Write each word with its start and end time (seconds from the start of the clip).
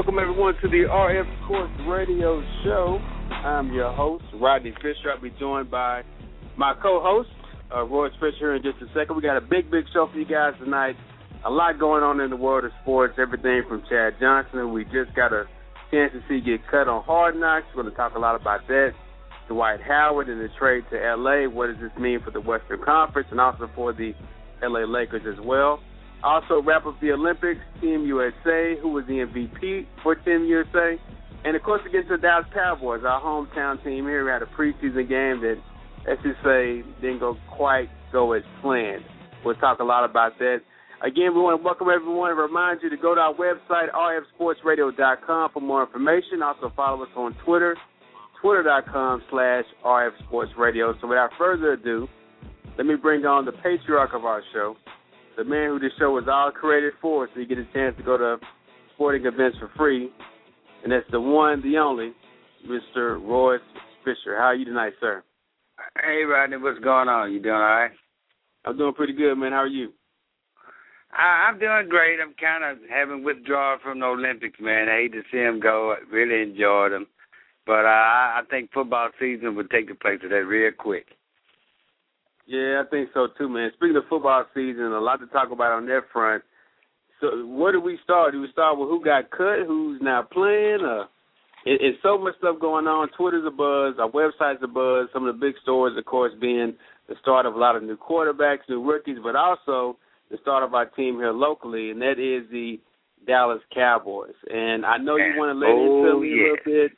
Welcome 0.00 0.18
everyone 0.18 0.54
to 0.62 0.68
the 0.68 0.88
RF 0.88 1.44
Sports 1.44 1.74
Radio 1.86 2.42
Show. 2.64 2.98
I'm 3.44 3.70
your 3.70 3.92
host, 3.92 4.24
Rodney 4.32 4.72
Fisher. 4.80 5.12
I'll 5.14 5.20
be 5.20 5.28
joined 5.38 5.70
by 5.70 6.04
my 6.56 6.72
co-host, 6.82 7.28
uh, 7.70 7.84
Royce 7.84 8.14
Fisher, 8.14 8.54
in 8.54 8.62
just 8.62 8.80
a 8.80 8.86
second. 8.98 9.14
We 9.14 9.20
got 9.20 9.36
a 9.36 9.42
big, 9.42 9.70
big 9.70 9.84
show 9.92 10.08
for 10.10 10.18
you 10.18 10.24
guys 10.24 10.54
tonight. 10.58 10.96
A 11.44 11.50
lot 11.50 11.78
going 11.78 12.02
on 12.02 12.18
in 12.22 12.30
the 12.30 12.36
world 12.36 12.64
of 12.64 12.70
sports. 12.80 13.18
Everything 13.18 13.60
from 13.68 13.82
Chad 13.90 14.14
Johnson, 14.18 14.72
we 14.72 14.84
just 14.84 15.14
got 15.14 15.34
a 15.34 15.44
chance 15.90 16.14
to 16.14 16.22
see 16.30 16.40
get 16.40 16.66
cut 16.70 16.88
on 16.88 17.04
Hard 17.04 17.36
Knocks. 17.36 17.66
We're 17.76 17.82
going 17.82 17.92
to 17.92 17.98
talk 17.98 18.14
a 18.16 18.18
lot 18.18 18.40
about 18.40 18.66
that. 18.68 18.92
Dwight 19.48 19.82
Howard 19.82 20.30
and 20.30 20.40
the 20.40 20.48
trade 20.58 20.84
to 20.92 20.96
LA. 20.96 21.44
What 21.46 21.66
does 21.66 21.76
this 21.76 21.92
mean 22.00 22.20
for 22.24 22.30
the 22.30 22.40
Western 22.40 22.80
Conference 22.82 23.28
and 23.30 23.38
also 23.38 23.68
for 23.76 23.92
the 23.92 24.14
LA 24.62 24.88
Lakers 24.88 25.28
as 25.30 25.44
well? 25.44 25.78
Also, 26.22 26.60
wrap 26.62 26.84
up 26.86 27.00
the 27.00 27.12
Olympics, 27.12 27.60
Team 27.80 28.04
USA, 28.04 28.76
who 28.80 28.90
was 28.90 29.04
the 29.06 29.24
MVP 29.24 29.86
for 30.02 30.14
Team 30.14 30.44
USA. 30.44 30.98
And 31.44 31.56
of 31.56 31.62
course, 31.62 31.80
against 31.88 32.10
the 32.10 32.18
Dallas 32.18 32.46
Cowboys, 32.52 33.02
our 33.06 33.20
hometown 33.20 33.82
team 33.82 34.04
here, 34.04 34.24
we 34.24 34.30
had 34.30 34.42
a 34.42 34.46
preseason 34.46 35.08
game 35.08 35.40
that, 35.40 35.56
let's 36.06 36.22
just 36.22 36.36
say, 36.44 36.82
didn't 37.00 37.20
go 37.20 37.36
quite 37.50 37.88
go 38.12 38.32
as 38.32 38.42
planned. 38.60 39.04
We'll 39.44 39.54
talk 39.54 39.78
a 39.78 39.84
lot 39.84 40.04
about 40.04 40.38
that. 40.38 40.58
Again, 41.02 41.32
we 41.34 41.40
want 41.40 41.58
to 41.58 41.64
welcome 41.64 41.88
everyone 41.88 42.30
and 42.30 42.38
remind 42.38 42.80
you 42.82 42.90
to 42.90 42.96
go 42.98 43.14
to 43.14 43.20
our 43.20 43.34
website, 43.34 43.88
rfsportsradio.com, 43.90 45.50
for 45.52 45.60
more 45.60 45.82
information. 45.82 46.42
Also, 46.42 46.70
follow 46.76 47.02
us 47.04 47.08
on 47.16 47.34
Twitter, 47.42 47.74
twitter.com 48.42 49.22
slash 49.30 49.64
rfsportsradio. 49.82 51.00
So, 51.00 51.06
without 51.06 51.30
further 51.38 51.72
ado, 51.72 52.06
let 52.76 52.86
me 52.86 52.96
bring 52.96 53.24
on 53.24 53.46
the 53.46 53.52
patriarch 53.52 54.12
of 54.12 54.26
our 54.26 54.42
show, 54.52 54.76
the 55.36 55.44
man 55.44 55.70
who 55.70 55.78
this 55.78 55.92
show 55.98 56.10
was 56.10 56.24
all 56.30 56.50
created 56.50 56.92
for, 57.00 57.28
so 57.32 57.40
you 57.40 57.46
get 57.46 57.58
a 57.58 57.66
chance 57.72 57.96
to 57.96 58.02
go 58.02 58.16
to 58.16 58.36
sporting 58.94 59.26
events 59.26 59.58
for 59.58 59.70
free. 59.76 60.10
And 60.82 60.92
that's 60.92 61.10
the 61.10 61.20
one, 61.20 61.62
the 61.62 61.78
only, 61.78 62.12
Mr. 62.66 63.20
Royce 63.22 63.60
Fisher. 64.04 64.36
How 64.36 64.44
are 64.44 64.54
you 64.54 64.64
tonight, 64.64 64.92
sir? 65.00 65.22
Hey, 66.02 66.24
Rodney, 66.24 66.56
what's 66.56 66.78
going 66.80 67.08
on? 67.08 67.32
You 67.32 67.40
doing 67.40 67.54
all 67.54 67.60
right? 67.60 67.90
I'm 68.64 68.76
doing 68.76 68.94
pretty 68.94 69.14
good, 69.14 69.36
man. 69.36 69.52
How 69.52 69.58
are 69.58 69.66
you? 69.66 69.92
I, 71.12 71.48
I'm 71.48 71.58
doing 71.58 71.88
great. 71.88 72.18
I'm 72.20 72.34
kind 72.40 72.64
of 72.64 72.78
having 72.88 73.24
withdrawal 73.24 73.78
from 73.82 74.00
the 74.00 74.06
Olympics, 74.06 74.60
man. 74.60 74.88
I 74.88 75.02
hate 75.02 75.12
to 75.12 75.22
see 75.30 75.38
them 75.38 75.60
go. 75.60 75.94
I 75.94 76.14
really 76.14 76.42
enjoyed 76.42 76.92
them. 76.92 77.06
But 77.66 77.84
uh, 77.84 77.88
I, 77.88 78.40
I 78.40 78.42
think 78.50 78.70
football 78.72 79.08
season 79.18 79.54
would 79.56 79.70
take 79.70 79.88
the 79.88 79.94
place 79.94 80.20
of 80.24 80.30
that 80.30 80.46
real 80.46 80.72
quick. 80.76 81.06
Yeah, 82.46 82.82
I 82.84 82.88
think 82.90 83.10
so 83.14 83.28
too, 83.38 83.48
man. 83.48 83.70
Speaking 83.74 83.96
of 83.96 84.04
football 84.08 84.44
season, 84.54 84.92
a 84.92 85.00
lot 85.00 85.20
to 85.20 85.26
talk 85.26 85.50
about 85.50 85.72
on 85.72 85.86
that 85.86 86.02
front. 86.12 86.42
So, 87.20 87.46
where 87.46 87.72
do 87.72 87.80
we 87.80 87.98
start? 88.02 88.32
Do 88.32 88.40
we 88.40 88.50
start 88.50 88.78
with 88.78 88.88
who 88.88 89.04
got 89.04 89.30
cut, 89.30 89.66
who's 89.66 90.00
not 90.02 90.30
playing? 90.30 90.80
Uh, 90.84 91.04
it, 91.66 91.80
it's 91.82 91.98
so 92.02 92.16
much 92.18 92.34
stuff 92.38 92.56
going 92.60 92.86
on. 92.86 93.08
Twitter's 93.16 93.46
a 93.46 93.50
buzz, 93.50 93.94
our 94.00 94.10
website's 94.10 94.62
a 94.62 94.66
buzz. 94.66 95.08
Some 95.12 95.26
of 95.26 95.34
the 95.34 95.40
big 95.40 95.54
stories, 95.62 95.96
of 95.98 96.04
course, 96.06 96.32
being 96.40 96.74
the 97.08 97.14
start 97.20 97.44
of 97.44 97.54
a 97.54 97.58
lot 97.58 97.76
of 97.76 97.82
new 97.82 97.96
quarterbacks, 97.96 98.68
new 98.68 98.82
rookies, 98.82 99.18
but 99.22 99.36
also 99.36 99.98
the 100.30 100.38
start 100.40 100.62
of 100.62 100.74
our 100.74 100.86
team 100.86 101.16
here 101.16 101.32
locally, 101.32 101.90
and 101.90 102.00
that 102.00 102.18
is 102.18 102.48
the 102.50 102.80
Dallas 103.26 103.60
Cowboys. 103.74 104.34
And 104.48 104.86
I 104.86 104.96
know 104.96 105.16
you 105.16 105.34
want 105.36 105.54
to 105.54 105.58
let 105.58 105.70
Oh, 105.70 106.06
into 106.06 106.20
me 106.20 106.32
a 106.32 106.42
little 106.42 106.56
bit 106.64 106.92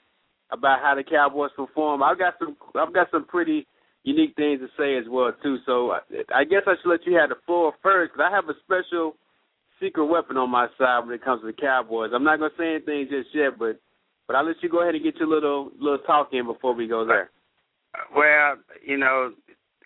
about 0.52 0.80
how 0.80 0.94
the 0.94 1.02
Cowboys 1.02 1.50
perform. 1.56 2.02
I've 2.02 2.18
got 2.18 2.34
some, 2.38 2.56
I've 2.76 2.94
got 2.94 3.08
some 3.10 3.24
pretty 3.24 3.66
unique 4.04 4.34
things 4.36 4.60
to 4.60 4.68
say 4.78 4.96
as 4.96 5.04
well 5.08 5.32
too. 5.42 5.58
So 5.66 5.92
I, 5.92 6.00
I 6.34 6.44
guess 6.44 6.62
I 6.66 6.74
should 6.80 6.90
let 6.90 7.06
you 7.06 7.16
have 7.16 7.28
the 7.28 7.36
floor 7.46 7.72
first 7.82 8.12
because 8.12 8.28
I 8.30 8.34
have 8.34 8.48
a 8.48 8.58
special 8.64 9.16
secret 9.80 10.06
weapon 10.06 10.36
on 10.36 10.50
my 10.50 10.68
side 10.78 11.04
when 11.04 11.14
it 11.14 11.24
comes 11.24 11.42
to 11.42 11.46
the 11.46 11.52
Cowboys. 11.52 12.10
I'm 12.14 12.24
not 12.24 12.38
gonna 12.38 12.50
say 12.58 12.76
anything 12.76 13.08
just 13.10 13.34
yet, 13.34 13.58
but 13.58 13.80
but 14.26 14.36
I'll 14.36 14.46
let 14.46 14.62
you 14.62 14.68
go 14.68 14.82
ahead 14.82 14.94
and 14.94 15.04
get 15.04 15.16
your 15.16 15.28
little 15.28 15.70
little 15.78 15.98
talk 15.98 16.30
in 16.32 16.46
before 16.46 16.74
we 16.74 16.86
go 16.86 17.06
there. 17.06 17.30
Well, 18.14 18.56
you 18.84 18.96
know, 18.96 19.32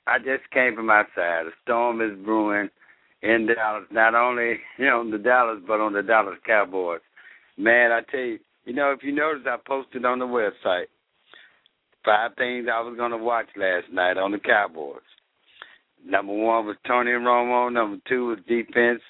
I 0.07 0.19
just 0.19 0.49
came 0.53 0.75
from 0.75 0.91
outside. 0.91 1.47
A 1.47 1.51
storm 1.65 2.01
is 2.01 2.17
brewing 2.25 2.69
in 3.23 3.47
Dallas. 3.47 3.85
Not 3.91 4.15
only 4.15 4.57
you 4.79 4.87
know 4.87 5.09
the 5.11 5.19
Dallas, 5.19 5.61
but 5.67 5.81
on 5.81 5.93
the 5.93 6.03
Dallas 6.03 6.39
Cowboys. 6.47 7.01
Man, 7.59 7.91
I 7.91 8.01
tell 8.11 8.21
you, 8.21 8.39
you 8.67 8.75
know, 8.75 8.93
if 8.93 9.03
you 9.03 9.13
notice, 9.13 9.47
I 9.47 9.57
posted 9.67 10.05
on 10.05 10.19
the 10.19 10.27
website 10.27 10.87
five 12.07 12.31
things 12.37 12.69
I 12.73 12.81
was 12.81 12.97
going 12.97 13.11
to 13.11 13.19
watch 13.19 13.49
last 13.57 13.93
night 13.93 14.17
on 14.17 14.33
the 14.33 14.39
Cowboys. 14.39 15.03
Number 16.07 16.33
one 16.33 16.67
was 16.67 16.77
Tony 16.87 17.11
Romo. 17.11 17.71
Number 17.71 17.99
two 18.09 18.29
was 18.29 18.39
defense. 18.49 19.03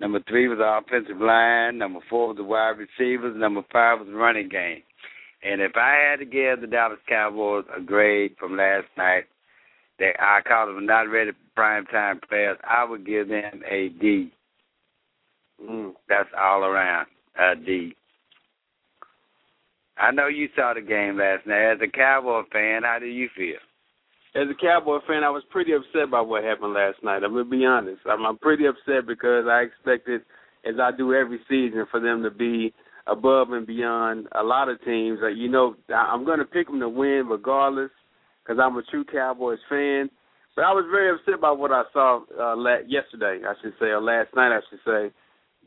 Number 0.00 0.20
three 0.28 0.46
was 0.48 0.58
the 0.58 0.78
offensive 0.78 1.20
line. 1.20 1.76
Number 1.76 1.98
four 2.08 2.28
was 2.28 2.36
the 2.36 2.44
wide 2.44 2.76
receivers. 2.78 3.36
Number 3.36 3.62
five 3.72 3.98
was 3.98 4.08
the 4.08 4.14
running 4.14 4.48
game. 4.48 4.82
And 5.42 5.60
if 5.60 5.72
I 5.76 5.96
had 6.10 6.20
to 6.20 6.24
give 6.24 6.60
the 6.60 6.68
Dallas 6.68 6.98
Cowboys 7.08 7.64
a 7.76 7.80
grade 7.80 8.36
from 8.38 8.56
last 8.56 8.86
night, 8.96 9.24
that 9.98 10.14
I 10.20 10.40
call 10.46 10.66
them 10.66 10.86
not 10.86 11.10
ready 11.10 11.32
for 11.32 11.38
prime 11.56 11.86
time 11.86 12.20
players, 12.28 12.56
I 12.62 12.84
would 12.84 13.04
give 13.04 13.28
them 13.28 13.62
a 13.68 13.88
D. 13.88 14.32
Mm. 15.60 15.92
That's 16.08 16.28
all 16.40 16.62
around 16.64 17.08
a 17.36 17.56
D. 17.56 17.96
I 20.00 20.10
know 20.12 20.28
you 20.28 20.48
saw 20.54 20.74
the 20.74 20.80
game 20.80 21.18
last 21.18 21.46
night. 21.46 21.72
As 21.72 21.78
a 21.82 21.90
Cowboy 21.90 22.42
fan, 22.52 22.82
how 22.84 22.98
do 23.00 23.06
you 23.06 23.28
feel? 23.36 23.58
As 24.34 24.46
a 24.48 24.54
Cowboy 24.60 24.98
fan, 25.06 25.24
I 25.24 25.30
was 25.30 25.42
pretty 25.50 25.72
upset 25.72 26.10
by 26.10 26.20
what 26.20 26.44
happened 26.44 26.74
last 26.74 27.02
night. 27.02 27.24
I'm 27.24 27.32
gonna 27.32 27.44
be 27.44 27.64
honest. 27.64 28.00
I'm, 28.06 28.24
I'm 28.24 28.38
pretty 28.38 28.66
upset 28.66 29.06
because 29.06 29.46
I 29.50 29.62
expected, 29.62 30.22
as 30.64 30.74
I 30.80 30.90
do 30.96 31.14
every 31.14 31.40
season, 31.48 31.86
for 31.90 31.98
them 31.98 32.22
to 32.22 32.30
be 32.30 32.72
above 33.06 33.50
and 33.52 33.66
beyond 33.66 34.28
a 34.38 34.42
lot 34.42 34.68
of 34.68 34.82
teams. 34.84 35.18
Like, 35.22 35.36
you 35.36 35.48
know, 35.48 35.74
I'm 35.92 36.24
gonna 36.24 36.44
pick 36.44 36.68
them 36.68 36.80
to 36.80 36.88
win 36.88 37.26
regardless 37.28 37.90
because 38.44 38.60
I'm 38.62 38.76
a 38.76 38.82
true 38.82 39.04
Cowboys 39.04 39.58
fan. 39.68 40.10
But 40.54 40.64
I 40.64 40.72
was 40.72 40.86
very 40.90 41.10
upset 41.14 41.40
by 41.40 41.50
what 41.52 41.72
I 41.72 41.82
saw 41.92 42.20
uh, 42.38 42.56
la- 42.56 42.84
yesterday, 42.86 43.40
I 43.46 43.54
should 43.62 43.74
say, 43.80 43.86
or 43.86 44.02
last 44.02 44.34
night, 44.36 44.56
I 44.56 44.60
should 44.68 44.80
say. 44.84 45.14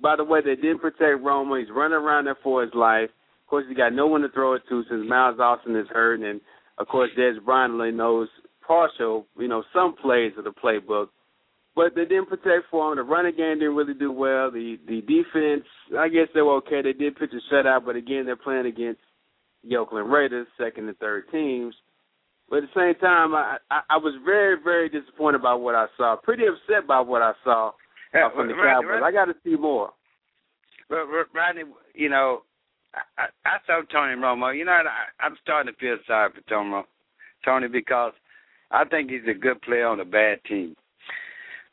By 0.01 0.15
the 0.15 0.23
way, 0.23 0.41
they 0.43 0.55
didn't 0.55 0.79
protect 0.79 1.23
Romo. 1.23 1.59
He's 1.59 1.69
running 1.73 1.97
around 1.97 2.25
there 2.25 2.37
for 2.43 2.61
his 2.61 2.73
life. 2.73 3.09
Of 3.51 3.53
course, 3.59 3.65
he 3.67 3.75
got 3.75 3.91
no 3.91 4.07
one 4.07 4.21
to 4.21 4.29
throw 4.29 4.53
it 4.53 4.61
to 4.69 4.83
since 4.89 5.09
Miles 5.09 5.37
Austin 5.37 5.75
is 5.75 5.85
hurt, 5.89 6.21
and 6.21 6.39
of 6.77 6.87
course, 6.87 7.09
Dez 7.19 7.33
Bryant 7.43 7.73
only 7.73 7.91
knows 7.91 8.29
partial, 8.65 9.27
you 9.37 9.49
know, 9.49 9.61
some 9.73 9.93
plays 10.01 10.31
of 10.37 10.45
the 10.45 10.51
playbook. 10.51 11.07
but 11.75 11.93
they 11.93 12.05
didn't 12.05 12.27
protect 12.29 12.69
for 12.71 12.89
him. 12.91 12.97
The 12.97 13.03
running 13.03 13.35
game 13.35 13.59
didn't 13.59 13.75
really 13.75 13.93
do 13.93 14.09
well. 14.09 14.51
The 14.51 14.77
the 14.87 15.01
defense, 15.01 15.65
I 15.99 16.07
guess 16.07 16.27
they 16.33 16.41
were 16.41 16.55
okay. 16.63 16.81
They 16.81 16.93
did 16.93 17.17
pitch 17.17 17.31
a 17.33 17.53
shutout, 17.53 17.83
but 17.85 17.97
again, 17.97 18.25
they're 18.25 18.37
playing 18.37 18.67
against 18.67 19.01
the 19.67 19.75
Oakland 19.75 20.09
Raiders, 20.11 20.47
second 20.57 20.87
and 20.87 20.97
third 20.99 21.25
teams. 21.29 21.75
But 22.49 22.63
at 22.63 22.69
the 22.73 22.79
same 22.79 22.99
time, 23.01 23.35
I, 23.35 23.57
I 23.69 23.81
I 23.89 23.97
was 23.97 24.13
very 24.23 24.55
very 24.63 24.87
disappointed 24.87 25.41
by 25.41 25.55
what 25.55 25.75
I 25.75 25.87
saw. 25.97 26.15
Pretty 26.15 26.43
upset 26.45 26.87
by 26.87 27.01
what 27.01 27.21
I 27.21 27.33
saw 27.43 27.71
uh, 28.13 28.29
from 28.35 28.47
the 28.47 28.53
Cowboys. 28.53 29.01
I 29.03 29.11
got 29.11 29.25
to 29.25 29.35
see 29.43 29.55
more. 29.55 29.91
But 30.89 31.05
Rodney, 31.33 31.63
you 31.95 32.09
know, 32.09 32.43
I, 33.17 33.25
I 33.45 33.57
saw 33.65 33.81
Tony 33.91 34.15
Romo. 34.15 34.55
You 34.57 34.65
know, 34.65 34.71
I, 34.71 35.23
I'm 35.23 35.35
starting 35.41 35.73
to 35.73 35.79
feel 35.79 35.97
sorry 36.07 36.31
for 36.33 36.41
Tony, 36.49 36.83
Tony 37.45 37.67
because 37.67 38.13
I 38.71 38.85
think 38.85 39.09
he's 39.09 39.27
a 39.29 39.37
good 39.37 39.61
player 39.61 39.87
on 39.87 39.99
a 39.99 40.05
bad 40.05 40.43
team. 40.47 40.75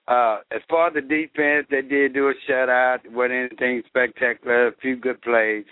Uh, 0.06 0.38
as 0.50 0.62
far 0.70 0.88
as 0.88 0.94
the 0.94 1.02
defense, 1.02 1.66
they 1.70 1.82
did 1.82 2.14
do 2.14 2.28
a 2.28 2.34
shutout. 2.48 3.00
wasn't 3.10 3.52
anything 3.52 3.82
spectacular. 3.86 4.68
A 4.68 4.76
few 4.76 4.96
good 4.96 5.20
plays, 5.20 5.66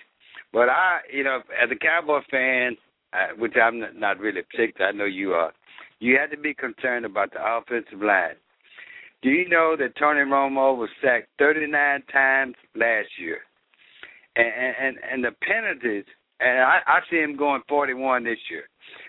but 0.52 0.68
I, 0.68 1.00
you 1.10 1.24
know, 1.24 1.40
as 1.62 1.70
a 1.70 1.76
Cowboy 1.76 2.20
fan, 2.30 2.76
uh, 3.14 3.34
which 3.38 3.54
I'm 3.56 3.80
not, 3.80 3.96
not 3.96 4.18
really 4.18 4.42
particular, 4.42 4.88
I 4.88 4.92
know 4.92 5.06
you 5.06 5.32
are. 5.32 5.52
You 6.00 6.18
had 6.18 6.30
to 6.32 6.36
be 6.36 6.52
concerned 6.52 7.06
about 7.06 7.32
the 7.32 7.40
offensive 7.40 8.02
line. 8.02 8.36
Do 9.22 9.30
you 9.30 9.48
know 9.48 9.74
that 9.78 9.96
Tony 9.96 10.20
Romo 10.20 10.76
was 10.76 10.90
sacked 11.02 11.28
39 11.38 12.02
times 12.12 12.54
last 12.74 13.08
year? 13.18 13.38
And 14.36 14.74
and 14.78 14.96
and 15.12 15.24
the 15.24 15.32
penalties, 15.42 16.04
and 16.40 16.58
I, 16.60 16.80
I 16.86 17.00
see 17.10 17.16
him 17.16 17.36
going 17.36 17.62
41 17.68 18.24
this 18.24 18.38
year 18.50 18.64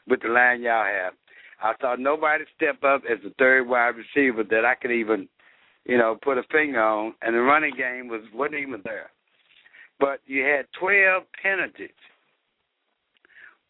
with 0.07 0.21
the 0.21 0.29
line 0.29 0.61
y'all 0.61 0.85
have. 0.85 1.13
I 1.61 1.73
saw 1.81 1.95
nobody 1.97 2.45
step 2.55 2.83
up 2.83 3.01
as 3.11 3.17
the 3.23 3.33
third 3.37 3.67
wide 3.67 3.95
receiver 3.95 4.43
that 4.43 4.63
I 4.63 4.75
could 4.75 4.91
even, 4.91 5.27
you 5.85 5.97
know, 5.97 6.17
put 6.21 6.37
a 6.37 6.43
finger 6.51 6.81
on, 6.81 7.13
and 7.21 7.35
the 7.35 7.41
running 7.41 7.73
game 7.75 8.07
was 8.07 8.21
wasn't 8.33 8.61
even 8.61 8.81
there. 8.85 9.09
But 9.99 10.21
you 10.27 10.43
had 10.43 10.67
12 10.79 11.23
penalties, 11.41 11.89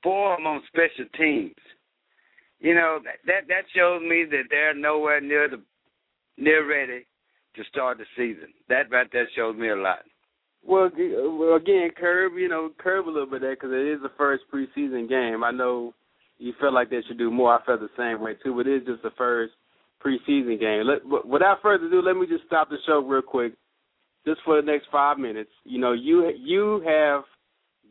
four 0.03 0.33
of 0.33 0.39
them 0.39 0.47
on 0.47 0.61
special 0.67 1.05
teams. 1.17 1.55
You 2.59 2.75
know 2.75 2.99
that 3.03 3.17
that, 3.25 3.47
that 3.47 3.63
shows 3.75 4.01
me 4.01 4.25
that 4.29 4.43
they're 4.49 4.73
nowhere 4.75 5.21
near 5.21 5.47
the 5.47 5.61
near 6.37 6.67
ready 6.67 7.05
to 7.55 7.63
start 7.65 7.97
the 7.97 8.05
season. 8.15 8.53
That 8.69 8.91
right 8.91 9.07
there 9.11 9.29
shows 9.35 9.55
me 9.55 9.69
a 9.69 9.75
lot. 9.75 10.03
Well, 10.67 10.87
again, 11.55 11.89
curb, 11.97 12.33
you 12.37 12.49
know, 12.49 12.71
curb 12.77 13.07
a 13.07 13.09
little 13.09 13.25
bit 13.25 13.39
there 13.39 13.55
because 13.55 13.71
it 13.71 13.87
is 13.87 14.01
the 14.01 14.11
first 14.17 14.43
preseason 14.53 15.07
game. 15.07 15.41
I 15.43 15.51
know 15.51 15.93
you 16.39 16.53
felt 16.59 16.73
like 16.73 16.89
they 16.89 17.01
should 17.07 17.17
do 17.17 17.31
more. 17.31 17.53
I 17.53 17.65
felt 17.65 17.79
the 17.79 17.89
same 17.97 18.21
way 18.21 18.33
too, 18.43 18.53
but 18.53 18.67
it 18.67 18.81
is 18.81 18.87
just 18.87 19.01
the 19.01 19.11
first 19.17 19.53
preseason 20.05 20.59
game. 20.59 20.83
Let, 20.85 21.25
without 21.25 21.61
further 21.61 21.85
ado, 21.85 22.01
let 22.01 22.17
me 22.17 22.27
just 22.27 22.45
stop 22.45 22.69
the 22.69 22.75
show 22.85 22.99
real 22.99 23.21
quick, 23.21 23.53
just 24.25 24.41
for 24.43 24.61
the 24.61 24.65
next 24.65 24.87
five 24.91 25.17
minutes. 25.17 25.51
You 25.63 25.79
know, 25.79 25.93
you 25.93 26.29
you 26.37 26.83
have 26.85 27.23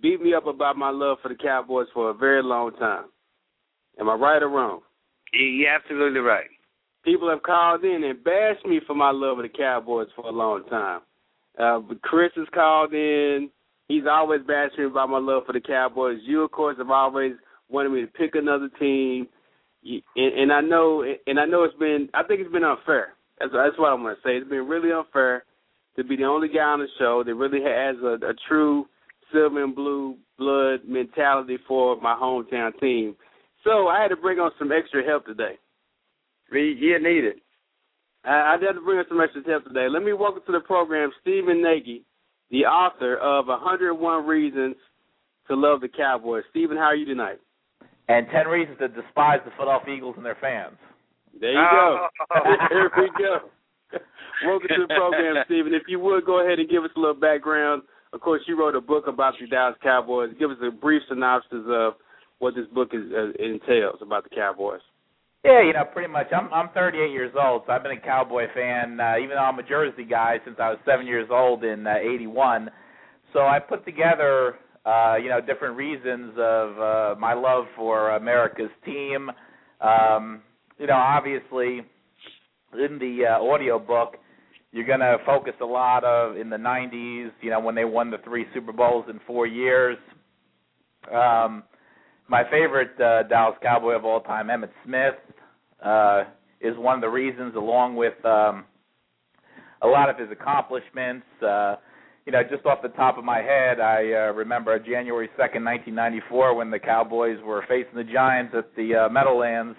beat 0.02 0.20
me 0.20 0.34
up 0.34 0.46
about 0.46 0.76
my 0.76 0.90
love 0.90 1.16
for 1.22 1.28
the 1.28 1.34
Cowboys 1.34 1.86
for 1.94 2.10
a 2.10 2.14
very 2.14 2.42
long 2.42 2.72
time. 2.72 3.06
Am 3.98 4.10
I 4.10 4.14
right 4.14 4.42
or 4.42 4.50
wrong? 4.50 4.80
You're 5.32 5.74
absolutely 5.74 6.20
right. 6.20 6.46
People 7.04 7.30
have 7.30 7.42
called 7.42 7.84
in 7.84 8.04
and 8.04 8.22
bashed 8.22 8.66
me 8.66 8.80
for 8.86 8.94
my 8.94 9.12
love 9.12 9.38
of 9.38 9.44
the 9.44 9.48
Cowboys 9.48 10.08
for 10.14 10.26
a 10.26 10.32
long 10.32 10.64
time. 10.68 11.00
Uh, 11.58 11.80
Chris 12.02 12.32
has 12.36 12.46
called 12.54 12.92
in. 12.92 13.50
He's 13.88 14.04
always 14.10 14.40
bashed 14.46 14.78
me 14.78 14.84
about 14.84 15.10
my 15.10 15.18
love 15.18 15.44
for 15.46 15.52
the 15.52 15.60
Cowboys. 15.60 16.18
You, 16.24 16.42
of 16.42 16.50
course, 16.50 16.76
have 16.78 16.90
always 16.90 17.32
wanted 17.68 17.90
me 17.90 18.00
to 18.00 18.06
pick 18.06 18.34
another 18.34 18.68
team. 18.78 19.28
And, 19.84 20.02
and 20.16 20.52
I 20.52 20.60
know, 20.60 21.04
and 21.26 21.38
I 21.38 21.44
know 21.44 21.62
it's 21.64 21.78
been. 21.78 22.08
I 22.12 22.24
think 22.24 22.40
it's 22.40 22.52
been 22.52 22.64
unfair. 22.64 23.14
That's, 23.38 23.52
that's 23.52 23.78
what 23.78 23.92
I'm 23.92 24.02
to 24.02 24.14
say. 24.24 24.36
It's 24.36 24.48
been 24.48 24.66
really 24.66 24.92
unfair 24.92 25.44
to 25.96 26.04
be 26.04 26.16
the 26.16 26.24
only 26.24 26.48
guy 26.48 26.60
on 26.60 26.80
the 26.80 26.88
show 26.98 27.22
that 27.24 27.34
really 27.34 27.60
has 27.62 27.96
a, 28.02 28.26
a 28.26 28.34
true 28.48 28.86
silver 29.32 29.62
and 29.62 29.74
blue 29.74 30.16
blood 30.38 30.80
mentality 30.86 31.58
for 31.66 32.00
my 32.00 32.14
hometown 32.14 32.78
team. 32.80 33.16
So 33.64 33.88
I 33.88 34.00
had 34.00 34.08
to 34.08 34.16
bring 34.16 34.38
on 34.38 34.50
some 34.58 34.72
extra 34.72 35.04
help 35.04 35.26
today. 35.26 35.58
You 36.52 36.98
need 37.02 37.24
it. 37.24 37.36
I, 38.26 38.30
I 38.30 38.52
had 38.60 38.72
to 38.72 38.80
bring 38.80 38.98
on 38.98 39.04
some 39.08 39.20
extra 39.20 39.42
help 39.46 39.64
today. 39.64 39.86
Let 39.88 40.02
me 40.02 40.12
welcome 40.12 40.42
to 40.46 40.52
the 40.52 40.60
program 40.60 41.10
Stephen 41.20 41.62
Nagy, 41.62 42.02
the 42.50 42.64
author 42.66 43.16
of 43.16 43.46
101 43.46 44.26
Reasons 44.26 44.74
to 45.48 45.54
Love 45.54 45.80
the 45.80 45.88
Cowboys. 45.88 46.42
Stephen, 46.50 46.76
how 46.76 46.90
are 46.90 46.96
you 46.96 47.06
tonight? 47.06 47.38
And 48.08 48.26
10 48.32 48.46
Reasons 48.48 48.78
to 48.78 48.88
Despise 48.88 49.40
the 49.44 49.52
Philadelphia 49.56 49.94
Eagles 49.94 50.14
and 50.16 50.26
their 50.26 50.38
fans. 50.40 50.76
There 51.40 51.52
you 51.52 51.66
go. 51.70 52.06
there 52.70 52.90
we 52.98 53.10
go. 53.18 53.38
welcome 54.44 54.68
to 54.68 54.86
the 54.88 54.94
program, 54.94 55.36
Stephen. 55.46 55.74
If 55.74 55.82
you 55.86 56.00
would, 56.00 56.24
go 56.24 56.44
ahead 56.44 56.58
and 56.58 56.68
give 56.68 56.82
us 56.82 56.90
a 56.96 57.00
little 57.00 57.14
background. 57.14 57.82
Of 58.12 58.20
course, 58.20 58.42
you 58.46 58.58
wrote 58.58 58.74
a 58.74 58.80
book 58.80 59.06
about 59.06 59.34
the 59.40 59.46
Dallas 59.46 59.76
Cowboys. 59.82 60.30
Give 60.38 60.50
us 60.50 60.56
a 60.66 60.70
brief 60.70 61.02
synopsis 61.08 61.64
of 61.68 61.94
what 62.38 62.54
this 62.54 62.66
book 62.74 62.90
is, 62.92 63.02
uh, 63.12 63.30
entails 63.42 63.98
about 64.00 64.24
the 64.24 64.30
Cowboys. 64.34 64.80
Yeah, 65.46 65.62
you 65.62 65.74
know, 65.74 65.84
pretty 65.84 66.12
much. 66.12 66.26
I'm 66.36 66.52
I'm 66.52 66.70
38 66.74 67.12
years 67.12 67.32
old, 67.40 67.62
so 67.66 67.72
I've 67.72 67.84
been 67.84 67.92
a 67.96 68.00
Cowboy 68.00 68.46
fan, 68.52 68.98
uh, 68.98 69.14
even 69.16 69.36
though 69.36 69.44
I'm 69.44 69.60
a 69.60 69.62
Jersey 69.62 70.04
guy 70.04 70.38
since 70.44 70.56
I 70.60 70.70
was 70.70 70.78
seven 70.84 71.06
years 71.06 71.28
old 71.30 71.62
in 71.62 71.86
uh, 71.86 71.94
'81. 72.02 72.68
So 73.32 73.42
I 73.42 73.60
put 73.60 73.84
together, 73.84 74.56
uh, 74.84 75.14
you 75.22 75.28
know, 75.28 75.40
different 75.40 75.76
reasons 75.76 76.32
of 76.36 76.80
uh, 76.80 77.20
my 77.20 77.32
love 77.34 77.66
for 77.76 78.16
America's 78.16 78.72
team. 78.84 79.30
Um, 79.80 80.42
you 80.80 80.88
know, 80.88 80.96
obviously, 80.96 81.82
in 82.74 82.98
the 82.98 83.26
uh, 83.30 83.44
audio 83.44 83.78
book, 83.78 84.16
you're 84.72 84.86
going 84.86 85.00
to 85.00 85.18
focus 85.24 85.54
a 85.62 85.66
lot 85.66 86.02
of 86.02 86.36
in 86.36 86.50
the 86.50 86.56
'90s. 86.56 87.30
You 87.40 87.50
know, 87.50 87.60
when 87.60 87.76
they 87.76 87.84
won 87.84 88.10
the 88.10 88.18
three 88.24 88.46
Super 88.52 88.72
Bowls 88.72 89.06
in 89.08 89.20
four 89.28 89.46
years. 89.46 89.96
Um, 91.14 91.62
my 92.28 92.42
favorite 92.50 93.00
uh, 93.00 93.22
Dallas 93.28 93.56
Cowboy 93.62 93.92
of 93.92 94.04
all 94.04 94.20
time, 94.20 94.48
Emmitt 94.48 94.70
Smith, 94.84 95.14
uh, 95.84 96.24
is 96.60 96.76
one 96.76 96.94
of 96.94 97.00
the 97.00 97.08
reasons, 97.08 97.54
along 97.54 97.96
with 97.96 98.14
um, 98.24 98.64
a 99.82 99.86
lot 99.86 100.08
of 100.08 100.18
his 100.18 100.28
accomplishments. 100.30 101.26
Uh, 101.42 101.76
you 102.26 102.32
know, 102.32 102.42
just 102.42 102.66
off 102.66 102.82
the 102.82 102.88
top 102.88 103.18
of 103.18 103.24
my 103.24 103.38
head, 103.38 103.78
I 103.78 103.98
uh, 104.12 104.32
remember 104.32 104.76
January 104.80 105.28
2nd, 105.38 105.62
1994, 105.62 106.54
when 106.56 106.70
the 106.70 106.78
Cowboys 106.78 107.38
were 107.44 107.64
facing 107.68 107.94
the 107.94 108.04
Giants 108.04 108.52
at 108.56 108.74
the 108.74 109.06
uh, 109.06 109.08
Meadowlands 109.08 109.76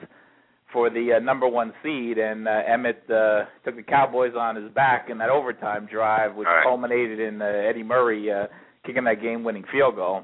for 0.71 0.89
the 0.89 1.13
uh, 1.17 1.19
number 1.19 1.47
one 1.47 1.73
seed, 1.83 2.17
and 2.17 2.47
uh, 2.47 2.61
Emmitt 2.69 3.09
uh, 3.09 3.45
took 3.65 3.75
the 3.75 3.83
Cowboys 3.83 4.33
on 4.37 4.55
his 4.55 4.71
back 4.71 5.09
in 5.09 5.17
that 5.17 5.29
overtime 5.29 5.87
drive, 5.91 6.35
which 6.35 6.45
right. 6.45 6.63
culminated 6.63 7.19
in 7.19 7.41
uh, 7.41 7.45
Eddie 7.45 7.83
Murray 7.83 8.31
uh, 8.31 8.47
kicking 8.85 9.03
that 9.05 9.21
game-winning 9.21 9.63
field 9.71 9.95
goal. 9.95 10.23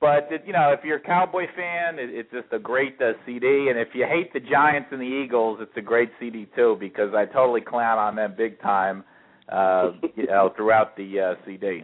But 0.00 0.28
you 0.46 0.52
know, 0.52 0.72
if 0.72 0.84
you're 0.84 0.98
a 0.98 1.02
Cowboy 1.02 1.46
fan, 1.56 1.98
it, 1.98 2.10
it's 2.10 2.30
just 2.30 2.46
a 2.52 2.58
great 2.58 2.96
uh, 3.00 3.12
CD. 3.26 3.66
And 3.68 3.78
if 3.78 3.88
you 3.94 4.06
hate 4.08 4.32
the 4.32 4.40
Giants 4.40 4.88
and 4.92 5.00
the 5.00 5.04
Eagles, 5.04 5.58
it's 5.60 5.76
a 5.76 5.80
great 5.80 6.10
CD 6.20 6.46
too 6.54 6.76
because 6.78 7.14
I 7.16 7.24
totally 7.24 7.60
clown 7.60 7.98
on 7.98 8.16
them 8.16 8.34
big 8.36 8.60
time. 8.60 9.04
Uh, 9.48 9.92
you 10.16 10.26
know, 10.26 10.52
throughout 10.56 10.94
the 10.96 11.20
uh, 11.20 11.34
CD. 11.46 11.82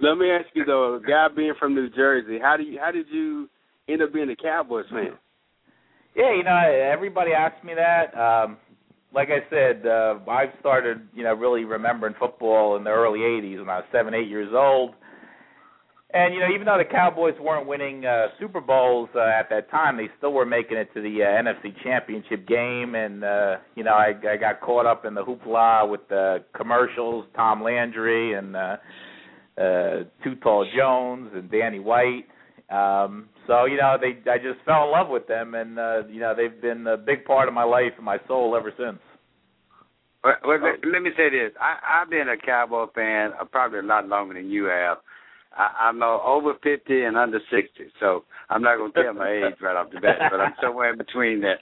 Let 0.00 0.16
me 0.16 0.30
ask 0.30 0.46
you 0.54 0.64
though, 0.64 0.94
a 0.94 1.00
guy 1.00 1.26
being 1.34 1.54
from 1.58 1.74
New 1.74 1.90
Jersey, 1.90 2.38
how 2.40 2.56
do 2.56 2.62
you 2.62 2.78
how 2.80 2.92
did 2.92 3.06
you 3.10 3.48
end 3.88 4.00
up 4.00 4.12
being 4.12 4.30
a 4.30 4.36
Cowboys 4.36 4.86
fan? 4.90 5.18
Yeah, 6.14 6.34
you 6.34 6.44
know, 6.44 6.56
everybody 6.92 7.32
asks 7.32 7.64
me 7.64 7.72
that. 7.74 8.16
Um, 8.18 8.58
like 9.14 9.28
I 9.28 9.48
said, 9.50 9.86
uh, 9.86 10.18
I 10.30 10.46
started, 10.60 11.06
you 11.14 11.24
know, 11.24 11.34
really 11.34 11.64
remembering 11.64 12.14
football 12.18 12.76
in 12.76 12.84
the 12.84 12.90
early 12.90 13.20
'80s 13.20 13.58
when 13.58 13.68
I 13.68 13.78
was 13.78 13.84
seven, 13.92 14.14
eight 14.14 14.28
years 14.28 14.52
old 14.54 14.94
and 16.14 16.34
you 16.34 16.40
know, 16.40 16.48
even 16.52 16.66
though 16.66 16.76
the 16.76 16.84
Cowboys 16.84 17.34
weren't 17.40 17.66
winning 17.66 18.04
uh, 18.04 18.26
Super 18.38 18.60
Bowls 18.60 19.08
uh, 19.14 19.20
at 19.20 19.48
that 19.48 19.70
time, 19.70 19.96
they 19.96 20.08
still 20.18 20.32
were 20.32 20.44
making 20.44 20.76
it 20.76 20.92
to 20.94 21.00
the 21.00 21.22
uh, 21.22 21.42
NFC 21.42 21.74
Championship 21.82 22.46
game. 22.46 22.94
And 22.94 23.24
uh, 23.24 23.56
you 23.76 23.84
know, 23.84 23.92
I, 23.92 24.12
I 24.28 24.36
got 24.36 24.60
caught 24.60 24.84
up 24.84 25.06
in 25.06 25.14
the 25.14 25.24
hoopla 25.24 25.88
with 25.88 26.06
the 26.08 26.44
commercials, 26.54 27.24
Tom 27.34 27.62
Landry 27.62 28.34
and 28.34 28.54
uh, 28.54 28.76
uh, 29.56 30.04
Too 30.22 30.34
Tall 30.42 30.66
Jones 30.76 31.30
and 31.34 31.50
Danny 31.50 31.78
White. 31.78 32.26
Um, 32.70 33.28
so 33.46 33.64
you 33.64 33.78
know, 33.78 33.96
they 34.00 34.18
I 34.30 34.36
just 34.36 34.64
fell 34.66 34.84
in 34.84 34.92
love 34.92 35.08
with 35.08 35.26
them, 35.26 35.54
and 35.54 35.78
uh, 35.78 36.06
you 36.08 36.20
know, 36.20 36.34
they've 36.36 36.60
been 36.60 36.86
a 36.86 36.96
big 36.96 37.24
part 37.24 37.48
of 37.48 37.54
my 37.54 37.64
life 37.64 37.92
and 37.96 38.04
my 38.04 38.18
soul 38.28 38.54
ever 38.54 38.72
since. 38.76 38.98
Well, 40.24 40.34
let, 40.46 40.86
let 40.86 41.02
me 41.02 41.10
say 41.16 41.30
this: 41.30 41.52
I, 41.60 42.02
I've 42.02 42.10
been 42.10 42.28
a 42.28 42.36
Cowboy 42.36 42.86
fan 42.94 43.32
uh, 43.40 43.44
probably 43.44 43.78
a 43.78 43.82
lot 43.82 44.06
longer 44.06 44.34
than 44.34 44.50
you 44.50 44.64
have. 44.66 44.98
I, 45.56 45.88
I'm 45.88 46.02
uh, 46.02 46.18
over 46.22 46.54
fifty 46.62 47.04
and 47.04 47.16
under 47.16 47.40
sixty, 47.50 47.86
so 48.00 48.24
I'm 48.50 48.62
not 48.62 48.76
going 48.76 48.92
to 48.92 49.02
tell 49.02 49.14
my 49.14 49.30
age 49.46 49.54
right 49.60 49.76
off 49.76 49.90
the 49.92 50.00
bat, 50.00 50.18
but 50.30 50.40
I'm 50.40 50.54
somewhere 50.62 50.92
in 50.92 50.98
between 50.98 51.40
that. 51.40 51.60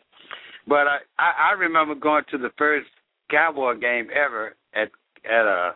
But 0.66 0.86
I, 0.86 0.98
I 1.18 1.50
I 1.50 1.52
remember 1.52 1.94
going 1.94 2.24
to 2.30 2.38
the 2.38 2.50
first 2.58 2.88
Cowboy 3.30 3.78
game 3.78 4.08
ever 4.14 4.54
at 4.74 4.90
at 5.24 5.46
a 5.46 5.70
uh, 5.70 5.72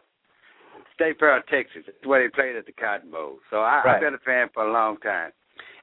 State 0.95 1.19
Fair, 1.19 1.43
Texas. 1.51 1.83
It's 1.87 2.07
where 2.07 2.23
they 2.23 2.31
played 2.31 2.57
at 2.57 2.67
the 2.67 2.73
Cotton 2.73 3.11
Bowl. 3.11 3.39
So 3.51 3.59
I, 3.59 3.83
right. 3.85 3.95
I've 3.97 4.01
been 4.01 4.15
a 4.15 4.19
fan 4.19 4.49
for 4.55 4.67
a 4.67 4.73
long 4.73 4.97
time. 4.99 5.33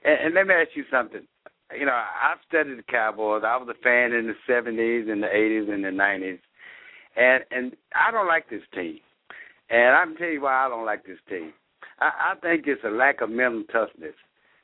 And, 0.04 0.28
and 0.28 0.34
let 0.34 0.48
me 0.48 0.54
ask 0.54 0.70
you 0.74 0.86
something. 0.90 1.22
you 1.78 1.86
know, 1.86 1.92
I've 1.92 2.38
studied 2.48 2.78
the 2.78 2.84
Cowboys. 2.84 3.44
I 3.46 3.58
was 3.58 3.68
a 3.70 3.84
fan 3.84 4.14
in 4.14 4.28
the 4.28 4.36
seventies 4.48 5.08
and 5.10 5.22
the 5.22 5.28
eighties 5.28 5.68
and 5.70 5.84
the 5.84 5.92
nineties. 5.92 6.40
And 7.16 7.44
and 7.52 7.76
I 7.94 8.12
don't 8.12 8.28
like 8.28 8.50
this 8.50 8.64
team. 8.74 9.00
And 9.70 9.96
I 9.96 10.04
can 10.06 10.16
tell 10.16 10.28
you 10.30 10.42
why 10.42 10.66
I 10.66 10.70
don't 10.70 10.86
like 10.86 11.06
this 11.06 11.20
team. 11.30 11.54
I, 12.02 12.34
I 12.34 12.40
think 12.42 12.66
it's 12.68 12.84
a 12.84 12.90
lack 12.90 13.22
of 13.22 13.30
mental 13.30 13.64
toughness. 13.72 14.16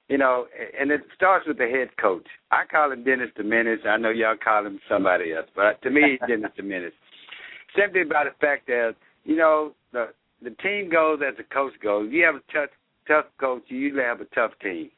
You 0.10 0.18
know, 0.18 0.48
and 0.80 0.90
it 0.90 1.02
starts 1.16 1.46
with 1.48 1.58
the 1.58 1.68
head 1.68 1.90
coach. 2.02 2.26
I 2.52 2.64
call 2.70 2.92
him 2.92 3.04
Dennis 3.04 3.30
the 3.36 3.44
Menace. 3.44 3.82
I 3.86 3.98
know 3.98 4.10
y'all 4.10 4.36
call 4.42 4.66
him 4.66 4.80
somebody 4.90 5.34
else, 5.34 5.48
but 5.54 5.82
to 5.82 5.90
me, 5.90 6.18
he's 6.18 6.28
Dennis 6.28 6.52
the 6.56 6.64
Menace. 6.64 6.94
Simply 7.78 8.06
by 8.06 8.24
the 8.24 8.32
fact 8.40 8.68
that 8.68 8.96
you 9.26 9.36
know 9.36 9.74
the 9.92 10.08
the 10.42 10.52
team 10.64 10.90
goes 10.90 11.20
as 11.28 11.36
the 11.36 11.44
coach 11.44 11.74
goes. 11.84 12.10
You 12.12 12.24
have 12.24 12.36
a 12.36 12.54
tough 12.54 12.70
tough 13.08 13.26
coach, 13.40 13.64
you 13.68 13.78
usually 13.78 14.04
have 14.04 14.22
a 14.22 14.26
tough 14.26 14.52
team. 14.62 14.90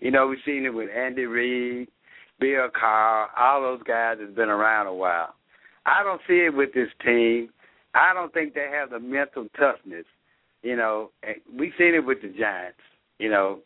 You 0.00 0.10
know, 0.10 0.28
we've 0.28 0.38
seen 0.46 0.64
it 0.64 0.74
with 0.74 0.88
Andy 0.90 1.26
Reid, 1.26 1.88
Bill 2.40 2.68
Cowher, 2.70 3.26
all 3.36 3.62
those 3.62 3.82
guys 3.82 4.16
that's 4.20 4.34
been 4.34 4.48
around 4.48 4.86
a 4.86 4.94
while. 4.94 5.34
I 5.86 6.02
don't 6.02 6.20
see 6.28 6.44
it 6.46 6.54
with 6.54 6.72
this 6.72 6.88
team. 7.04 7.50
I 7.94 8.12
don't 8.14 8.32
think 8.32 8.54
they 8.54 8.68
have 8.72 8.90
the 8.90 9.00
mental 9.00 9.48
toughness. 9.58 10.04
You 10.62 10.76
know, 10.76 11.10
we've 11.52 11.72
seen 11.78 11.94
it 11.94 12.04
with 12.04 12.22
the 12.22 12.28
Giants. 12.28 12.78
You 13.18 13.30
know, 13.30 13.58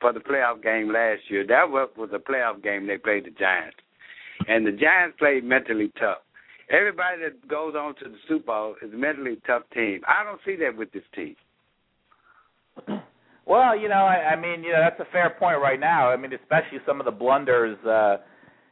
for 0.00 0.14
the 0.14 0.20
playoff 0.20 0.62
game 0.62 0.90
last 0.90 1.20
year, 1.28 1.46
that 1.46 1.68
was 1.68 1.90
a 2.14 2.18
playoff 2.18 2.62
game 2.62 2.86
they 2.86 2.96
played 2.96 3.26
the 3.26 3.30
Giants, 3.30 3.76
and 4.48 4.66
the 4.66 4.72
Giants 4.72 5.16
played 5.18 5.44
mentally 5.44 5.92
tough. 6.00 6.18
Everybody 6.70 7.20
that 7.22 7.46
goes 7.46 7.74
on 7.74 7.94
to 7.96 8.04
the 8.04 8.16
Super 8.26 8.46
Bowl 8.46 8.76
is 8.82 8.94
a 8.94 8.96
mentally 8.96 9.36
tough 9.46 9.64
team. 9.74 10.00
I 10.08 10.24
don't 10.24 10.40
see 10.46 10.56
that 10.64 10.74
with 10.76 10.90
this 10.92 11.02
team. 11.14 11.36
Well, 13.46 13.78
you 13.78 13.88
know, 13.88 13.96
I, 13.96 14.32
I 14.32 14.40
mean, 14.40 14.64
you 14.64 14.72
know, 14.72 14.80
that's 14.80 15.00
a 15.00 15.12
fair 15.12 15.30
point 15.38 15.60
right 15.60 15.78
now. 15.78 16.08
I 16.08 16.16
mean, 16.16 16.32
especially 16.32 16.78
some 16.86 17.00
of 17.00 17.04
the 17.04 17.12
blunders. 17.12 17.76
uh 17.84 18.16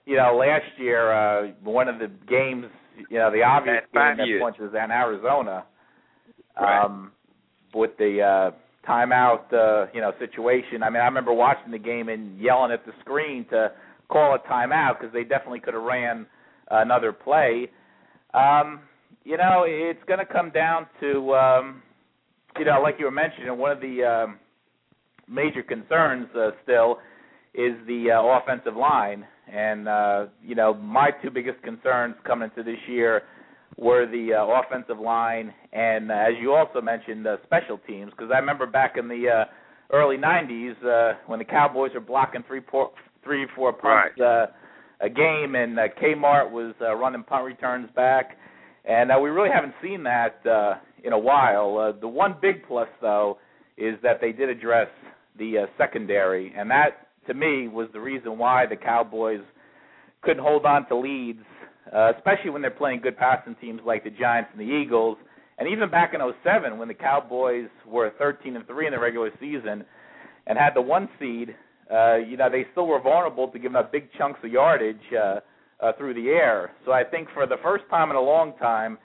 You 0.07 0.17
know, 0.17 0.37
last 0.37 0.79
year, 0.79 1.13
uh 1.13 1.53
one 1.63 1.89
of 1.89 1.99
the 1.99 2.09
games, 2.29 2.67
you 3.11 3.19
know, 3.19 3.31
the 3.31 3.43
obvious 3.43 3.85
game 3.93 4.17
that 4.17 4.41
points 4.41 4.59
was 4.59 4.73
in 4.73 4.91
Arizona, 4.91 5.65
right. 6.59 6.85
um, 6.85 7.13
with 7.75 7.97
the 7.99 8.21
uh 8.23 8.51
timeout, 8.89 9.53
uh, 9.53 9.87
you 9.95 10.01
know, 10.01 10.13
situation. 10.19 10.83
I 10.83 10.91
mean, 10.91 11.01
I 11.01 11.05
remember 11.05 11.33
watching 11.33 11.71
the 11.71 11.79
game 11.79 12.09
and 12.09 12.39
yelling 12.41 12.73
at 12.73 12.85
the 12.85 12.93
screen 13.01 13.47
to 13.51 13.73
call 14.09 14.35
a 14.35 14.39
timeout 14.41 14.99
because 14.99 15.13
they 15.13 15.25
definitely 15.25 15.61
could 15.61 15.75
have 15.75 15.83
ran 15.83 16.27
another 16.71 17.13
play. 17.13 17.71
Um, 18.35 18.81
you 19.25 19.37
know, 19.37 19.65
it's 19.67 20.03
going 20.07 20.19
to 20.19 20.27
come 20.27 20.51
down 20.51 20.87
to, 21.01 21.35
um, 21.35 21.83
you 22.59 22.65
know, 22.65 22.81
like 22.83 22.97
you 22.99 23.05
were 23.05 23.11
mentioning, 23.11 23.57
one 23.57 23.71
of 23.71 23.81
the 23.81 24.03
um, 24.03 24.39
major 25.29 25.63
concerns 25.63 26.27
uh, 26.37 26.51
still 26.65 26.99
is 27.55 27.75
the 27.87 28.11
uh, 28.11 28.23
offensive 28.23 28.77
line. 28.77 29.25
And, 29.53 29.87
uh, 29.87 30.27
you 30.43 30.55
know, 30.55 30.75
my 30.75 31.11
two 31.23 31.31
biggest 31.31 31.63
concerns 31.63 32.15
coming 32.27 32.51
into 32.51 32.69
this 32.69 32.81
year 32.89 33.23
were 33.77 34.07
the 34.07 34.35
uh, 34.35 34.47
offensive 34.47 34.99
line 34.99 35.53
and, 35.73 36.11
uh, 36.11 36.15
as 36.15 36.35
you 36.41 36.53
also 36.53 36.81
mentioned, 36.81 37.27
uh, 37.27 37.37
special 37.45 37.79
teams. 37.87 38.11
Because 38.11 38.31
I 38.33 38.39
remember 38.39 38.67
back 38.67 38.97
in 38.97 39.09
the 39.09 39.29
uh, 39.29 39.45
early 39.93 40.17
90s 40.17 40.75
uh, 40.85 41.19
when 41.27 41.39
the 41.39 41.45
Cowboys 41.45 41.93
were 41.95 42.01
blocking 42.01 42.45
three, 42.47 42.61
four, 42.71 42.91
three 43.25 43.47
four 43.55 43.73
punts 43.73 44.19
right. 44.19 44.45
uh, 44.45 44.47
a 45.01 45.09
game, 45.09 45.55
and 45.55 45.79
uh, 45.79 45.89
Kmart 46.01 46.51
was 46.51 46.75
uh, 46.81 46.95
running 46.95 47.25
punt 47.25 47.45
returns 47.45 47.89
back. 47.97 48.39
And 48.85 49.11
uh, 49.11 49.19
we 49.21 49.31
really 49.31 49.51
haven't 49.53 49.75
seen 49.83 50.03
that 50.05 50.45
uh, 50.47 50.75
in 51.05 51.13
a 51.13 51.19
while. 51.19 51.79
Uh, 51.79 52.01
the 52.01 52.09
one 52.09 52.37
big 52.41 52.67
plus, 52.67 52.89
though, 53.01 53.39
is 53.77 53.95
that 54.03 54.21
they 54.21 54.33
did 54.33 54.49
address 54.49 54.89
the 55.39 55.59
uh, 55.59 55.67
secondary, 55.79 56.53
and 56.57 56.71
that 56.71 57.09
to 57.27 57.35
me 57.35 57.69
was 57.69 57.89
the 57.93 58.01
reason 58.01 58.37
why 58.37 58.67
the 58.67 58.77
Cowboys 58.77 59.41
couldn't 60.21 60.43
hold 60.43 60.67
on 60.67 60.87
to 60.89 60.97
leads, 60.97 61.41
uh, 61.95 62.13
especially 62.17 62.51
when 62.51 62.63
they're 62.63 62.71
playing 62.71 63.01
good 63.01 63.17
passing 63.17 63.57
teams 63.61 63.81
like 63.85 64.05
the 64.05 64.11
Giants 64.11 64.51
and 64.53 64.61
the 64.61 64.73
Eagles. 64.73 65.17
And 65.59 65.69
even 65.69 65.91
back 65.91 66.15
in 66.15 66.21
07 66.43 66.79
when 66.79 66.89
the 66.89 66.95
Cowboys 66.95 67.69
were 67.87 68.13
13 68.19 68.57
and 68.57 68.67
3 68.67 68.87
in 68.87 68.93
the 68.93 68.99
regular 68.99 69.31
season 69.41 69.85
and 70.47 70.59
had 70.59 70.75
the 70.75 70.83
one 70.83 71.09
seed, 71.19 71.55
uh, 71.93 72.17
you 72.17 72.37
know, 72.37 72.49
they 72.51 72.67
still 72.73 72.87
were 72.87 73.01
vulnerable 73.01 73.49
to 73.49 73.59
giving 73.59 73.77
up 73.77 73.93
big 73.93 74.09
chunks 74.19 74.41
of 74.43 74.51
yardage 74.51 74.97
uh, 75.13 75.41
uh, 75.81 75.93
through 75.99 76.15
the 76.15 76.29
air. 76.29 76.73
So 76.85 76.93
I 76.93 77.05
think 77.05 77.29
for 77.35 77.47
the 77.47 77.57
first 77.63 77.85
time 77.91 78.11
in 78.11 78.17
a 78.17 78.21
long 78.21 78.55
time, 78.59 78.99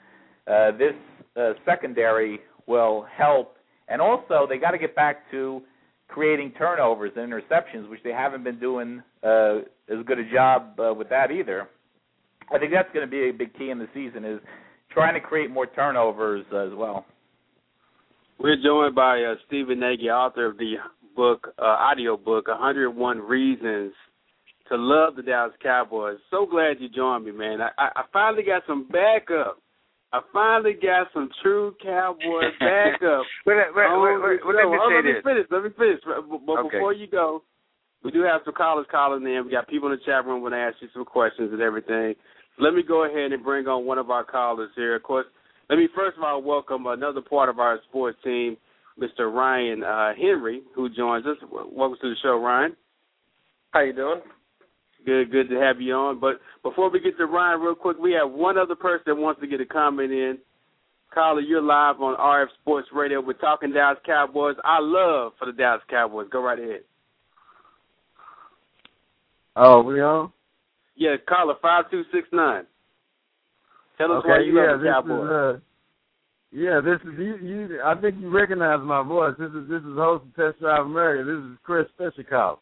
uh, 0.46 0.72
this 0.72 0.94
uh, 1.36 1.52
secondary 1.64 2.40
will 2.66 3.06
help. 3.16 3.56
And 3.88 4.00
also, 4.00 4.46
they 4.48 4.58
got 4.58 4.72
to 4.72 4.78
get 4.78 4.94
back 4.94 5.30
to 5.30 5.62
creating 6.08 6.52
turnovers 6.52 7.12
and 7.16 7.30
interceptions, 7.30 7.88
which 7.88 8.00
they 8.02 8.12
haven't 8.12 8.44
been 8.44 8.58
doing 8.58 9.02
uh, 9.22 9.58
as 9.88 10.04
good 10.06 10.18
a 10.18 10.30
job 10.32 10.78
uh, 10.80 10.92
with 10.94 11.08
that 11.10 11.30
either. 11.30 11.68
I 12.52 12.58
think 12.58 12.72
that's 12.72 12.92
going 12.92 13.06
to 13.06 13.10
be 13.10 13.28
a 13.28 13.32
big 13.32 13.56
key 13.56 13.70
in 13.70 13.78
the 13.78 13.88
season 13.94 14.24
is 14.24 14.40
trying 14.90 15.14
to 15.14 15.20
create 15.20 15.50
more 15.50 15.66
turnovers 15.66 16.44
as 16.46 16.76
well. 16.76 17.04
We're 18.38 18.56
joined 18.62 18.94
by 18.94 19.22
uh, 19.22 19.34
Stephen 19.46 19.80
Nagy, 19.80 20.10
author 20.10 20.46
of 20.46 20.58
the 20.58 20.74
book, 21.16 21.52
uh, 21.58 21.64
audio 21.64 22.16
book, 22.16 22.48
101 22.48 23.18
Reasons 23.18 23.92
to 24.68 24.76
Love 24.76 25.16
the 25.16 25.22
Dallas 25.22 25.54
Cowboys. 25.62 26.18
So 26.30 26.46
glad 26.46 26.76
you 26.78 26.88
joined 26.88 27.24
me, 27.24 27.32
man. 27.32 27.60
I, 27.60 27.70
I, 27.78 27.88
I 27.96 28.02
finally 28.12 28.44
got 28.44 28.62
some 28.66 28.86
backup. 28.88 29.60
I 30.12 30.20
finally 30.32 30.74
got 30.74 31.08
some 31.12 31.28
true 31.42 31.74
Cowboys 31.82 32.52
backup. 32.60 33.24
wait, 33.44 33.56
wait, 33.56 33.74
wait, 33.74 33.88
wait, 33.96 34.40
wait, 34.44 34.56
let 34.56 34.70
me 34.70 34.78
oh, 34.80 34.88
say 34.88 34.94
let 34.94 35.04
this. 35.04 35.24
finish. 35.24 35.46
Let 35.50 35.64
me 35.64 35.70
finish. 35.76 36.00
But, 36.06 36.46
but 36.46 36.58
Okay. 36.60 36.78
before 36.78 36.92
you 36.92 37.06
go, 37.08 37.42
we 38.04 38.10
do 38.10 38.22
have 38.22 38.42
some 38.44 38.54
callers 38.54 38.86
calling 38.90 39.26
in. 39.26 39.44
We 39.44 39.50
got 39.50 39.68
people 39.68 39.90
in 39.90 39.98
the 39.98 40.04
chat 40.04 40.24
room 40.24 40.42
want 40.42 40.54
to 40.54 40.58
ask 40.58 40.76
you 40.80 40.88
some 40.94 41.04
questions 41.04 41.50
and 41.52 41.60
everything. 41.60 42.14
Let 42.60 42.74
me 42.74 42.82
go 42.82 43.04
ahead 43.04 43.32
and 43.32 43.44
bring 43.44 43.66
on 43.68 43.86
one 43.86 43.98
of 43.98 44.10
our 44.10 44.24
callers 44.24 44.70
here. 44.74 44.96
Of 44.96 45.02
course, 45.02 45.26
let 45.70 45.76
me 45.76 45.88
first 45.94 46.16
of 46.16 46.24
all 46.24 46.42
welcome 46.42 46.86
another 46.86 47.20
part 47.20 47.48
of 47.48 47.58
our 47.58 47.78
sports 47.88 48.18
team, 48.24 48.56
Mr. 49.00 49.32
Ryan 49.32 49.84
uh, 49.84 50.12
Henry, 50.14 50.62
who 50.74 50.88
joins 50.88 51.24
us. 51.26 51.36
Welcome 51.50 51.98
to 52.02 52.10
the 52.10 52.16
show, 52.22 52.40
Ryan. 52.40 52.76
How 53.70 53.82
you 53.82 53.92
doing? 53.92 54.20
Good, 55.06 55.30
good 55.30 55.48
to 55.50 55.60
have 55.60 55.80
you 55.80 55.94
on. 55.94 56.18
But 56.18 56.40
before 56.62 56.90
we 56.90 57.00
get 57.00 57.16
to 57.18 57.26
Ryan, 57.26 57.60
real 57.60 57.74
quick, 57.74 57.98
we 57.98 58.12
have 58.12 58.30
one 58.30 58.58
other 58.58 58.74
person 58.74 59.04
that 59.06 59.14
wants 59.14 59.40
to 59.40 59.46
get 59.46 59.60
a 59.60 59.66
comment 59.66 60.10
in. 60.10 60.38
Caller, 61.14 61.40
you're 61.40 61.62
live 61.62 62.00
on 62.00 62.16
RF 62.16 62.48
Sports 62.60 62.88
Radio. 62.92 63.20
We're 63.20 63.32
talking 63.34 63.72
Dallas 63.72 63.98
Cowboys. 64.04 64.56
I 64.64 64.78
love 64.80 65.32
for 65.38 65.46
the 65.46 65.52
Dallas 65.52 65.82
Cowboys. 65.88 66.26
Go 66.30 66.42
right 66.42 66.58
ahead. 66.58 66.80
Oh, 69.56 69.82
we 69.82 70.00
on? 70.00 70.32
Yeah, 70.98 71.14
caller 71.28 71.54
five 71.62 71.90
two 71.90 72.02
six 72.12 72.28
nine. 72.32 72.64
Tell 73.96 74.12
us 74.12 74.18
okay, 74.18 74.28
why 74.28 74.40
you 74.40 74.56
yeah, 74.56 74.72
love 74.72 74.80
the 74.80 74.84
this 74.84 74.92
Cowboys. 74.92 75.24
is 75.24 75.30
uh, 75.30 75.58
yeah, 76.50 76.80
this 76.80 77.00
is 77.06 77.18
you. 77.18 77.36
You, 77.36 77.80
I 77.84 77.94
think 78.00 78.16
you 78.20 78.30
recognize 78.30 78.80
my 78.82 79.02
voice. 79.02 79.34
This 79.38 79.50
is 79.50 79.68
this 79.68 79.82
is 79.82 79.96
host 79.96 80.24
of 80.24 80.34
Test 80.34 80.60
Drive 80.60 80.86
America. 80.86 81.24
This 81.24 81.52
is 81.52 81.58
Chris 81.62 81.86
Fisherkoff. 81.98 82.58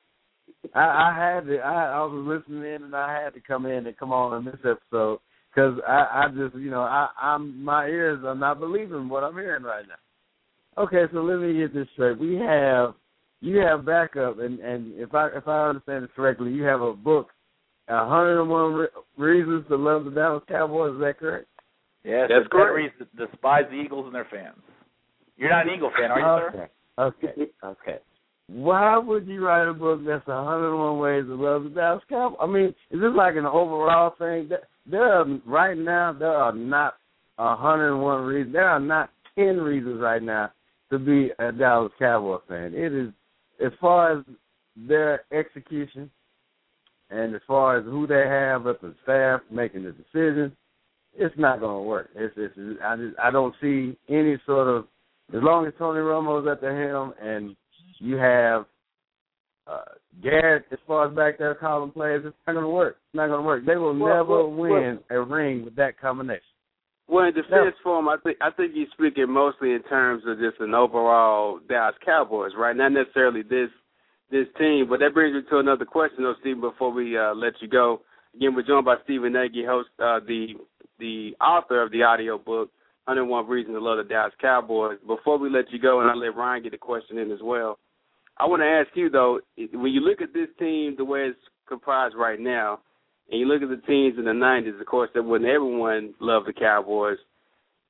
I, 0.74 0.80
I 0.80 1.14
had 1.16 1.46
to. 1.46 1.58
I, 1.58 1.96
I 1.96 2.00
was 2.04 2.42
listening 2.44 2.64
in, 2.74 2.82
and 2.84 2.94
I 2.94 3.22
had 3.22 3.32
to 3.34 3.40
come 3.40 3.64
in 3.64 3.86
and 3.86 3.96
come 3.96 4.12
on 4.12 4.38
in 4.38 4.44
this 4.44 4.60
episode 4.60 5.20
because 5.54 5.78
I, 5.88 6.24
I 6.24 6.28
just, 6.28 6.56
you 6.56 6.70
know, 6.70 6.82
I, 6.82 7.08
I'm 7.20 7.64
my 7.64 7.86
ears 7.86 8.22
are 8.24 8.34
not 8.34 8.60
believing 8.60 9.08
what 9.08 9.24
I'm 9.24 9.34
hearing 9.34 9.62
right 9.62 9.84
now. 9.88 10.82
Okay, 10.82 11.04
so 11.12 11.22
let 11.22 11.38
me 11.38 11.56
get 11.56 11.72
this 11.72 11.88
straight. 11.94 12.18
We 12.18 12.34
have 12.36 12.94
you 13.40 13.58
have 13.58 13.86
backup, 13.86 14.40
and 14.40 14.58
and 14.60 14.92
if 14.94 15.14
I 15.14 15.28
if 15.28 15.48
I 15.48 15.68
understand 15.68 16.04
it 16.04 16.14
correctly, 16.14 16.52
you 16.52 16.64
have 16.64 16.82
a 16.82 16.92
book, 16.92 17.28
a 17.88 18.06
hundred 18.08 18.40
and 18.40 18.50
one 18.50 18.74
re- 18.74 18.88
reasons 19.16 19.64
to 19.68 19.76
love 19.76 20.04
the 20.04 20.10
Dallas 20.10 20.42
Cowboys. 20.48 20.94
Is 20.94 21.00
that 21.00 21.18
correct? 21.18 21.46
Yes, 22.04 22.28
That's 22.28 22.46
correct. 22.50 22.74
reason 22.74 23.06
to 23.18 23.26
despise 23.26 23.64
the 23.70 23.76
Eagles 23.76 24.06
and 24.06 24.14
their 24.14 24.26
fans. 24.30 24.58
You're 25.36 25.50
not 25.50 25.66
an 25.68 25.74
Eagle 25.74 25.90
fan, 25.98 26.10
are 26.10 26.20
you, 26.20 26.50
sir? 26.52 26.68
okay. 26.98 27.26
Okay. 27.28 27.50
Okay. 27.64 27.98
Why 28.48 28.96
would 28.96 29.26
you 29.26 29.44
write 29.44 29.68
a 29.68 29.74
book 29.74 30.00
that's 30.06 30.26
a 30.28 30.44
hundred 30.44 30.70
and 30.70 30.78
one 30.78 30.98
ways 31.00 31.24
to 31.26 31.34
love 31.34 31.64
the 31.64 31.70
Dallas 31.70 32.02
Cowboys? 32.08 32.38
I 32.40 32.46
mean, 32.46 32.66
is 32.90 33.00
this 33.00 33.12
like 33.14 33.34
an 33.36 33.44
overall 33.46 34.14
thing? 34.18 34.48
There- 34.48 34.62
There 34.88 35.02
are 35.02 35.26
right 35.44 35.76
now 35.76 36.12
there 36.12 36.30
are 36.32 36.52
not 36.52 36.94
a 37.38 37.56
hundred 37.56 37.92
and 37.92 38.02
one 38.02 38.22
reasons. 38.24 38.52
There 38.52 38.68
are 38.68 38.78
not 38.80 39.10
ten 39.36 39.56
reasons 39.58 40.00
right 40.00 40.22
now 40.22 40.52
to 40.90 40.98
be 41.00 41.30
a 41.40 41.50
Dallas 41.50 41.90
Cowboy 41.98 42.38
fan. 42.48 42.72
It 42.72 42.92
is 42.94 43.10
as 43.64 43.72
far 43.80 44.16
as 44.18 44.24
their 44.76 45.24
execution 45.32 46.08
and 47.10 47.34
as 47.34 47.40
far 47.46 47.78
as 47.78 47.84
who 47.84 48.06
they 48.06 48.24
have 48.26 48.66
at 48.66 48.80
the 48.80 48.94
staff 49.02 49.40
making 49.50 49.84
the 49.84 49.92
decisions, 49.92 50.52
it's 51.14 51.34
not 51.38 51.60
going 51.60 51.82
to 51.82 51.88
work. 51.88 52.10
It's, 52.14 52.34
it's 52.36 52.54
I 52.84 52.96
just 52.96 53.18
I 53.22 53.30
don't 53.30 53.54
see 53.60 53.96
any 54.08 54.36
sort 54.46 54.68
of 54.68 54.84
as 55.34 55.42
long 55.42 55.66
as 55.66 55.72
Tony 55.78 56.00
Romo's 56.00 56.46
at 56.50 56.60
the 56.60 56.68
helm 56.68 57.14
and 57.20 57.56
you 57.98 58.16
have 58.16 58.66
uh 59.66 59.82
Garrett 60.22 60.66
as 60.70 60.78
far 60.86 61.08
as 61.08 61.14
back 61.14 61.38
there 61.38 61.54
calling 61.54 61.90
plays, 61.90 62.20
it's 62.24 62.36
not 62.46 62.54
gonna 62.54 62.68
work. 62.68 62.96
It's 63.08 63.16
not 63.16 63.28
gonna 63.28 63.42
work. 63.42 63.64
They 63.64 63.76
will 63.76 63.98
Well, 63.98 64.16
never 64.16 64.48
well, 64.48 64.50
win 64.50 64.98
a 65.10 65.20
ring 65.20 65.64
with 65.64 65.76
that 65.76 65.98
combination. 66.00 66.42
Well, 67.08 67.26
in 67.26 67.34
defense 67.34 67.76
form, 67.82 68.08
I 68.08 68.16
think 68.22 68.38
I 68.40 68.50
think 68.50 68.72
you're 68.74 68.88
speaking 68.92 69.30
mostly 69.30 69.72
in 69.72 69.82
terms 69.84 70.24
of 70.26 70.38
just 70.38 70.60
an 70.60 70.74
overall 70.74 71.60
Dallas 71.68 71.94
Cowboys, 72.04 72.52
right? 72.58 72.76
Not 72.76 72.92
necessarily 72.92 73.42
this 73.42 73.70
this 74.30 74.46
team. 74.58 74.86
But 74.88 75.00
that 75.00 75.14
brings 75.14 75.34
me 75.34 75.42
to 75.50 75.58
another 75.58 75.84
question, 75.84 76.24
though, 76.24 76.34
Stephen. 76.40 76.60
Before 76.60 76.92
we 76.92 77.16
uh, 77.16 77.34
let 77.34 77.54
you 77.60 77.68
go, 77.68 78.02
again, 78.34 78.54
we're 78.54 78.66
joined 78.66 78.84
by 78.84 78.96
Stephen 79.04 79.32
Nagy, 79.32 79.64
host, 79.64 79.88
uh, 79.98 80.20
the 80.26 80.54
the 80.98 81.34
author 81.40 81.82
of 81.82 81.92
the 81.92 82.02
audio 82.02 82.38
book, 82.38 82.70
101 83.04 83.46
Reasons 83.48 83.76
to 83.76 83.80
Love 83.80 83.98
the 83.98 84.04
Dallas 84.04 84.32
Cowboys. 84.40 84.98
Before 85.06 85.38
we 85.38 85.50
let 85.50 85.70
you 85.70 85.78
go, 85.78 86.00
and 86.00 86.10
I'll 86.10 86.18
let 86.18 86.34
Ryan 86.34 86.62
get 86.62 86.74
a 86.74 86.78
question 86.78 87.18
in 87.18 87.30
as 87.30 87.40
well. 87.42 87.78
I 88.38 88.46
want 88.46 88.62
to 88.62 88.66
ask 88.66 88.88
you 88.96 89.10
though, 89.10 89.40
when 89.56 89.92
you 89.92 90.00
look 90.00 90.20
at 90.20 90.32
this 90.32 90.48
team 90.58 90.94
the 90.96 91.04
way 91.04 91.20
it's 91.20 91.38
comprised 91.68 92.14
right 92.16 92.40
now, 92.40 92.80
and 93.30 93.40
you 93.40 93.46
look 93.46 93.62
at 93.62 93.68
the 93.68 93.86
teams 93.86 94.18
in 94.18 94.24
the 94.24 94.30
'90s, 94.30 94.80
of 94.80 94.86
course, 94.86 95.10
that 95.14 95.22
when 95.22 95.44
everyone 95.44 96.14
loved 96.20 96.46
the 96.46 96.52
Cowboys. 96.52 97.18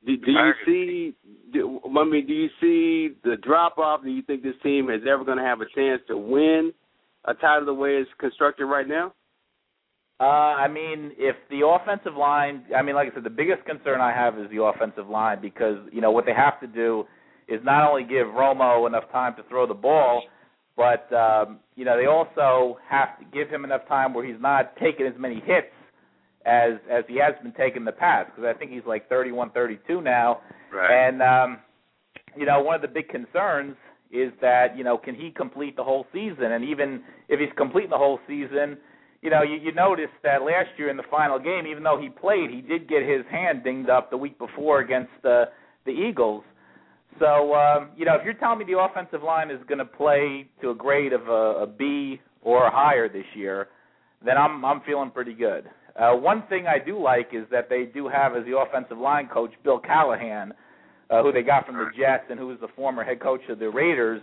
Do, 0.05 0.17
do 0.17 0.31
you 0.31 0.53
see? 0.65 1.15
Do, 1.53 1.81
I 1.85 2.05
mean, 2.05 2.27
do 2.27 2.33
you 2.33 2.49
see 2.61 3.17
the 3.25 3.37
drop 3.43 3.79
off? 3.79 4.03
Do 4.03 4.11
you 4.11 4.23
think 4.23 4.43
this 4.43 4.55
team 4.63 4.91
is 4.91 5.03
ever 5.11 5.25
going 5.25 5.39
to 5.39 5.45
have 5.45 5.61
a 5.61 5.67
chance 5.75 6.03
to 6.09 6.17
win 6.17 6.73
a 7.25 7.35
title 7.35 7.67
the 7.67 7.75
way 7.75 7.97
it's 7.97 8.11
constructed 8.19 8.67
right 8.67 8.87
now? 8.87 9.13
Uh, 10.19 10.25
I 10.25 10.69
mean, 10.69 11.13
if 11.19 11.37
the 11.51 11.67
offensive 11.67 12.17
line, 12.17 12.65
I 12.75 12.83
mean, 12.83 12.95
like 12.95 13.11
I 13.11 13.15
said, 13.15 13.25
the 13.25 13.31
biggest 13.31 13.65
concern 13.67 14.01
I 14.01 14.13
have 14.13 14.39
is 14.39 14.49
the 14.51 14.63
offensive 14.63 15.09
line 15.09 15.43
because 15.43 15.77
you 15.93 16.01
know 16.01 16.11
what 16.11 16.25
they 16.25 16.33
have 16.33 16.59
to 16.61 16.67
do 16.67 17.05
is 17.49 17.61
not 17.65 17.89
only 17.89 18.03
give 18.03 18.27
Romo 18.29 18.87
enough 18.87 19.11
time 19.13 19.35
to 19.37 19.43
throw 19.49 19.67
the 19.67 19.75
ball, 19.75 20.23
but 20.77 21.13
um, 21.13 21.59
you 21.75 21.85
know 21.85 21.99
they 21.99 22.07
also 22.07 22.79
have 22.89 23.19
to 23.19 23.25
give 23.33 23.51
him 23.51 23.65
enough 23.65 23.87
time 23.89 24.15
where 24.15 24.25
he's 24.25 24.41
not 24.41 24.75
taking 24.77 25.07
as 25.07 25.15
many 25.19 25.37
hits 25.45 25.69
as 26.47 26.75
as 26.91 27.05
he 27.09 27.19
has 27.19 27.35
been 27.43 27.53
taking 27.53 27.85
the 27.85 27.93
past 27.93 28.31
because 28.35 28.45
I 28.55 28.57
think 28.59 28.71
he's 28.71 28.87
like 28.87 29.09
31, 29.09 29.51
32 29.51 30.01
now, 30.01 30.41
Right. 30.73 31.09
and 31.09 31.21
um, 31.23 31.59
you 32.37 32.47
know 32.47 32.61
one 32.63 32.75
of 32.77 32.83
the 32.83 32.89
big 32.89 33.09
concerns 33.09 33.77
is 34.13 34.33
that 34.41 34.77
you 34.77 34.85
know 34.85 34.97
can 34.97 35.15
he 35.15 35.31
complete 35.31 35.77
the 35.77 35.85
whole 35.85 36.07
season, 36.13 36.53
and 36.53 36.65
even 36.65 37.03
if 37.29 37.41
he's 37.41 37.51
completing 37.57 37.91
the 37.91 37.99
whole 37.99 38.19
season. 38.27 38.79
You 39.23 39.31
know, 39.31 39.43
you, 39.43 39.57
you 39.57 39.73
noticed 39.73 40.13
that 40.23 40.43
last 40.43 40.69
year 40.77 40.89
in 40.89 40.97
the 40.97 41.03
final 41.11 41.39
game, 41.39 41.67
even 41.67 41.83
though 41.83 41.99
he 42.01 42.11
played, 42.11 42.51
he 42.51 42.61
did 42.61 42.87
get 42.89 43.03
his 43.03 43.25
hand 43.29 43.65
dinged 43.65 43.89
up 43.91 44.11
the 44.11 44.17
week 44.17 44.39
before 44.39 44.81
against 44.81 45.11
the 45.23 45.47
the 45.85 45.91
Eagles. 45.91 46.45
So, 47.19 47.55
um, 47.55 47.89
you 47.97 48.05
know, 48.05 48.15
if 48.15 48.25
you're 48.25 48.35
telling 48.35 48.59
me 48.59 48.67
the 48.67 48.79
offensive 48.79 49.23
line 49.23 49.51
is 49.51 49.59
going 49.67 49.79
to 49.79 49.85
play 49.87 50.47
to 50.61 50.71
a 50.71 50.75
grade 50.75 51.13
of 51.15 51.27
a, 51.29 51.63
a 51.63 51.67
B 51.67 52.21
or 52.43 52.71
higher 52.71 53.09
this 53.09 53.25
year, 53.35 53.69
then 54.25 54.37
I'm 54.37 54.65
I'm 54.65 54.83
feeling 54.83 55.11
pretty 55.11 55.33
good. 55.35 55.65
Uh, 55.99 56.13
one 56.13 56.45
thing 56.49 56.67
I 56.67 56.79
do 56.85 57.03
like 57.03 57.29
is 57.33 57.47
that 57.51 57.69
they 57.71 57.85
do 57.85 58.09
have 58.09 58.37
as 58.37 58.45
the 58.45 58.57
offensive 58.57 58.99
line 58.99 59.29
coach 59.29 59.53
Bill 59.65 59.79
Callahan, 59.79 60.53
uh, 61.11 61.23
who 61.23 61.33
they 61.33 61.43
got 61.43 61.67
from 61.67 61.77
the 61.77 61.89
Jets 61.97 62.25
and 62.31 62.39
who 62.39 62.53
is 62.53 62.61
the 62.61 62.69
former 62.77 63.03
head 63.03 63.21
coach 63.21 63.41
of 63.49 63.59
the 63.59 63.71
Raiders, 63.71 64.21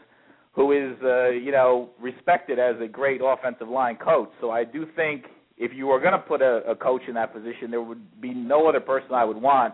who 0.53 0.72
is 0.72 0.96
uh, 1.03 1.30
you 1.30 1.51
know 1.51 1.89
respected 2.00 2.60
as 2.60 2.75
a 2.82 2.88
great 2.88 3.22
offensive 3.24 3.68
line 3.68 3.98
coach. 3.98 4.30
So 4.39 4.51
I 4.51 4.63
do 4.63 4.86
think 4.96 5.25
if 5.58 5.72
you 5.74 5.88
were 5.88 6.00
going 6.00 6.13
to 6.13 6.20
put 6.20 6.42
a, 6.42 6.62
a 6.70 6.75
coach 6.75 7.01
in 7.08 7.15
that 7.15 7.34
position, 7.34 7.72
there 7.72 7.82
would 7.82 8.22
be 8.22 8.34
no 8.34 8.68
other 8.68 8.80
person 8.80 9.13
I 9.13 9.25
would 9.25 9.42
want 9.42 9.74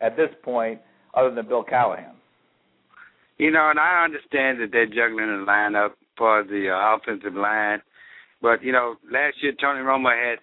at 0.00 0.16
this 0.16 0.30
point 0.42 0.80
other 1.14 1.34
than 1.34 1.46
Bill 1.46 1.62
Callahan. 1.62 2.14
You 3.38 3.50
know, 3.50 3.68
and 3.70 3.78
I 3.78 4.04
understand 4.04 4.60
that 4.60 4.68
they're 4.72 4.86
juggling 4.86 5.26
the 5.26 5.44
lineup 5.46 5.90
for 6.16 6.42
the 6.42 6.70
uh, 6.70 6.96
offensive 6.96 7.34
line, 7.34 7.82
but 8.40 8.62
you 8.62 8.72
know, 8.72 8.96
last 9.10 9.36
year 9.42 9.52
Tony 9.60 9.80
Romo 9.80 10.10
had, 10.10 10.38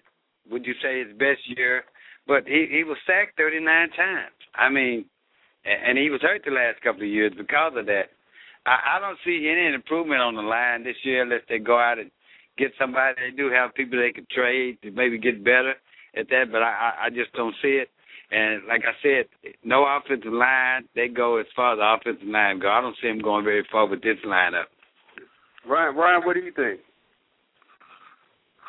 would 0.50 0.66
you 0.66 0.74
say, 0.82 1.04
his 1.04 1.16
best 1.18 1.40
year, 1.56 1.84
but 2.26 2.46
he 2.46 2.66
he 2.70 2.84
was 2.84 2.96
sacked 3.06 3.36
39 3.36 3.64
times. 3.90 4.34
I 4.54 4.68
mean, 4.68 5.04
and 5.64 5.98
he 5.98 6.10
was 6.10 6.20
hurt 6.22 6.42
the 6.44 6.50
last 6.50 6.80
couple 6.82 7.02
of 7.02 7.08
years 7.08 7.32
because 7.36 7.72
of 7.76 7.86
that. 7.86 8.12
I, 8.66 8.96
I 8.96 9.00
don't 9.00 9.18
see 9.24 9.48
any 9.50 9.74
improvement 9.74 10.20
on 10.20 10.34
the 10.34 10.42
line 10.42 10.84
this 10.84 10.96
year 11.02 11.22
unless 11.22 11.42
they 11.48 11.58
go 11.58 11.78
out 11.78 11.98
and 11.98 12.10
get 12.56 12.72
somebody. 12.78 13.14
They 13.16 13.36
do 13.36 13.50
have 13.50 13.74
people 13.74 13.98
they 13.98 14.12
could 14.12 14.28
trade 14.30 14.78
to 14.82 14.90
maybe 14.90 15.18
get 15.18 15.44
better 15.44 15.74
at 16.16 16.28
that, 16.28 16.44
but 16.50 16.62
I 16.62 16.72
I, 16.72 17.06
I 17.06 17.10
just 17.10 17.32
don't 17.32 17.54
see 17.62 17.80
it. 17.82 17.88
And 18.30 18.66
like 18.66 18.82
I 18.82 18.96
said, 19.02 19.52
no 19.62 19.84
offensive 19.84 20.32
line. 20.32 20.88
They 20.94 21.08
go 21.08 21.36
as 21.36 21.46
far 21.54 21.74
as 21.74 21.78
the 21.78 22.10
offensive 22.10 22.28
line 22.28 22.58
go. 22.58 22.70
I 22.70 22.80
don't 22.80 22.96
see 23.00 23.08
them 23.08 23.20
going 23.20 23.44
very 23.44 23.66
far 23.70 23.86
with 23.86 24.02
this 24.02 24.16
lineup. 24.26 24.64
Ryan, 25.68 25.94
Ryan, 25.94 26.22
what 26.24 26.34
do 26.34 26.40
you 26.40 26.52
think? 26.52 26.80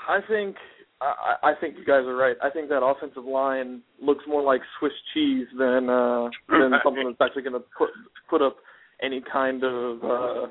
I 0.07 0.19
think 0.27 0.55
I, 1.01 1.51
I 1.51 1.53
think 1.59 1.75
you 1.77 1.85
guys 1.85 2.05
are 2.05 2.15
right. 2.15 2.35
I 2.41 2.49
think 2.49 2.69
that 2.69 2.83
offensive 2.83 3.25
line 3.25 3.81
looks 4.01 4.23
more 4.27 4.41
like 4.41 4.61
Swiss 4.79 4.93
cheese 5.13 5.47
than 5.57 5.89
uh, 5.89 6.29
than 6.49 6.71
something 6.83 7.03
that's 7.05 7.21
actually 7.21 7.43
going 7.43 7.53
to 7.61 7.65
put 7.77 7.89
put 8.29 8.41
up 8.41 8.57
any 9.03 9.21
kind 9.31 9.63
of 9.63 10.03
uh, 10.03 10.47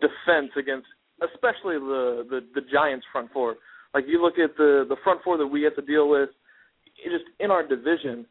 defense 0.00 0.52
against, 0.58 0.86
especially 1.22 1.78
the, 1.78 2.26
the 2.28 2.40
the 2.54 2.60
Giants 2.72 3.06
front 3.10 3.32
four. 3.32 3.56
Like 3.94 4.04
you 4.06 4.22
look 4.22 4.38
at 4.38 4.56
the 4.56 4.84
the 4.88 4.96
front 5.02 5.20
four 5.24 5.38
that 5.38 5.46
we 5.46 5.62
have 5.62 5.74
to 5.76 5.82
deal 5.82 6.08
with, 6.10 6.28
it 7.02 7.10
just 7.10 7.24
in 7.40 7.50
our 7.50 7.66
division, 7.66 8.26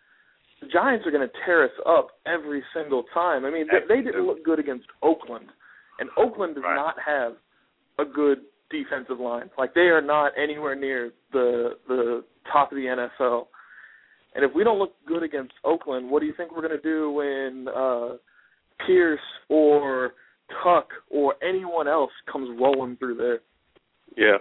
the 0.62 0.68
Giants 0.68 1.06
are 1.08 1.12
going 1.12 1.28
to 1.28 1.34
tear 1.46 1.64
us 1.66 1.72
up 1.88 2.10
every 2.28 2.64
single 2.76 3.06
time. 3.14 3.44
I 3.44 3.50
mean, 3.50 3.66
they, 3.72 3.96
they 3.96 4.02
didn't 4.04 4.28
look 4.28 4.44
good 4.46 4.60
against 4.60 4.86
Oakland, 5.02 5.48
and 6.00 6.10
Oakland 6.16 6.56
does 6.56 6.64
Right. 6.64 6.76
not 6.76 6.96
have 7.04 7.34
a 7.98 8.06
good 8.06 8.40
defensive 8.70 9.20
line. 9.20 9.50
Like 9.58 9.74
they 9.74 9.82
are 9.82 10.02
not 10.02 10.34
anywhere 10.42 10.76
near 10.76 11.12
the 11.32 11.72
the 11.88 12.24
top 12.52 12.72
of 12.72 12.76
the 12.76 13.08
NFL. 13.20 13.48
And 14.36 14.44
if 14.44 14.52
we 14.54 14.64
don't 14.64 14.80
look 14.80 14.94
good 15.08 15.24
against 15.24 15.54
Oakland, 15.64 16.10
what 16.10 16.20
do 16.20 16.26
you 16.26 16.34
think 16.36 16.52
we're 16.52 16.68
going 16.68 16.80
to 16.80 16.84
do 16.84 17.12
when 17.12 17.68
uh 17.70 18.18
Pierce 18.86 19.20
or 19.50 20.14
Tuck 20.64 20.90
or 21.10 21.36
anyone 21.44 21.88
else 21.88 22.12
comes 22.32 22.50
rolling 22.60 22.98
through 22.98 23.16
there? 23.16 23.40
Yeah. 24.18 24.38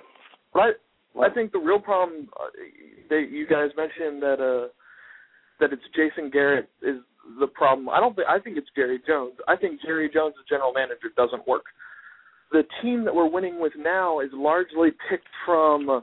But 0.53 0.61
I, 0.61 1.27
I 1.27 1.31
think 1.33 1.53
the 1.53 1.59
real 1.59 1.79
problem 1.79 2.29
uh, 2.39 2.47
that 3.11 3.29
you 3.31 3.47
guys 3.47 3.71
mentioned 3.77 4.23
that 4.23 4.41
uh 4.41 4.69
that 5.61 5.73
it's 5.73 5.83
Jason 5.95 6.31
Garrett 6.31 6.69
is 6.83 6.97
the 7.41 7.47
problem. 7.47 7.89
I 7.89 8.01
don't 8.01 8.15
think 8.17 8.29
I 8.29 8.39
think 8.39 8.57
it's 8.57 8.69
Jerry 8.75 9.01
Jones. 9.07 9.35
I 9.49 9.57
think 9.57 9.81
Jerry 9.83 10.11
Jones 10.13 10.35
as 10.39 10.49
general 10.49 10.73
manager 10.73 11.13
doesn't 11.17 11.47
work. 11.47 11.65
The 12.53 12.63
team 12.83 13.05
that 13.05 13.15
we're 13.15 13.31
winning 13.31 13.61
with 13.61 13.73
now 13.77 14.21
is 14.21 14.31
largely 14.33 14.91
picked 15.11 15.29
from 15.45 16.03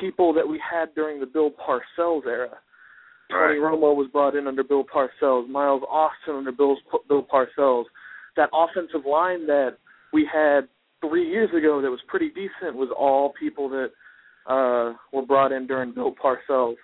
people 0.00 0.32
that 0.34 0.46
we 0.46 0.58
had 0.58 0.94
during 0.94 1.20
the 1.20 1.26
Bill 1.26 1.50
Parcells 1.50 2.26
era. 2.26 2.56
Tony 3.30 3.58
Romo 3.58 3.96
was 3.96 4.08
brought 4.12 4.36
in 4.36 4.46
under 4.46 4.62
Bill 4.62 4.84
Parcells, 4.84 5.48
Miles 5.48 5.82
Austin 5.88 6.36
under 6.36 6.52
Bill's, 6.52 6.78
Bill 7.08 7.26
Parcells. 7.32 7.84
That 8.36 8.50
offensive 8.52 9.06
line 9.06 9.46
that 9.46 9.78
we 10.12 10.28
had 10.30 10.68
three 11.00 11.28
years 11.28 11.50
ago 11.50 11.80
that 11.82 11.90
was 11.90 12.00
pretty 12.08 12.28
decent 12.28 12.76
was 12.76 12.90
all 12.96 13.32
people 13.38 13.68
that 13.68 13.90
uh 14.46 14.94
were 15.12 15.24
brought 15.26 15.52
in 15.52 15.66
during 15.66 15.94
Bill 15.94 16.14
Parcells. 16.14 16.76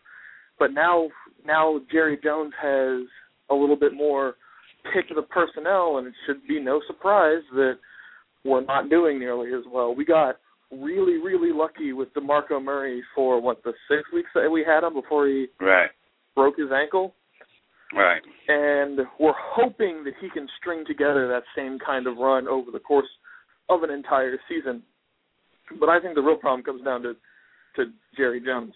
But 0.59 0.73
now 0.73 1.09
now 1.47 1.81
Jerry 1.91 2.19
Jones 2.23 2.53
has 2.61 3.03
a 3.51 3.55
little 3.55 3.77
bit 3.77 3.95
more 3.95 4.35
pick 4.95 5.11
of 5.11 5.17
the 5.17 5.23
personnel 5.23 5.99
and 5.99 6.07
it 6.07 6.15
should 6.27 6.47
be 6.47 6.61
no 6.61 6.81
surprise 6.87 7.43
that 7.53 7.75
we're 8.45 8.65
not 8.65 8.89
doing 8.91 9.19
nearly 9.19 9.53
as 9.55 9.65
well. 9.71 9.95
We 9.95 10.05
got 10.05 10.37
really, 10.71 11.19
really 11.19 11.53
lucky 11.53 11.93
with 11.93 12.13
DeMarco 12.15 12.63
Murray 12.63 13.03
for 13.15 13.41
what 13.41 13.63
the 13.65 13.73
six 13.89 14.03
weeks 14.13 14.31
that 14.35 14.49
we 14.51 14.65
had 14.65 14.85
him 14.85 14.95
before 14.95 15.27
he 15.27 15.49
Right. 15.61 15.91
broke 16.35 16.57
his 16.57 16.71
ankle 16.71 17.15
Right. 17.93 18.23
and 18.49 19.01
we're 19.19 19.33
hoping 19.37 20.05
that 20.05 20.15
he 20.21 20.31
can 20.31 20.49
string 20.59 20.85
together 20.87 21.27
that 21.29 21.43
same 21.57 21.79
kind 21.81 22.07
of 22.07 22.19
run 22.19 22.47
over 22.47 22.71
the 22.71 22.79
course 22.79 23.09
of 23.69 23.83
an 23.83 23.91
entire 23.91 24.39
season. 24.49 24.83
But 25.79 25.89
I 25.89 26.01
think 26.01 26.15
the 26.15 26.23
real 26.23 26.37
problem 26.37 26.63
comes 26.63 26.83
down 26.83 27.03
to 27.03 27.17
to 27.77 27.93
Jerry 28.17 28.41
Jones. 28.41 28.75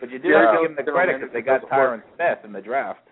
But 0.00 0.10
you 0.10 0.18
do 0.18 0.28
Yeah. 0.28 0.40
have 0.40 0.54
to 0.54 0.60
give 0.68 0.76
them 0.76 0.84
the 0.86 0.90
credit 0.92 1.20
because 1.20 1.32
they 1.32 1.42
got 1.42 1.60
Tyron 1.68 2.02
Smith 2.14 2.38
in 2.44 2.52
the 2.52 2.62
draft. 2.62 3.06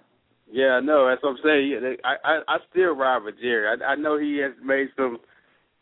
Yeah, 0.50 0.80
no, 0.80 1.06
that's 1.06 1.22
what 1.22 1.30
I'm 1.30 1.38
saying. 1.42 1.98
I, 2.02 2.16
I 2.24 2.42
I 2.48 2.58
still 2.70 2.94
ride 2.94 3.22
with 3.22 3.38
Jerry. 3.38 3.68
I, 3.68 3.92
I 3.92 3.94
know 3.94 4.16
he 4.16 4.38
has 4.38 4.52
made 4.62 4.88
some 4.96 5.20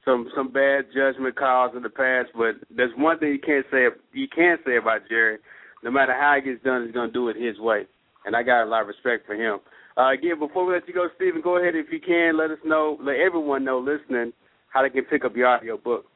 some 0.05 0.31
some 0.35 0.53
bad 0.53 0.87
judgment 0.95 1.37
calls 1.37 1.73
in 1.77 1.83
the 1.83 1.91
past, 1.91 2.31
but 2.35 2.57
there's 2.75 2.93
one 2.97 3.19
thing 3.19 3.31
you 3.31 3.39
can't 3.39 3.67
say 3.71 3.87
you 4.13 4.29
can't 4.29 4.61
say 4.67 4.77
about 4.77 5.09
Jerry. 5.09 5.39
No 5.83 5.91
matter 5.91 6.15
how 6.19 6.37
it 6.37 6.45
gets 6.45 6.63
done, 6.63 6.85
he's 6.85 6.95
gonna 6.95 7.13
do 7.13 7.29
it 7.29 7.37
his 7.37 7.59
way, 7.59 7.87
and 8.25 8.37
I 8.37 8.43
got 8.43 8.65
a 8.65 8.69
lot 8.69 8.83
of 8.83 8.89
respect 8.89 9.27
for 9.27 9.35
him. 9.35 9.61
Uh, 9.97 10.13
again, 10.13 10.39
before 10.39 10.65
we 10.65 10.75
let 10.75 10.87
you 10.89 10.95
go, 10.95 11.09
Stephen, 11.17 11.43
go 11.43 11.59
ahead 11.59 11.75
if 11.75 11.93
you 11.93 12.01
can. 12.01 12.39
Let 12.39 12.51
us 12.51 12.59
know, 12.65 12.99
let 13.03 13.17
everyone 13.17 13.65
know 13.65 13.79
listening 13.79 14.33
how 14.69 14.83
they 14.83 14.91
can 14.91 15.05
pick 15.05 15.25
up 15.25 15.37
your 15.37 15.49
audio 15.49 15.77
book. 15.77 16.07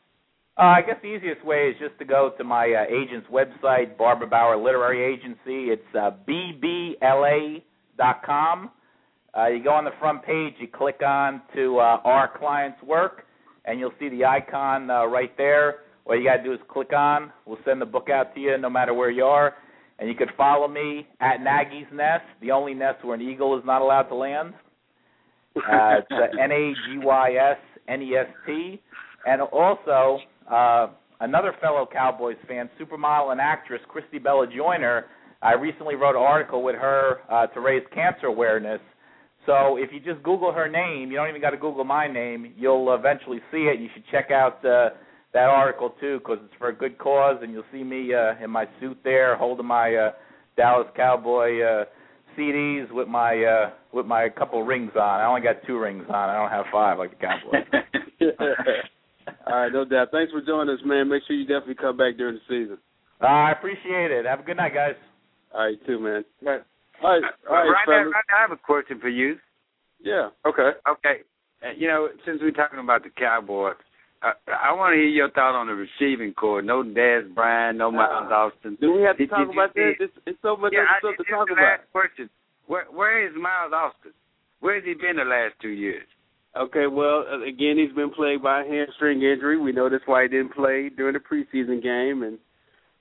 Uh, 0.56 0.62
I 0.62 0.82
guess 0.82 0.96
the 1.02 1.08
easiest 1.08 1.44
way 1.44 1.70
is 1.70 1.76
just 1.80 1.98
to 1.98 2.04
go 2.04 2.30
to 2.38 2.44
my 2.44 2.72
uh, 2.72 2.84
agent's 2.88 3.26
website, 3.28 3.98
Barbara 3.98 4.28
Bauer 4.28 4.56
Literary 4.56 5.02
Agency. 5.02 5.72
It's 5.72 5.82
uh, 5.98 6.12
bbla.com. 6.28 7.60
Uh, 9.36 9.46
you 9.48 9.64
go 9.64 9.70
on 9.70 9.84
the 9.84 9.90
front 9.98 10.22
page, 10.22 10.54
you 10.60 10.68
click 10.68 11.02
on 11.04 11.42
to 11.56 11.80
uh, 11.80 11.98
our 12.04 12.30
client's 12.38 12.80
work, 12.84 13.24
and 13.64 13.78
you'll 13.78 13.92
see 13.98 14.08
the 14.08 14.24
icon 14.24 14.90
uh, 14.90 15.04
right 15.06 15.36
there. 15.36 15.76
All 16.06 16.16
you 16.18 16.24
got 16.24 16.38
to 16.38 16.42
do 16.42 16.52
is 16.52 16.60
click 16.68 16.92
on. 16.92 17.32
We'll 17.46 17.58
send 17.64 17.80
the 17.80 17.86
book 17.86 18.08
out 18.10 18.34
to 18.34 18.40
you 18.40 18.58
no 18.58 18.68
matter 18.68 18.92
where 18.92 19.10
you 19.10 19.24
are. 19.24 19.54
And 19.98 20.08
you 20.08 20.14
can 20.14 20.28
follow 20.36 20.68
me 20.68 21.06
at 21.20 21.40
Nagy's 21.40 21.86
Nest, 21.92 22.24
the 22.40 22.50
only 22.50 22.74
nest 22.74 23.04
where 23.04 23.14
an 23.14 23.22
eagle 23.22 23.56
is 23.56 23.64
not 23.64 23.80
allowed 23.80 24.04
to 24.04 24.14
land. 24.14 24.54
Uh, 25.56 25.98
it's 25.98 26.10
uh, 26.10 26.42
N 26.42 26.50
A 26.50 26.72
G 26.72 26.98
Y 26.98 27.32
S 27.34 27.58
N 27.88 28.02
E 28.02 28.16
S 28.16 28.26
T. 28.44 28.82
And 29.24 29.40
also, 29.40 30.18
uh, 30.50 30.88
another 31.20 31.54
fellow 31.60 31.88
Cowboys 31.90 32.36
fan, 32.48 32.68
supermodel 32.78 33.32
and 33.32 33.40
actress 33.40 33.80
Christy 33.88 34.18
Bella 34.18 34.46
Joyner. 34.46 35.06
I 35.42 35.54
recently 35.54 35.94
wrote 35.94 36.16
an 36.16 36.22
article 36.22 36.62
with 36.62 36.74
her 36.74 37.20
uh, 37.30 37.46
to 37.48 37.60
raise 37.60 37.82
cancer 37.94 38.26
awareness. 38.26 38.80
So 39.46 39.76
if 39.76 39.90
you 39.92 40.00
just 40.00 40.22
Google 40.22 40.52
her 40.52 40.68
name, 40.68 41.10
you 41.10 41.16
don't 41.16 41.28
even 41.28 41.40
got 41.40 41.50
to 41.50 41.56
Google 41.56 41.84
my 41.84 42.08
name. 42.08 42.52
You'll 42.56 42.94
eventually 42.94 43.40
see 43.50 43.64
it. 43.64 43.80
You 43.80 43.88
should 43.92 44.04
check 44.10 44.30
out 44.30 44.64
uh, 44.64 44.90
that 45.32 45.48
article 45.48 45.94
too, 46.00 46.18
because 46.18 46.38
it's 46.44 46.54
for 46.58 46.68
a 46.68 46.74
good 46.74 46.98
cause, 46.98 47.38
and 47.42 47.52
you'll 47.52 47.64
see 47.72 47.84
me 47.84 48.14
uh, 48.14 48.42
in 48.42 48.50
my 48.50 48.66
suit 48.80 48.98
there, 49.04 49.36
holding 49.36 49.66
my 49.66 49.94
uh, 49.94 50.10
Dallas 50.56 50.86
Cowboy 50.96 51.60
uh, 51.60 51.84
CDs 52.38 52.90
with 52.90 53.08
my 53.08 53.44
uh, 53.44 53.70
with 53.92 54.06
my 54.06 54.28
couple 54.28 54.62
rings 54.62 54.92
on. 54.94 55.20
I 55.20 55.26
only 55.26 55.42
got 55.42 55.56
two 55.66 55.78
rings 55.78 56.04
on. 56.08 56.30
I 56.30 56.36
don't 56.36 56.50
have 56.50 56.64
five 56.72 56.98
like 56.98 57.10
the 57.10 57.26
Cowboys. 57.26 57.82
All 59.46 59.60
right, 59.60 59.72
no 59.72 59.84
doubt. 59.84 60.08
Thanks 60.10 60.32
for 60.32 60.40
joining 60.40 60.74
us, 60.74 60.80
man. 60.84 61.08
Make 61.08 61.22
sure 61.26 61.36
you 61.36 61.46
definitely 61.46 61.74
come 61.74 61.96
back 61.96 62.16
during 62.16 62.36
the 62.36 62.40
season. 62.48 62.78
Uh, 63.20 63.26
I 63.26 63.52
appreciate 63.52 64.10
it. 64.10 64.24
Have 64.26 64.40
a 64.40 64.42
good 64.42 64.56
night, 64.56 64.74
guys. 64.74 64.94
All 65.52 65.66
right, 65.66 65.86
too, 65.86 65.98
man. 65.98 66.24
Right. 66.42 66.62
All 67.02 67.10
right, 67.10 67.22
all 67.48 67.54
right, 67.56 67.68
right, 67.68 67.84
now, 67.88 67.92
right 68.10 68.24
now, 68.30 68.36
I 68.38 68.40
have 68.42 68.50
a 68.52 68.56
question 68.56 68.98
for 69.00 69.08
you. 69.08 69.36
Yeah. 70.00 70.28
Okay. 70.46 70.70
Okay, 70.88 71.20
uh, 71.62 71.70
you 71.76 71.88
know, 71.88 72.08
since 72.26 72.38
we're 72.42 72.50
talking 72.50 72.78
about 72.80 73.02
the 73.04 73.10
Cowboys, 73.10 73.74
uh, 74.22 74.32
I 74.48 74.72
want 74.72 74.92
to 74.92 74.96
hear 74.96 75.08
your 75.08 75.30
thought 75.30 75.54
on 75.58 75.66
the 75.66 75.74
receiving 75.74 76.32
core. 76.34 76.62
No 76.62 76.82
Dez 76.82 77.32
Bryant, 77.34 77.78
no 77.78 77.90
Miles 77.90 78.30
Austin. 78.32 78.76
Do 78.80 78.92
we 78.92 79.02
have 79.02 79.16
to 79.16 79.24
Did- 79.24 79.30
talk 79.30 79.46
did 79.48 79.50
about 79.50 79.74
see- 79.74 79.92
this? 79.98 80.08
It's, 80.08 80.16
it's 80.26 80.38
so 80.42 80.56
much 80.56 80.72
yeah, 80.74 80.84
I, 80.88 80.98
stuff 81.00 81.16
to 81.18 81.24
talk 81.30 81.48
about. 81.50 81.62
last 81.62 81.92
question. 81.92 82.30
Where 82.66 82.84
where 82.90 83.26
is 83.26 83.32
Miles 83.36 83.72
Austin? 83.74 84.12
Where 84.60 84.76
has 84.76 84.84
he 84.84 84.94
been 84.94 85.16
the 85.16 85.24
last 85.24 85.54
two 85.60 85.68
years? 85.68 86.06
Okay, 86.56 86.86
well, 86.86 87.24
uh, 87.30 87.42
again, 87.42 87.76
he's 87.76 87.94
been 87.94 88.10
plagued 88.10 88.42
by 88.42 88.62
a 88.62 88.64
hamstring 88.64 89.20
injury. 89.22 89.58
We 89.58 89.72
know 89.72 89.90
that's 89.90 90.06
why 90.06 90.22
he 90.22 90.28
didn't 90.28 90.54
play 90.54 90.88
during 90.88 91.12
the 91.14 91.18
preseason 91.20 91.82
game, 91.82 92.22
and 92.22 92.38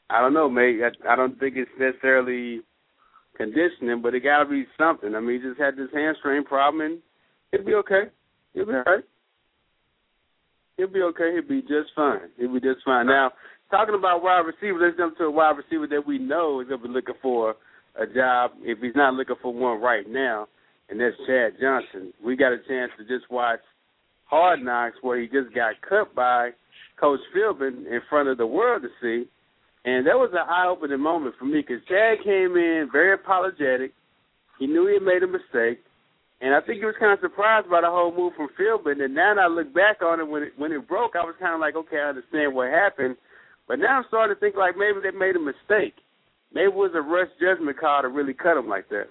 I 0.09 0.19
don't 0.19 0.33
know, 0.33 0.49
mate. 0.49 0.79
I, 0.83 1.13
I 1.13 1.15
don't 1.15 1.39
think 1.39 1.55
it's 1.55 1.69
necessarily 1.79 2.61
conditioning, 3.37 4.01
but 4.01 4.13
it 4.13 4.21
got 4.21 4.43
to 4.43 4.49
be 4.49 4.65
something. 4.77 5.15
I 5.15 5.19
mean, 5.19 5.41
he 5.41 5.47
just 5.47 5.59
had 5.59 5.75
this 5.75 5.89
hamstring 5.93 6.43
problem, 6.43 6.81
and 6.81 6.99
he'll 7.51 7.65
be 7.65 7.73
okay. 7.75 8.11
He'll 8.53 8.65
be 8.65 8.73
all 8.73 8.83
right. 8.83 9.03
He'll 10.77 10.87
be 10.87 11.01
okay. 11.01 11.33
He'll 11.33 11.47
be 11.47 11.61
just 11.61 11.93
fine. 11.95 12.29
He'll 12.37 12.53
be 12.53 12.59
just 12.59 12.83
fine. 12.85 13.07
Now, 13.07 13.31
talking 13.69 13.95
about 13.95 14.23
wide 14.23 14.45
receiver, 14.45 14.79
let's 14.79 14.97
jump 14.97 15.17
to 15.17 15.25
a 15.25 15.31
wide 15.31 15.57
receiver 15.57 15.87
that 15.87 16.05
we 16.05 16.19
know 16.19 16.61
is 16.61 16.67
going 16.67 16.81
to 16.81 16.87
be 16.87 16.93
looking 16.93 17.15
for 17.21 17.55
a 17.99 18.07
job 18.07 18.51
if 18.61 18.79
he's 18.79 18.95
not 18.95 19.13
looking 19.13 19.35
for 19.41 19.53
one 19.53 19.81
right 19.81 20.07
now, 20.07 20.47
and 20.89 20.99
that's 20.99 21.15
Chad 21.27 21.53
Johnson. 21.61 22.13
We 22.23 22.35
got 22.35 22.53
a 22.53 22.57
chance 22.67 22.91
to 22.97 23.03
just 23.03 23.29
watch 23.29 23.59
Hard 24.25 24.63
Knocks 24.63 24.97
where 25.01 25.19
he 25.19 25.27
just 25.27 25.53
got 25.53 25.75
cut 25.87 26.15
by 26.15 26.51
Coach 26.99 27.19
Philbin 27.35 27.85
in 27.85 27.99
front 28.09 28.29
of 28.29 28.37
the 28.37 28.47
world 28.47 28.83
to 28.83 28.89
see. 29.01 29.29
And 29.85 30.07
that 30.07 30.15
was 30.15 30.29
an 30.31 30.47
eye-opening 30.47 30.99
moment 31.01 31.35
for 31.37 31.45
me 31.45 31.59
because 31.61 31.83
Chad 31.89 32.23
came 32.23 32.55
in 32.55 32.87
very 32.91 33.13
apologetic. 33.13 33.91
He 34.59 34.65
knew 34.67 34.87
he 34.87 34.93
had 34.95 35.03
made 35.03 35.23
a 35.23 35.27
mistake, 35.27 35.83
and 36.39 36.55
I 36.55 36.61
think 36.61 36.79
he 36.79 36.85
was 36.85 36.95
kind 36.99 37.11
of 37.11 37.19
surprised 37.19 37.69
by 37.69 37.81
the 37.81 37.89
whole 37.89 38.15
move 38.15 38.33
from 38.37 38.47
Philbin. 38.57 39.03
And 39.03 39.13
now 39.13 39.35
that 39.35 39.41
I 39.41 39.47
look 39.47 39.73
back 39.73 40.01
on 40.01 40.19
it 40.21 40.27
when 40.27 40.43
it 40.43 40.53
when 40.57 40.71
it 40.71 40.87
broke, 40.87 41.15
I 41.17 41.25
was 41.25 41.35
kind 41.39 41.53
of 41.53 41.59
like, 41.59 41.75
okay, 41.75 41.97
I 41.97 42.09
understand 42.15 42.55
what 42.55 42.69
happened. 42.71 43.17
But 43.67 43.79
now 43.79 43.97
I'm 43.97 44.05
starting 44.07 44.35
to 44.35 44.39
think 44.39 44.55
like 44.55 44.77
maybe 44.77 44.99
they 45.03 45.11
made 45.11 45.35
a 45.35 45.39
mistake. 45.39 45.95
Maybe 46.53 46.67
it 46.67 46.73
was 46.73 46.91
a 46.95 47.01
rush 47.01 47.29
judgment 47.41 47.77
call 47.79 48.03
to 48.03 48.07
really 48.07 48.33
cut 48.33 48.55
him 48.57 48.69
like 48.69 48.87
that. 48.89 49.07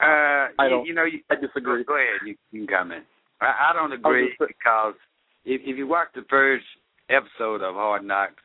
Uh, 0.00 0.48
I 0.58 0.68
don't- 0.68 0.86
you 0.86 0.94
know, 0.94 1.04
you, 1.04 1.20
I 1.30 1.36
disagree. 1.36 1.84
Go, 1.84 1.94
go 1.94 1.96
ahead. 1.96 2.20
You, 2.26 2.36
you 2.52 2.66
can 2.66 2.76
comment. 2.76 3.04
I, 3.40 3.70
I 3.70 3.72
don't 3.72 3.92
agree 3.92 4.28
just 4.38 4.48
because 4.48 4.94
if, 5.44 5.60
if 5.64 5.76
you 5.76 5.86
watch 5.86 6.08
the 6.14 6.24
first 6.28 6.64
episode 7.08 7.62
of 7.62 7.74
Hard 7.74 8.04
Knocks, 8.04 8.42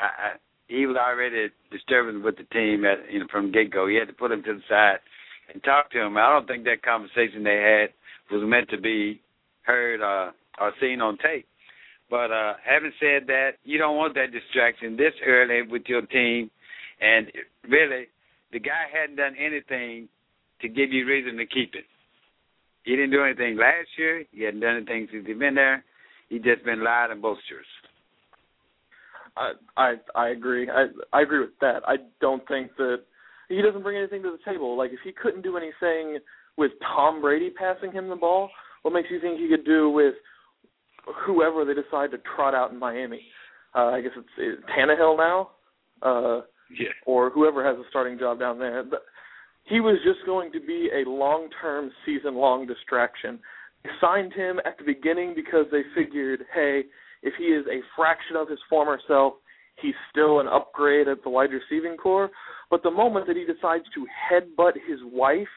I, 0.00 0.04
I, 0.04 0.30
he 0.68 0.86
was 0.86 0.96
already 0.96 1.48
disturbing 1.70 2.22
with 2.22 2.36
the 2.36 2.44
team 2.44 2.84
at 2.84 3.10
you 3.12 3.20
know 3.20 3.26
from 3.30 3.52
get 3.52 3.70
go. 3.70 3.86
He 3.86 3.96
had 3.96 4.08
to 4.08 4.14
put 4.14 4.32
him 4.32 4.42
to 4.44 4.54
the 4.54 4.62
side 4.68 4.98
and 5.52 5.62
talk 5.62 5.90
to 5.92 6.00
him. 6.00 6.16
I 6.16 6.30
don't 6.30 6.46
think 6.46 6.64
that 6.64 6.82
conversation 6.82 7.44
they 7.44 7.60
had 7.60 8.34
was 8.34 8.42
meant 8.48 8.70
to 8.70 8.80
be 8.80 9.20
heard 9.62 10.00
uh, 10.00 10.32
or 10.60 10.72
seen 10.80 11.00
on 11.00 11.18
tape. 11.18 11.46
But 12.10 12.30
uh, 12.30 12.54
having 12.64 12.92
said 13.00 13.26
that, 13.28 13.52
you 13.64 13.78
don't 13.78 13.96
want 13.96 14.14
that 14.14 14.32
distraction 14.32 14.96
this 14.96 15.14
early 15.26 15.62
with 15.62 15.82
your 15.86 16.02
team. 16.02 16.50
And 17.00 17.26
really, 17.68 18.06
the 18.52 18.60
guy 18.60 18.84
hadn't 18.92 19.16
done 19.16 19.34
anything 19.38 20.08
to 20.60 20.68
give 20.68 20.92
you 20.92 21.06
reason 21.06 21.36
to 21.38 21.46
keep 21.46 21.74
it. 21.74 21.84
He 22.84 22.92
didn't 22.92 23.10
do 23.10 23.24
anything 23.24 23.56
last 23.56 23.88
year. 23.96 24.24
He 24.30 24.42
hadn't 24.44 24.60
done 24.60 24.76
anything 24.76 25.08
since 25.10 25.26
he's 25.26 25.38
been 25.38 25.54
there. 25.54 25.84
He 26.28 26.38
just 26.38 26.64
been 26.64 26.84
lied 26.84 27.10
and 27.10 27.22
boasters. 27.22 27.66
I 29.36 29.52
I 29.76 29.94
I 30.14 30.28
agree. 30.28 30.68
I 30.70 30.86
I 31.12 31.22
agree 31.22 31.40
with 31.40 31.58
that. 31.60 31.82
I 31.86 31.96
don't 32.20 32.46
think 32.48 32.76
that 32.76 32.98
he 33.48 33.62
doesn't 33.62 33.82
bring 33.82 33.96
anything 33.96 34.22
to 34.22 34.30
the 34.30 34.50
table. 34.50 34.76
Like 34.76 34.92
if 34.92 35.00
he 35.04 35.12
couldn't 35.12 35.42
do 35.42 35.56
anything 35.56 36.18
with 36.56 36.72
Tom 36.82 37.20
Brady 37.20 37.50
passing 37.50 37.92
him 37.92 38.08
the 38.08 38.16
ball, 38.16 38.50
what 38.82 38.92
makes 38.92 39.08
you 39.10 39.20
think 39.20 39.38
he 39.38 39.48
could 39.48 39.64
do 39.64 39.90
with 39.90 40.14
whoever 41.26 41.64
they 41.64 41.74
decide 41.74 42.10
to 42.12 42.18
trot 42.36 42.54
out 42.54 42.72
in 42.72 42.78
Miami? 42.78 43.22
Uh, 43.74 43.86
I 43.86 44.00
guess 44.02 44.12
it's, 44.16 44.28
it's 44.36 44.62
Tannehill 44.76 45.16
now, 45.16 45.50
uh, 46.02 46.42
Yeah. 46.70 46.90
or 47.06 47.30
whoever 47.30 47.64
has 47.64 47.76
a 47.78 47.88
starting 47.88 48.18
job 48.18 48.38
down 48.38 48.58
there. 48.58 48.82
But 48.82 49.04
he 49.64 49.80
was 49.80 49.96
just 50.04 50.26
going 50.26 50.52
to 50.52 50.60
be 50.60 50.90
a 50.94 51.08
long-term, 51.08 51.90
season-long 52.04 52.66
distraction. 52.66 53.40
They 53.82 53.90
signed 54.00 54.34
him 54.34 54.60
at 54.66 54.76
the 54.78 54.84
beginning 54.84 55.32
because 55.34 55.64
they 55.72 55.82
figured, 55.94 56.44
hey, 56.54 56.82
if 57.22 57.34
he 57.38 57.44
is 57.44 57.64
a 57.66 57.80
fraction 57.96 58.36
of 58.36 58.48
his 58.48 58.58
former 58.68 58.98
self, 59.06 59.34
he's 59.80 59.94
still 60.10 60.40
an 60.40 60.48
upgrade 60.48 61.08
at 61.08 61.22
the 61.22 61.30
wide 61.30 61.50
receiving 61.50 61.96
core. 61.96 62.30
But 62.70 62.82
the 62.82 62.90
moment 62.90 63.26
that 63.26 63.36
he 63.36 63.44
decides 63.44 63.84
to 63.94 64.06
headbutt 64.30 64.74
his 64.88 64.98
wife, 65.04 65.48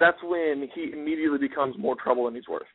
that's 0.00 0.18
when 0.22 0.68
he 0.74 0.90
immediately 0.92 1.38
becomes 1.38 1.76
more 1.78 1.96
trouble 2.02 2.24
than 2.24 2.34
he's 2.34 2.48
worth. 2.48 2.66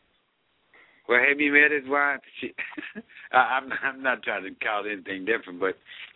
Well, 1.07 1.19
have 1.27 1.39
you 1.39 1.53
met 1.53 1.71
his 1.71 1.89
wife? 1.89 2.19
She, 2.41 2.53
I'm 3.31 3.71
I'm 3.83 4.03
not 4.03 4.23
trying 4.23 4.43
to 4.43 4.51
call 4.63 4.83
anything 4.85 5.25
different, 5.25 5.59
but 5.59 5.75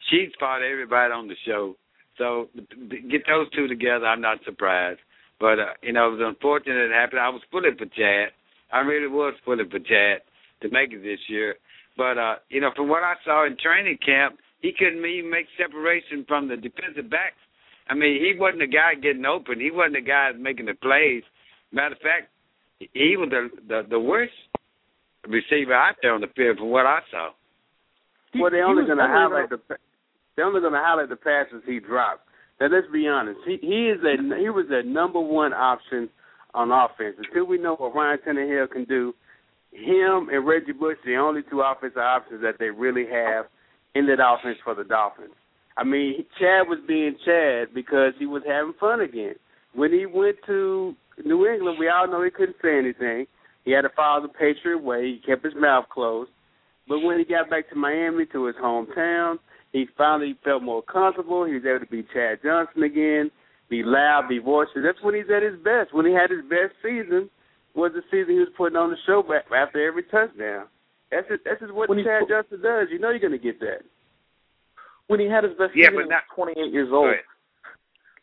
she's 0.10 0.30
fought 0.40 0.62
everybody 0.62 1.14
on 1.14 1.28
the 1.28 1.36
show. 1.46 1.76
So 2.18 2.50
get 3.10 3.24
those 3.28 3.50
two 3.56 3.68
together, 3.68 4.06
I'm 4.06 4.22
not 4.22 4.40
surprised. 4.46 5.00
But 5.40 5.60
uh, 5.60 5.74
you 5.82 5.94
know, 5.94 6.08
it 6.08 6.18
was 6.18 6.34
unfortunate 6.36 6.92
it 6.92 6.92
happened. 6.92 7.22
I 7.22 7.30
was 7.30 7.42
pulling 7.52 7.76
for 7.78 7.86
Chad. 7.86 8.32
I 8.72 8.80
really 8.80 9.08
was 9.08 9.34
pulling 9.44 9.70
for 9.70 9.80
Chad 9.80 10.22
to 10.62 10.70
make 10.70 10.92
it 10.94 11.04
this 11.04 11.20
year. 11.28 11.56
But 11.98 12.18
uh, 12.18 12.36
you 12.50 12.62
know, 12.62 12.72
from 12.76 12.90
what 12.90 13.04
I 13.04 13.16
saw 13.26 13.46
in 13.46 13.58
training 13.58 13.98
camp, 14.06 14.40
he 14.62 14.72
couldn't 14.78 15.06
even 15.06 15.30
make 15.30 15.48
separation 15.58 16.26
from 16.28 16.48
the 16.48 16.56
defensive 16.56 17.10
backs. 17.10 17.42
I 17.90 17.94
mean, 17.94 18.22
he 18.22 18.38
wasn't 18.38 18.60
the 18.60 18.68
guy 18.68 18.96
getting 18.96 19.26
open. 19.26 19.60
He 19.60 19.72
wasn't 19.72 19.96
the 19.96 20.02
guy 20.02 20.32
making 20.38 20.68
the 20.68 20.76
plays. 20.76 21.24
Matter 21.72 21.96
of 21.96 22.02
fact, 22.02 22.30
he 22.80 23.16
was 23.18 23.30
the 23.30 23.50
the, 23.68 23.88
the 23.90 24.00
worst 24.00 24.34
receiver 25.28 25.74
out 25.74 25.96
there 26.02 26.14
on 26.14 26.22
the 26.22 26.32
field 26.36 26.58
from 26.58 26.70
what 26.70 26.86
I 26.86 27.00
saw. 27.12 27.30
well, 28.40 28.52
they're 28.52 28.66
only 28.66 28.86
going 28.86 28.98
to 28.98 29.08
highlight 29.08 29.50
the 29.50 29.60
they're 30.36 30.46
only 30.46 30.62
going 30.62 30.74
to 30.74 30.80
highlight 30.80 31.10
the 31.10 31.16
passes 31.16 31.62
he 31.66 31.80
dropped. 31.80 32.28
Now 32.60 32.68
let's 32.68 32.88
be 32.92 33.08
honest. 33.08 33.40
He 33.46 33.58
he 33.62 33.90
is 33.90 34.00
a 34.04 34.16
he 34.40 34.50
was 34.50 34.68
a 34.70 34.84
number 34.88 35.20
one 35.20 35.54
option 35.54 36.10
on 36.54 36.72
offense. 36.72 37.16
Until 37.18 37.46
we 37.46 37.58
know 37.58 37.76
what 37.76 37.96
Ryan 37.96 38.20
Tannehill 38.26 38.72
can 38.72 38.86
do, 38.86 39.14
him 39.72 40.30
and 40.32 40.46
Reggie 40.46 40.74
Bush 40.74 40.98
the 41.06 41.16
only 41.16 41.42
two 41.50 41.62
offensive 41.62 41.98
options 41.98 42.42
that 42.42 42.60
they 42.60 42.70
really 42.70 43.06
have 43.12 43.46
in 43.96 44.06
that 44.08 44.20
offense 44.24 44.58
for 44.64 44.76
the 44.76 44.84
Dolphins. 44.84 45.34
I 45.78 45.84
mean, 45.84 46.26
Chad 46.38 46.68
was 46.68 46.80
being 46.88 47.16
Chad 47.26 47.74
because 47.74 48.14
he 48.20 48.26
was 48.26 48.44
having 48.46 48.74
fun 48.80 49.02
again. 49.02 49.36
When 49.74 49.92
he 49.92 50.06
went 50.06 50.38
to 50.48 50.96
New 51.24 51.48
England, 51.48 51.78
we 51.80 51.88
all 51.88 52.08
know 52.08 52.24
he 52.24 52.30
couldn't 52.30 52.58
say 52.62 52.78
anything. 52.78 53.26
He 53.64 53.72
had 53.72 53.82
to 53.82 53.90
follow 53.96 54.22
the 54.22 54.28
Patriot 54.28 54.84
way. 54.84 55.06
He 55.06 55.22
kept 55.26 55.46
his 55.46 55.54
mouth 55.56 55.86
closed. 55.90 56.32
But 56.88 57.00
when 57.00 57.20
he 57.20 57.26
got 57.26 57.50
back 57.50 57.70
to 57.70 57.76
Miami, 57.76 58.26
to 58.28 58.46
his 58.46 58.56
hometown, 58.58 59.38
he 59.72 59.86
finally 59.98 60.36
felt 60.44 60.64
more 60.64 60.82
comfortable. 60.82 61.46
He 61.46 61.54
was 61.54 61.64
able 61.66 61.80
to 61.80 61.92
be 61.92 62.06
Chad 62.14 62.40
Johnson 62.44 62.84
again, 62.84 63.32
be 63.70 63.84
loud, 63.84 64.28
be 64.28 64.40
boisterous. 64.40 64.86
That's 64.86 65.04
when 65.04 65.16
he's 65.16 65.32
at 65.34 65.44
his 65.44 65.56
best. 65.64 65.94
When 65.94 66.06
he 66.06 66.12
had 66.12 66.32
his 66.32 66.44
best 66.50 66.76
season 66.84 67.30
was 67.76 67.92
the 67.94 68.02
season 68.12 68.34
he 68.34 68.40
was 68.40 68.50
putting 68.58 68.76
on 68.78 68.90
the 68.90 68.98
show 69.06 69.24
after 69.56 69.86
every 69.86 70.04
touchdown. 70.04 70.66
That's 71.10 71.28
just, 71.28 71.44
that's 71.46 71.60
just 71.60 71.74
what 71.74 71.90
When 71.90 72.04
Chad 72.04 72.22
put- 72.22 72.30
Johnson 72.30 72.62
does. 72.62 72.88
You 72.92 73.00
know 73.00 73.10
you're 73.10 73.20
going 73.20 73.32
to 73.32 73.38
get 73.40 73.60
that. 73.60 73.82
When 75.08 75.20
he 75.20 75.28
had 75.28 75.44
his 75.44 75.54
best 75.58 75.76
Yeah, 75.76 75.88
season, 75.90 76.04
but 76.04 76.10
not- 76.10 76.24
28 76.36 76.72
years 76.72 76.90
old. 76.92 77.08
ahead. 77.10 77.24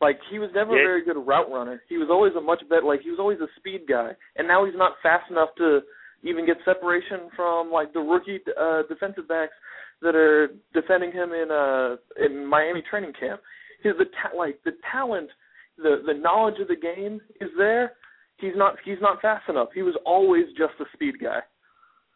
Like 0.01 0.21
he 0.31 0.39
was 0.39 0.51
never 0.55 0.75
Yeah. 0.77 0.83
a 0.83 0.87
very 0.87 1.03
good 1.05 1.17
route 1.27 1.51
runner. 1.51 1.83
He 1.89 1.99
was 1.99 2.09
always 2.09 2.35
a 2.37 2.41
much 2.41 2.63
better 2.69 2.83
like 2.87 3.01
he 3.01 3.11
was 3.11 3.19
always 3.19 3.41
a 3.41 3.49
speed 3.57 3.83
guy. 3.89 4.15
And 4.37 4.47
now 4.47 4.65
he's 4.65 4.77
not 4.77 4.93
fast 5.03 5.29
enough 5.31 5.55
to 5.57 5.83
even 6.23 6.47
get 6.47 6.57
separation 6.65 7.31
from 7.35 7.71
like 7.73 7.93
the 7.93 8.01
rookie 8.01 8.41
uh 8.57 8.83
defensive 8.89 9.27
backs 9.27 9.55
that 10.01 10.15
are 10.15 10.51
defending 10.73 11.11
him 11.11 11.33
in 11.33 11.51
uh 11.51 11.97
in 12.25 12.47
Miami 12.47 12.81
training 12.83 13.13
camp. 13.19 13.41
His 13.83 13.95
the 13.99 14.05
ta- 14.23 14.37
like 14.37 14.63
the 14.65 14.73
talent, 14.93 15.31
the 15.77 16.03
the 16.07 16.15
knowledge 16.15 16.61
of 16.61 16.69
the 16.69 16.77
game 16.77 17.21
is 17.41 17.51
there. 17.59 17.95
He's 18.41 18.55
not 18.55 18.77
he's 18.85 19.01
not 19.01 19.21
fast 19.21 19.49
enough. 19.49 19.69
He 19.75 19.83
was 19.83 19.95
always 20.07 20.47
just 20.57 20.75
a 20.81 20.85
speed 20.95 21.17
guy. 21.21 21.41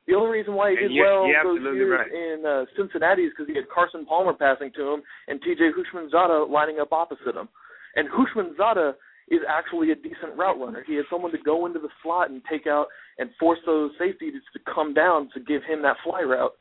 The 0.07 0.15
only 0.15 0.39
reason 0.39 0.55
why 0.55 0.71
he 0.71 0.77
did 0.77 0.91
well 0.99 1.27
you're 1.27 1.43
those 1.43 1.77
years 1.77 2.01
right. 2.01 2.11
in 2.11 2.45
uh, 2.45 2.65
Cincinnati 2.77 3.23
is 3.23 3.33
because 3.37 3.49
he 3.49 3.55
had 3.55 3.69
Carson 3.73 4.05
Palmer 4.05 4.35
passing 4.35 4.71
to 4.75 4.95
him 4.95 5.03
and 5.29 5.41
T.J. 5.43 5.71
Houshmandzadeh 5.79 6.51
lining 6.51 6.81
up 6.81 6.93
opposite 6.93 7.37
him. 7.37 7.49
And 7.95 8.09
Houshmandzadeh 8.11 8.95
is 9.31 9.41
actually 9.49 9.93
a 9.93 9.95
decent 9.95 10.37
route 10.37 10.59
runner. 10.59 10.85
He 10.87 10.97
has 10.97 11.05
someone 11.09 11.31
to 11.33 11.39
go 11.39 11.67
into 11.67 11.79
the 11.79 11.89
slot 12.03 12.31
and 12.31 12.43
take 12.51 12.67
out 12.67 12.87
and 13.19 13.31
force 13.39 13.61
those 13.65 13.93
safeties 13.99 14.35
to 14.53 14.61
come 14.75 14.93
down 14.93 15.31
to 15.35 15.41
give 15.41 15.63
him 15.63 15.83
that 15.83 15.97
fly 16.03 16.23
route. 16.23 16.53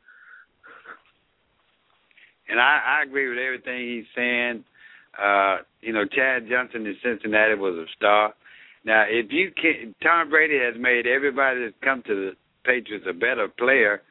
And 2.48 2.60
I, 2.60 3.00
I 3.00 3.02
agree 3.02 3.28
with 3.28 3.38
everything 3.38 3.80
he's 3.80 4.04
saying. 4.14 4.64
Uh, 5.20 5.58
you 5.80 5.92
know, 5.92 6.04
Chad 6.04 6.48
Johnson 6.48 6.86
in 6.86 6.96
Cincinnati 7.02 7.54
was 7.54 7.74
a 7.74 7.86
star. 7.96 8.34
Now, 8.84 9.04
if 9.08 9.30
you 9.30 9.52
can, 9.54 9.94
Tom 10.02 10.30
Brady 10.30 10.58
has 10.58 10.74
made 10.80 11.06
everybody 11.06 11.60
that's 11.64 11.74
come 11.82 12.02
to 12.06 12.14
the 12.14 12.30
Patriots 12.64 13.06
a 13.08 13.12
better 13.12 13.48
player, 13.48 14.02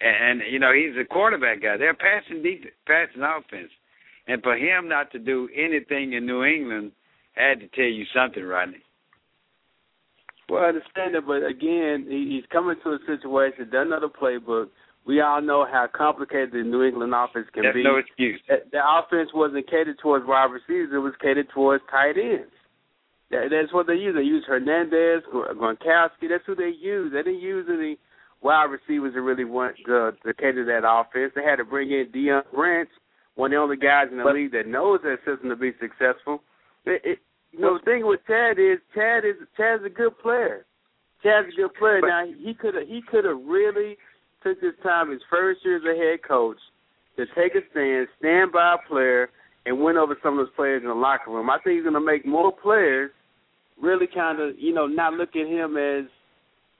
and, 0.00 0.40
and 0.42 0.52
you 0.52 0.58
know 0.58 0.72
he's 0.72 0.96
a 1.00 1.04
quarterback 1.04 1.62
guy. 1.62 1.76
They're 1.76 1.94
passing 1.94 2.42
defense, 2.42 2.74
passing 2.86 3.22
offense, 3.22 3.70
and 4.26 4.42
for 4.42 4.56
him 4.56 4.88
not 4.88 5.12
to 5.12 5.18
do 5.18 5.48
anything 5.54 6.14
in 6.14 6.26
New 6.26 6.44
England 6.44 6.92
had 7.34 7.60
to 7.60 7.68
tell 7.68 7.84
you 7.84 8.04
something, 8.14 8.42
Rodney. 8.42 8.82
Well, 10.48 10.62
I 10.62 10.68
understand 10.68 11.14
it, 11.14 11.26
but 11.26 11.44
again, 11.44 12.06
he, 12.08 12.36
he's 12.36 12.44
coming 12.52 12.76
to 12.84 12.90
a 12.90 12.98
situation, 13.06 13.68
doesn't 13.70 13.90
know 13.90 14.00
the 14.00 14.08
playbook. 14.08 14.68
We 15.06 15.20
all 15.20 15.42
know 15.42 15.66
how 15.70 15.86
complicated 15.92 16.52
the 16.52 16.62
New 16.62 16.82
England 16.82 17.12
offense 17.14 17.46
can 17.52 17.64
That's 17.64 17.74
be. 17.74 17.82
no 17.82 17.96
excuse. 17.96 18.40
The 18.48 18.80
offense 18.80 19.30
wasn't 19.34 19.68
catered 19.68 19.98
towards 19.98 20.26
wide 20.26 20.50
receivers; 20.50 20.90
it 20.94 20.98
was 20.98 21.12
catered 21.20 21.48
towards 21.52 21.84
tight 21.90 22.16
ends. 22.16 22.52
That, 23.34 23.50
that's 23.50 23.72
what 23.72 23.86
they 23.86 23.94
use. 23.94 24.14
They 24.14 24.22
use 24.22 24.44
Hernandez, 24.46 25.22
Gronkowski. 25.32 26.28
That's 26.30 26.46
who 26.46 26.54
they 26.54 26.70
use. 26.80 27.12
They 27.12 27.22
didn't 27.22 27.40
use 27.40 27.66
any 27.68 27.98
wide 28.42 28.70
receivers 28.70 29.14
that 29.14 29.20
really 29.22 29.44
want 29.44 29.76
to, 29.86 30.12
to 30.24 30.34
cater 30.34 30.64
to 30.64 30.70
that 30.70 30.86
offense. 30.86 31.32
They 31.34 31.42
had 31.42 31.56
to 31.56 31.64
bring 31.64 31.90
in 31.90 32.12
Deion 32.14 32.42
Branch, 32.54 32.88
one 33.34 33.52
of 33.52 33.56
the 33.56 33.62
only 33.62 33.76
guys 33.76 34.08
in 34.10 34.18
the 34.18 34.24
But- 34.24 34.34
league 34.34 34.52
that 34.52 34.66
knows 34.66 35.00
that 35.02 35.18
system 35.24 35.48
to 35.48 35.56
be 35.56 35.72
successful. 35.80 36.42
It, 36.86 37.00
it, 37.04 37.18
you 37.52 37.60
know, 37.60 37.78
the 37.78 37.84
thing 37.84 38.06
with 38.06 38.20
Chad 38.26 38.58
is 38.58 38.78
Chad 38.94 39.24
is 39.24 39.36
Chad's 39.56 39.84
a 39.84 39.88
good 39.90 40.18
player. 40.18 40.66
Chad's 41.22 41.48
a 41.52 41.56
good 41.56 41.74
player. 41.74 42.00
But- 42.00 42.08
now 42.08 42.26
he 42.26 42.54
could 42.54 42.74
have 42.74 42.86
he 42.86 43.00
could 43.02 43.24
have 43.24 43.40
really 43.44 43.96
took 44.42 44.60
this 44.60 44.74
time 44.82 45.10
his 45.10 45.22
first 45.30 45.64
year 45.64 45.78
as 45.78 45.82
a 45.84 45.96
head 45.96 46.22
coach 46.22 46.58
to 47.16 47.24
take 47.34 47.54
a 47.54 47.62
stand, 47.70 48.08
stand 48.18 48.52
by 48.52 48.74
a 48.74 48.88
player, 48.88 49.30
and 49.64 49.80
win 49.80 49.96
over 49.96 50.18
some 50.22 50.38
of 50.38 50.44
those 50.46 50.54
players 50.54 50.82
in 50.82 50.88
the 50.88 50.94
locker 50.94 51.30
room. 51.30 51.48
I 51.48 51.58
think 51.64 51.76
he's 51.76 51.84
going 51.84 51.94
to 51.94 52.00
make 52.00 52.26
more 52.26 52.52
players 52.52 53.10
really 53.80 54.06
kind 54.12 54.40
of 54.40 54.58
you 54.58 54.72
know 54.72 54.86
not 54.86 55.14
look 55.14 55.30
at 55.36 55.46
him 55.46 55.76
as 55.76 56.04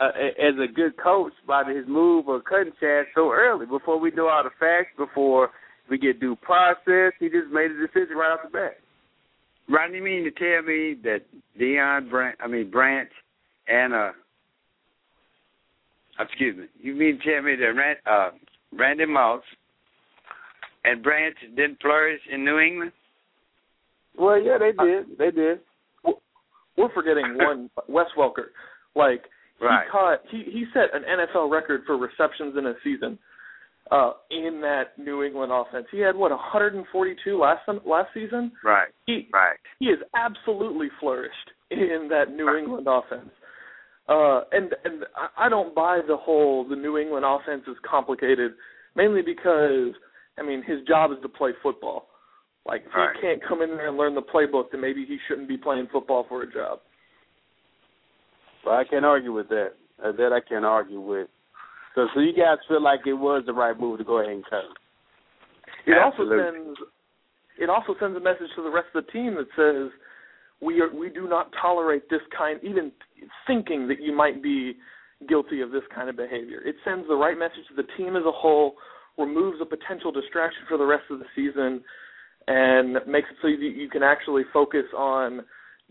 uh, 0.00 0.08
as 0.08 0.54
a 0.62 0.72
good 0.72 0.96
coach 1.02 1.32
by 1.46 1.64
his 1.64 1.86
move 1.86 2.28
of 2.28 2.44
cutting 2.44 2.72
Chad 2.80 3.06
so 3.14 3.30
early 3.30 3.66
before 3.66 3.98
we 3.98 4.10
know 4.10 4.28
all 4.28 4.42
the 4.42 4.50
facts 4.58 4.92
before 4.96 5.50
we 5.88 5.98
get 5.98 6.20
due 6.20 6.36
process. 6.36 7.12
He 7.20 7.28
just 7.28 7.52
made 7.52 7.70
a 7.70 7.86
decision 7.86 8.16
right 8.16 8.32
off 8.32 8.40
the 8.44 8.50
bat. 8.50 8.78
Rodney, 9.68 9.98
you 9.98 10.04
mean 10.04 10.24
to 10.24 10.30
tell 10.30 10.62
me 10.62 10.96
that 11.04 11.20
Deion 11.58 12.10
Branch, 12.10 12.36
I 12.42 12.48
mean 12.48 12.70
Branch, 12.70 13.10
and 13.68 13.94
uh, 13.94 14.10
excuse 16.20 16.56
me, 16.56 16.64
you 16.80 16.94
mean 16.94 17.18
to 17.18 17.24
tell 17.24 17.42
me 17.42 17.56
that 17.56 17.72
Rand, 17.72 17.98
uh, 18.06 18.30
Randy 18.76 19.06
Moss 19.06 19.42
and 20.84 21.02
Branch 21.02 21.36
didn't 21.56 21.80
flourish 21.80 22.20
in 22.30 22.44
New 22.44 22.58
England? 22.58 22.92
Well, 24.18 24.40
yeah, 24.40 24.58
they 24.58 24.72
did. 24.72 25.18
They 25.18 25.30
did. 25.30 25.60
We're 26.76 26.92
forgetting 26.92 27.36
one 27.38 27.70
Wes 27.88 28.06
Welker. 28.16 28.48
Like 28.94 29.24
Right. 29.60 29.84
he 29.86 29.90
caught 29.90 30.18
he 30.30 30.42
he 30.50 30.64
set 30.74 30.94
an 30.94 31.02
NFL 31.04 31.50
record 31.50 31.82
for 31.86 31.96
receptions 31.96 32.56
in 32.58 32.66
a 32.66 32.74
season 32.82 33.18
uh 33.92 34.12
in 34.30 34.60
that 34.62 34.98
New 34.98 35.22
England 35.22 35.52
offense. 35.52 35.86
He 35.92 36.00
had 36.00 36.16
what 36.16 36.30
142 36.32 37.38
last 37.38 37.60
last 37.86 38.08
season. 38.12 38.50
Right. 38.64 38.88
He 39.06 39.28
Right. 39.32 39.56
he 39.78 39.86
has 39.90 39.98
absolutely 40.14 40.88
flourished 41.00 41.50
in 41.70 42.08
that 42.10 42.30
New 42.34 42.48
England 42.56 42.86
offense. 42.90 43.30
Uh, 44.08 44.42
and 44.52 44.74
and 44.84 45.04
I- 45.16 45.46
I 45.46 45.48
don't 45.48 45.74
buy 45.74 46.00
the 46.06 46.16
whole 46.16 46.64
the 46.68 46.76
New 46.76 46.98
England 46.98 47.24
offense 47.24 47.62
is 47.68 47.76
complicated, 47.88 48.54
mainly 48.96 49.22
because 49.22 49.94
I 50.38 50.42
mean 50.42 50.62
his 50.62 50.82
job 50.86 51.12
is 51.12 51.18
to 51.22 51.28
play 51.28 51.52
football. 51.62 52.08
Like 52.66 52.84
if 52.86 52.94
Right. 52.94 53.14
he 53.14 53.20
can't 53.20 53.42
come 53.42 53.62
in 53.62 53.76
there 53.76 53.88
and 53.88 53.96
learn 53.96 54.14
the 54.14 54.22
playbook, 54.22 54.70
then 54.70 54.80
maybe 54.80 55.04
he 55.04 55.18
shouldn't 55.28 55.48
be 55.48 55.56
playing 55.56 55.86
football 55.88 56.24
for 56.28 56.42
a 56.42 56.50
job. 56.50 56.80
Well, 58.64 58.74
I 58.74 58.84
can't 58.84 59.04
argue 59.04 59.32
with 59.32 59.48
that. 59.48 59.72
Uh, 60.02 60.12
that 60.12 60.32
I 60.32 60.40
can't 60.40 60.64
argue 60.64 61.00
with. 61.00 61.28
So, 61.94 62.08
so 62.14 62.20
you 62.20 62.32
guys 62.32 62.58
feel 62.66 62.82
like 62.82 63.06
it 63.06 63.12
was 63.12 63.44
the 63.46 63.52
right 63.52 63.78
move 63.78 63.98
to 63.98 64.04
go 64.04 64.18
ahead 64.18 64.32
and 64.32 64.44
cut 64.44 64.64
him? 64.64 64.74
It 65.86 65.92
Absolutely. 65.92 66.38
also 66.40 66.52
sends 66.52 66.78
it 67.56 67.70
also 67.70 67.94
sends 68.00 68.16
a 68.16 68.20
message 68.20 68.50
to 68.56 68.62
the 68.62 68.70
rest 68.70 68.88
of 68.94 69.04
the 69.04 69.12
team 69.12 69.36
that 69.36 69.46
says 69.54 69.92
we 70.60 70.80
are 70.80 70.92
we 70.92 71.10
do 71.10 71.28
not 71.28 71.52
tolerate 71.60 72.08
this 72.10 72.22
kind 72.36 72.58
even 72.62 72.90
thinking 73.46 73.86
that 73.88 74.00
you 74.00 74.14
might 74.16 74.42
be 74.42 74.74
guilty 75.28 75.60
of 75.60 75.70
this 75.70 75.84
kind 75.94 76.08
of 76.08 76.16
behavior. 76.16 76.60
It 76.64 76.76
sends 76.84 77.06
the 77.06 77.14
right 77.14 77.38
message 77.38 77.68
to 77.68 77.76
the 77.76 77.88
team 77.96 78.16
as 78.16 78.24
a 78.26 78.32
whole, 78.32 78.74
removes 79.16 79.58
a 79.60 79.64
potential 79.64 80.10
distraction 80.10 80.62
for 80.68 80.76
the 80.76 80.84
rest 80.84 81.04
of 81.10 81.20
the 81.20 81.26
season 81.36 81.82
and 82.46 82.94
makes 83.06 83.28
it 83.30 83.36
so 83.40 83.48
that 83.48 83.58
you 83.58 83.88
can 83.88 84.02
actually 84.02 84.42
focus 84.52 84.84
on 84.96 85.42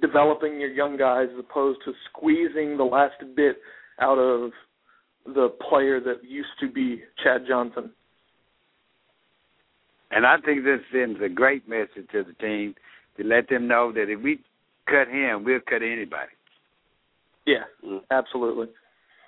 developing 0.01 0.59
your 0.59 0.71
young 0.71 0.97
guys 0.97 1.27
as 1.31 1.39
opposed 1.39 1.79
to 1.85 1.93
squeezing 2.09 2.77
the 2.77 2.83
last 2.83 3.15
bit 3.35 3.57
out 3.99 4.17
of 4.17 4.51
the 5.25 5.49
player 5.69 5.99
that 5.99 6.23
used 6.23 6.49
to 6.59 6.69
be 6.69 7.01
Chad 7.23 7.43
Johnson. 7.47 7.91
And 10.11 10.25
I 10.25 10.37
think 10.45 10.63
this 10.63 10.79
sends 10.91 11.19
a 11.23 11.29
great 11.29 11.67
message 11.67 12.07
to 12.11 12.23
the 12.23 12.33
team 12.33 12.75
to 13.17 13.23
let 13.23 13.49
them 13.49 13.67
know 13.67 13.91
that 13.93 14.09
if 14.09 14.21
we 14.21 14.39
cut 14.87 15.07
him, 15.07 15.43
we'll 15.43 15.59
cut 15.67 15.81
anybody. 15.81 16.31
Yeah, 17.45 17.63
absolutely. 18.11 18.67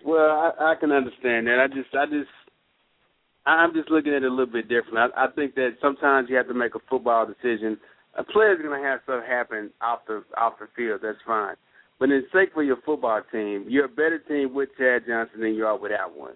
Well, 0.05 0.19
I, 0.59 0.73
I 0.73 0.75
can 0.79 0.91
understand 0.91 1.47
that. 1.47 1.59
I 1.59 1.67
just, 1.67 1.93
I 1.95 2.05
just, 2.05 2.29
I'm 3.45 3.73
just 3.73 3.89
looking 3.91 4.13
at 4.13 4.23
it 4.23 4.27
a 4.27 4.29
little 4.29 4.51
bit 4.51 4.67
different. 4.67 5.13
I, 5.15 5.25
I 5.25 5.31
think 5.31 5.55
that 5.55 5.77
sometimes 5.81 6.29
you 6.29 6.35
have 6.35 6.47
to 6.47 6.53
make 6.53 6.75
a 6.75 6.79
football 6.89 7.25
decision. 7.27 7.77
A 8.17 8.23
player's 8.23 8.61
going 8.61 8.79
to 8.81 8.87
have 8.87 9.01
stuff 9.03 9.23
happen 9.27 9.69
off 9.81 9.99
the 10.07 10.23
off 10.37 10.53
the 10.59 10.67
field. 10.75 11.01
That's 11.03 11.17
fine. 11.27 11.55
But 11.99 12.09
in 12.09 12.23
sake 12.33 12.49
for 12.53 12.63
your 12.63 12.77
football 12.85 13.21
team, 13.31 13.65
you're 13.67 13.85
a 13.85 13.89
better 13.89 14.19
team 14.19 14.53
with 14.53 14.69
Chad 14.77 15.03
Johnson 15.07 15.41
than 15.41 15.53
you 15.53 15.65
are 15.65 15.77
without 15.77 16.17
one. 16.17 16.33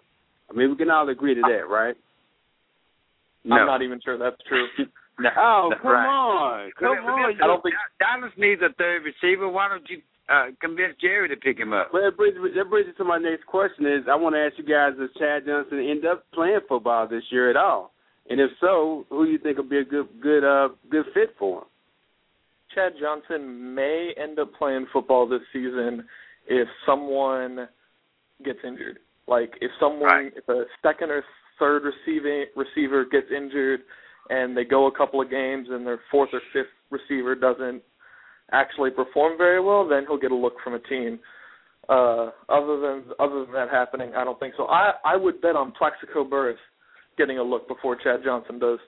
I 0.49 0.53
mean, 0.53 0.69
we 0.71 0.75
can 0.77 0.89
all 0.89 1.07
agree 1.09 1.35
to 1.35 1.41
that, 1.41 1.67
right? 1.69 1.95
I'm 3.45 3.65
not 3.65 3.81
even 3.81 3.99
sure 4.03 4.17
that's 4.17 4.41
true. 4.47 4.67
No. 5.21 5.27
Oh, 5.35 5.67
That's 5.69 5.81
come 5.81 5.91
right. 5.91 6.07
on, 6.07 6.71
come 6.79 6.95
on. 7.03 7.35
I 7.43 7.45
don't 7.45 7.61
think- 7.61 7.75
Dallas 7.99 8.31
needs 8.37 8.61
a 8.61 8.71
third 8.79 9.03
receiver. 9.03 9.49
Why 9.49 9.67
don't 9.67 9.83
you 9.89 9.99
uh, 10.29 10.45
convince 10.61 10.95
Jerry 11.01 11.27
to 11.29 11.35
pick 11.35 11.57
him 11.57 11.73
up? 11.73 11.89
Well, 11.93 12.03
that 12.03 12.15
brings, 12.17 12.37
me- 12.37 12.51
that 12.55 12.69
brings 12.69 12.87
me 12.87 12.93
to 12.97 13.03
my 13.03 13.17
next 13.17 13.45
question 13.45 13.85
is 13.85 14.03
I 14.09 14.15
want 14.15 14.35
to 14.35 14.39
ask 14.39 14.57
you 14.57 14.63
guys, 14.63 14.93
does 14.99 15.09
Chad 15.17 15.45
Johnson 15.45 15.79
end 15.79 16.05
up 16.05 16.25
playing 16.33 16.59
football 16.67 17.07
this 17.07 17.23
year 17.31 17.49
at 17.49 17.55
all? 17.55 17.91
And 18.29 18.39
if 18.39 18.51
so, 18.61 19.05
who 19.09 19.25
do 19.25 19.31
you 19.31 19.39
think 19.39 19.57
will 19.57 19.63
be 19.63 19.79
a 19.79 19.83
good 19.83 20.07
good 20.21 20.43
uh 20.43 20.69
good 20.91 21.05
fit 21.13 21.35
for 21.39 21.59
him? 21.59 21.67
Chad 22.75 22.93
Johnson 23.01 23.73
may 23.73 24.13
end 24.21 24.37
up 24.37 24.53
playing 24.53 24.85
football 24.93 25.27
this 25.27 25.41
season 25.51 26.05
if 26.47 26.67
someone 26.85 27.67
gets 28.45 28.59
injured. 28.63 28.99
Like 29.27 29.53
if 29.61 29.71
someone, 29.79 30.03
Right. 30.09 30.33
if 30.35 30.47
a 30.47 30.65
second 30.83 31.09
or 31.09 31.23
third 31.57 31.83
receiving 31.83 32.45
receiver 32.55 33.03
gets 33.05 33.27
injured, 33.35 33.81
and 34.29 34.55
they 34.55 34.63
go 34.63 34.85
a 34.85 34.91
couple 34.95 35.19
of 35.21 35.29
games, 35.31 35.67
and 35.71 35.85
their 35.85 35.99
fourth 36.11 36.29
or 36.31 36.41
fifth 36.53 36.67
receiver 36.91 37.33
doesn't 37.33 37.81
actually 38.51 38.91
perform 38.91 39.37
very 39.37 39.61
well, 39.61 39.87
then 39.87 40.05
he'll 40.07 40.19
get 40.19 40.31
a 40.31 40.35
look 40.35 40.55
from 40.63 40.73
a 40.73 40.79
team. 40.79 41.19
Uh, 41.87 42.29
other 42.49 42.79
than 42.79 43.03
other 43.19 43.45
than 43.45 43.53
that 43.53 43.69
happening, 43.71 44.11
I 44.15 44.23
don't 44.23 44.39
think 44.39 44.53
so. 44.55 44.67
I 44.67 44.93
I 45.03 45.15
would 45.15 45.41
bet 45.41 45.55
on 45.55 45.71
Plaxico 45.71 46.23
Burress 46.23 46.59
getting 47.17 47.37
a 47.37 47.43
look 47.43 47.67
before 47.67 47.95
Chad 47.95 48.21
Johnson 48.23 48.59
does. 48.59 48.79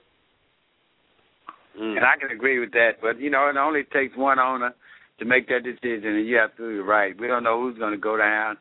Mm. 1.78 1.96
And 1.96 2.04
I 2.04 2.16
can 2.20 2.30
agree 2.30 2.58
with 2.58 2.72
that. 2.72 2.92
But, 3.00 3.20
you 3.20 3.30
know, 3.30 3.48
it 3.48 3.56
only 3.56 3.84
takes 3.84 4.16
one 4.16 4.38
owner 4.38 4.74
to 5.18 5.24
make 5.24 5.48
that 5.48 5.62
decision, 5.64 6.16
and 6.16 6.26
you're 6.26 6.42
absolutely 6.42 6.80
right. 6.80 7.18
We 7.18 7.26
don't 7.26 7.44
know 7.44 7.60
who's 7.60 7.78
going 7.78 7.92
to 7.92 7.98
go 7.98 8.16
down. 8.16 8.56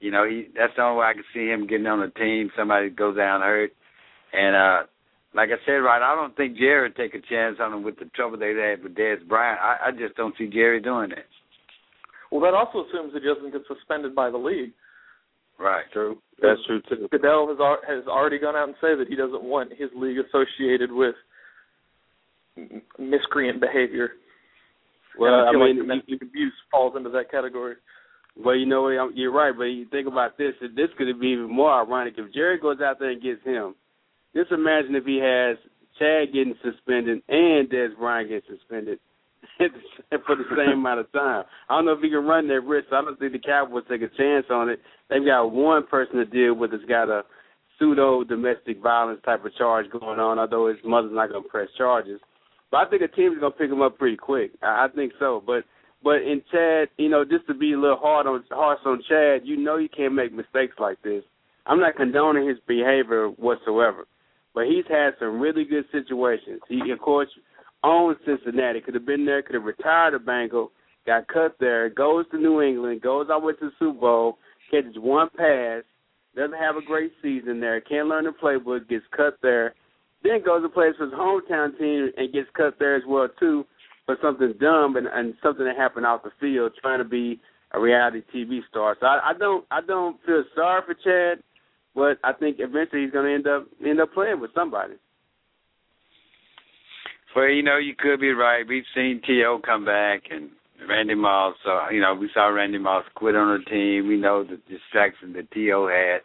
You 0.00 0.10
know, 0.10 0.26
he, 0.28 0.48
that's 0.56 0.72
the 0.76 0.82
only 0.82 1.00
way 1.00 1.06
I 1.06 1.14
can 1.14 1.24
see 1.34 1.46
him 1.46 1.66
getting 1.66 1.86
on 1.86 2.00
the 2.00 2.08
team. 2.18 2.50
Somebody 2.56 2.90
goes 2.90 3.16
down 3.16 3.42
hurt. 3.42 3.72
And, 4.32 4.56
uh, 4.56 4.86
like 5.34 5.50
I 5.50 5.64
said, 5.64 5.78
right, 5.78 6.02
I 6.02 6.14
don't 6.16 6.36
think 6.36 6.56
Jerry 6.56 6.88
would 6.88 6.96
take 6.96 7.14
a 7.14 7.20
chance 7.28 7.56
on 7.60 7.72
him 7.72 7.82
with 7.82 7.98
the 7.98 8.06
trouble 8.16 8.38
they 8.38 8.54
had 8.54 8.82
with 8.82 8.94
Dez 8.94 9.26
Bryant. 9.26 9.60
I, 9.60 9.88
I 9.88 9.90
just 9.92 10.16
don't 10.16 10.34
see 10.36 10.48
Jerry 10.48 10.80
doing 10.80 11.10
that. 11.10 11.26
Well, 12.30 12.40
that 12.42 12.54
also 12.54 12.86
assumes 12.88 13.12
that 13.12 13.22
he 13.22 13.28
doesn't 13.28 13.52
get 13.52 13.62
suspended 13.66 14.14
by 14.14 14.30
the 14.30 14.38
league. 14.38 14.72
Right. 15.58 15.84
True. 15.92 16.18
That's 16.40 16.60
true 16.66 16.80
too. 16.88 17.06
Goodell 17.10 17.48
has 17.48 17.58
has 17.86 18.06
already 18.06 18.38
gone 18.38 18.56
out 18.56 18.68
and 18.68 18.76
said 18.80 18.98
that 18.98 19.08
he 19.08 19.16
doesn't 19.16 19.42
want 19.42 19.72
his 19.76 19.90
league 19.94 20.16
associated 20.18 20.90
with 20.90 21.14
miscreant 22.98 23.60
behavior. 23.60 24.12
Well, 25.18 25.34
and 25.34 25.42
I, 25.42 25.48
I 25.48 25.52
feel 25.52 25.60
mean, 25.60 25.88
like 25.88 26.06
domestic 26.06 26.28
abuse 26.28 26.54
falls 26.70 26.94
into 26.96 27.10
that 27.10 27.30
category. 27.30 27.74
But 28.42 28.52
you 28.52 28.66
know 28.66 28.82
what? 28.82 29.16
You're 29.16 29.32
right. 29.32 29.52
But 29.54 29.64
you 29.64 29.86
think 29.90 30.08
about 30.08 30.38
this. 30.38 30.54
This 30.60 30.88
could 30.96 31.20
be 31.20 31.28
even 31.28 31.54
more 31.54 31.72
ironic 31.72 32.14
if 32.16 32.32
Jerry 32.32 32.58
goes 32.58 32.78
out 32.80 32.98
there 32.98 33.10
and 33.10 33.22
gets 33.22 33.44
him. 33.44 33.74
Just 34.34 34.52
imagine 34.52 34.94
if 34.94 35.04
he 35.04 35.18
has 35.18 35.56
Chad 35.98 36.32
getting 36.32 36.54
suspended 36.62 37.22
and 37.28 37.68
Dez 37.68 37.96
Bryant 37.98 38.28
getting 38.28 38.56
suspended 38.56 38.98
for 40.26 40.36
the 40.36 40.44
same 40.56 40.78
amount 40.78 41.00
of 41.00 41.12
time. 41.12 41.44
I 41.68 41.76
don't 41.76 41.86
know 41.86 41.92
if 41.92 42.02
he 42.02 42.10
can 42.10 42.24
run 42.24 42.48
that 42.48 42.60
risk. 42.60 42.88
I 42.92 43.02
don't 43.02 43.18
think 43.18 43.32
the 43.32 43.38
Cowboys 43.38 43.84
take 43.88 44.02
a 44.02 44.08
chance 44.16 44.46
on 44.50 44.68
it. 44.68 44.80
They've 45.08 45.24
got 45.24 45.52
one 45.52 45.86
person 45.86 46.16
to 46.16 46.24
deal 46.24 46.54
with 46.54 46.70
that's 46.70 46.84
got 46.84 47.08
a 47.08 47.22
pseudo 47.78 48.24
domestic 48.24 48.80
violence 48.80 49.20
type 49.24 49.44
of 49.44 49.54
charge 49.56 49.86
going 49.90 50.20
on, 50.20 50.38
although 50.38 50.68
his 50.68 50.78
mother's 50.84 51.12
not 51.14 51.30
going 51.30 51.42
to 51.42 51.48
press 51.48 51.68
charges. 51.76 52.20
But 52.70 52.86
I 52.86 52.90
think 52.90 53.02
a 53.02 53.08
team's 53.08 53.38
going 53.40 53.52
to 53.52 53.58
pick 53.58 53.70
him 53.70 53.82
up 53.82 53.98
pretty 53.98 54.16
quick. 54.16 54.52
I, 54.62 54.86
I 54.86 54.88
think 54.94 55.12
so. 55.18 55.42
But 55.44 55.64
but 56.02 56.22
in 56.22 56.42
Chad, 56.50 56.88
you 56.96 57.08
know, 57.08 57.24
just 57.24 57.46
to 57.48 57.54
be 57.54 57.72
a 57.72 57.78
little 57.78 57.98
hard 57.98 58.26
on 58.26 58.44
harsh 58.50 58.80
on 58.86 59.02
Chad, 59.08 59.42
you 59.44 59.56
know, 59.56 59.76
you 59.76 59.88
can't 59.88 60.14
make 60.14 60.32
mistakes 60.32 60.76
like 60.78 61.02
this. 61.02 61.22
I'm 61.66 61.80
not 61.80 61.96
condoning 61.96 62.48
his 62.48 62.58
behavior 62.66 63.28
whatsoever, 63.28 64.06
but 64.54 64.66
he's 64.66 64.84
had 64.88 65.10
some 65.18 65.40
really 65.40 65.64
good 65.64 65.84
situations. 65.92 66.60
He, 66.68 66.90
of 66.90 66.98
course, 66.98 67.28
owns 67.82 68.18
Cincinnati. 68.26 68.80
Could 68.80 68.94
have 68.94 69.06
been 69.06 69.24
there. 69.24 69.42
Could 69.42 69.54
have 69.54 69.64
retired 69.64 70.14
a 70.14 70.18
Bengal. 70.18 70.72
Got 71.06 71.28
cut 71.28 71.56
there. 71.60 71.88
Goes 71.88 72.26
to 72.30 72.38
New 72.38 72.60
England. 72.60 73.02
Goes 73.02 73.28
all 73.30 73.40
the 73.40 73.46
way 73.46 73.52
to 73.54 73.66
the 73.66 73.70
Super 73.78 74.00
Bowl. 74.00 74.38
Catches 74.70 74.96
one 74.96 75.28
pass. 75.36 75.82
Doesn't 76.36 76.58
have 76.58 76.76
a 76.76 76.84
great 76.84 77.12
season 77.22 77.60
there. 77.60 77.80
Can't 77.80 78.08
learn 78.08 78.24
the 78.24 78.30
playbook. 78.30 78.88
Gets 78.88 79.04
cut 79.16 79.38
there. 79.42 79.74
Then 80.22 80.42
goes 80.44 80.62
and 80.62 80.72
plays 80.72 80.94
for 80.98 81.06
his 81.06 81.14
hometown 81.14 81.78
team 81.78 82.10
and 82.16 82.32
gets 82.32 82.48
cut 82.54 82.78
there 82.78 82.96
as 82.96 83.02
well 83.08 83.28
too 83.38 83.64
for 84.06 84.16
something 84.22 84.54
dumb 84.60 84.96
and, 84.96 85.06
and 85.06 85.34
something 85.42 85.64
that 85.64 85.76
happened 85.76 86.04
off 86.04 86.22
the 86.22 86.30
field, 86.40 86.72
trying 86.80 86.98
to 86.98 87.04
be 87.04 87.40
a 87.72 87.80
reality 87.80 88.22
TV 88.34 88.60
star. 88.68 88.96
So 89.00 89.06
I, 89.06 89.30
I 89.30 89.38
don't 89.38 89.64
I 89.70 89.80
don't 89.80 90.16
feel 90.26 90.44
sorry 90.54 90.82
for 90.84 90.94
Chad, 90.94 91.42
but 91.94 92.18
I 92.24 92.32
think 92.32 92.56
eventually 92.58 93.02
he's 93.02 93.10
going 93.12 93.26
to 93.26 93.34
end 93.34 93.46
up 93.46 93.66
end 93.84 94.00
up 94.00 94.12
playing 94.12 94.40
with 94.40 94.50
somebody. 94.54 94.94
Well, 97.34 97.48
you 97.48 97.62
know, 97.62 97.78
you 97.78 97.94
could 97.96 98.20
be 98.20 98.30
right. 98.32 98.66
We've 98.66 98.84
seen 98.94 99.20
T.O. 99.24 99.60
come 99.64 99.84
back 99.84 100.22
and 100.30 100.50
Randy 100.88 101.14
Moss. 101.14 101.54
So, 101.64 101.88
you 101.90 102.00
know, 102.00 102.14
we 102.14 102.28
saw 102.34 102.48
Randy 102.48 102.78
Moss 102.78 103.04
quit 103.14 103.36
on 103.36 103.58
the 103.58 103.70
team. 103.70 104.08
We 104.08 104.16
know 104.16 104.42
the 104.42 104.58
distraction 104.68 105.32
that 105.34 105.50
T.O. 105.52 105.86
had 105.88 106.22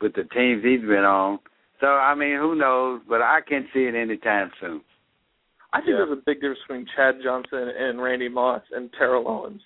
with 0.00 0.14
the 0.14 0.24
teams 0.34 0.64
he's 0.64 0.80
been 0.80 1.04
on. 1.04 1.40
So, 1.80 1.88
I 1.88 2.14
mean, 2.14 2.36
who 2.38 2.54
knows? 2.54 3.02
But 3.06 3.20
I 3.20 3.40
can't 3.46 3.66
see 3.74 3.80
it 3.80 3.94
anytime 3.94 4.50
soon. 4.60 4.80
I 5.72 5.78
think 5.80 5.90
Yeah. 5.90 5.96
there's 5.98 6.12
a 6.12 6.22
big 6.24 6.40
difference 6.40 6.60
between 6.66 6.86
Chad 6.96 7.16
Johnson 7.22 7.68
and 7.78 8.02
Randy 8.02 8.28
Moss 8.28 8.62
and 8.72 8.90
Terrell 8.94 9.28
Owens. 9.28 9.62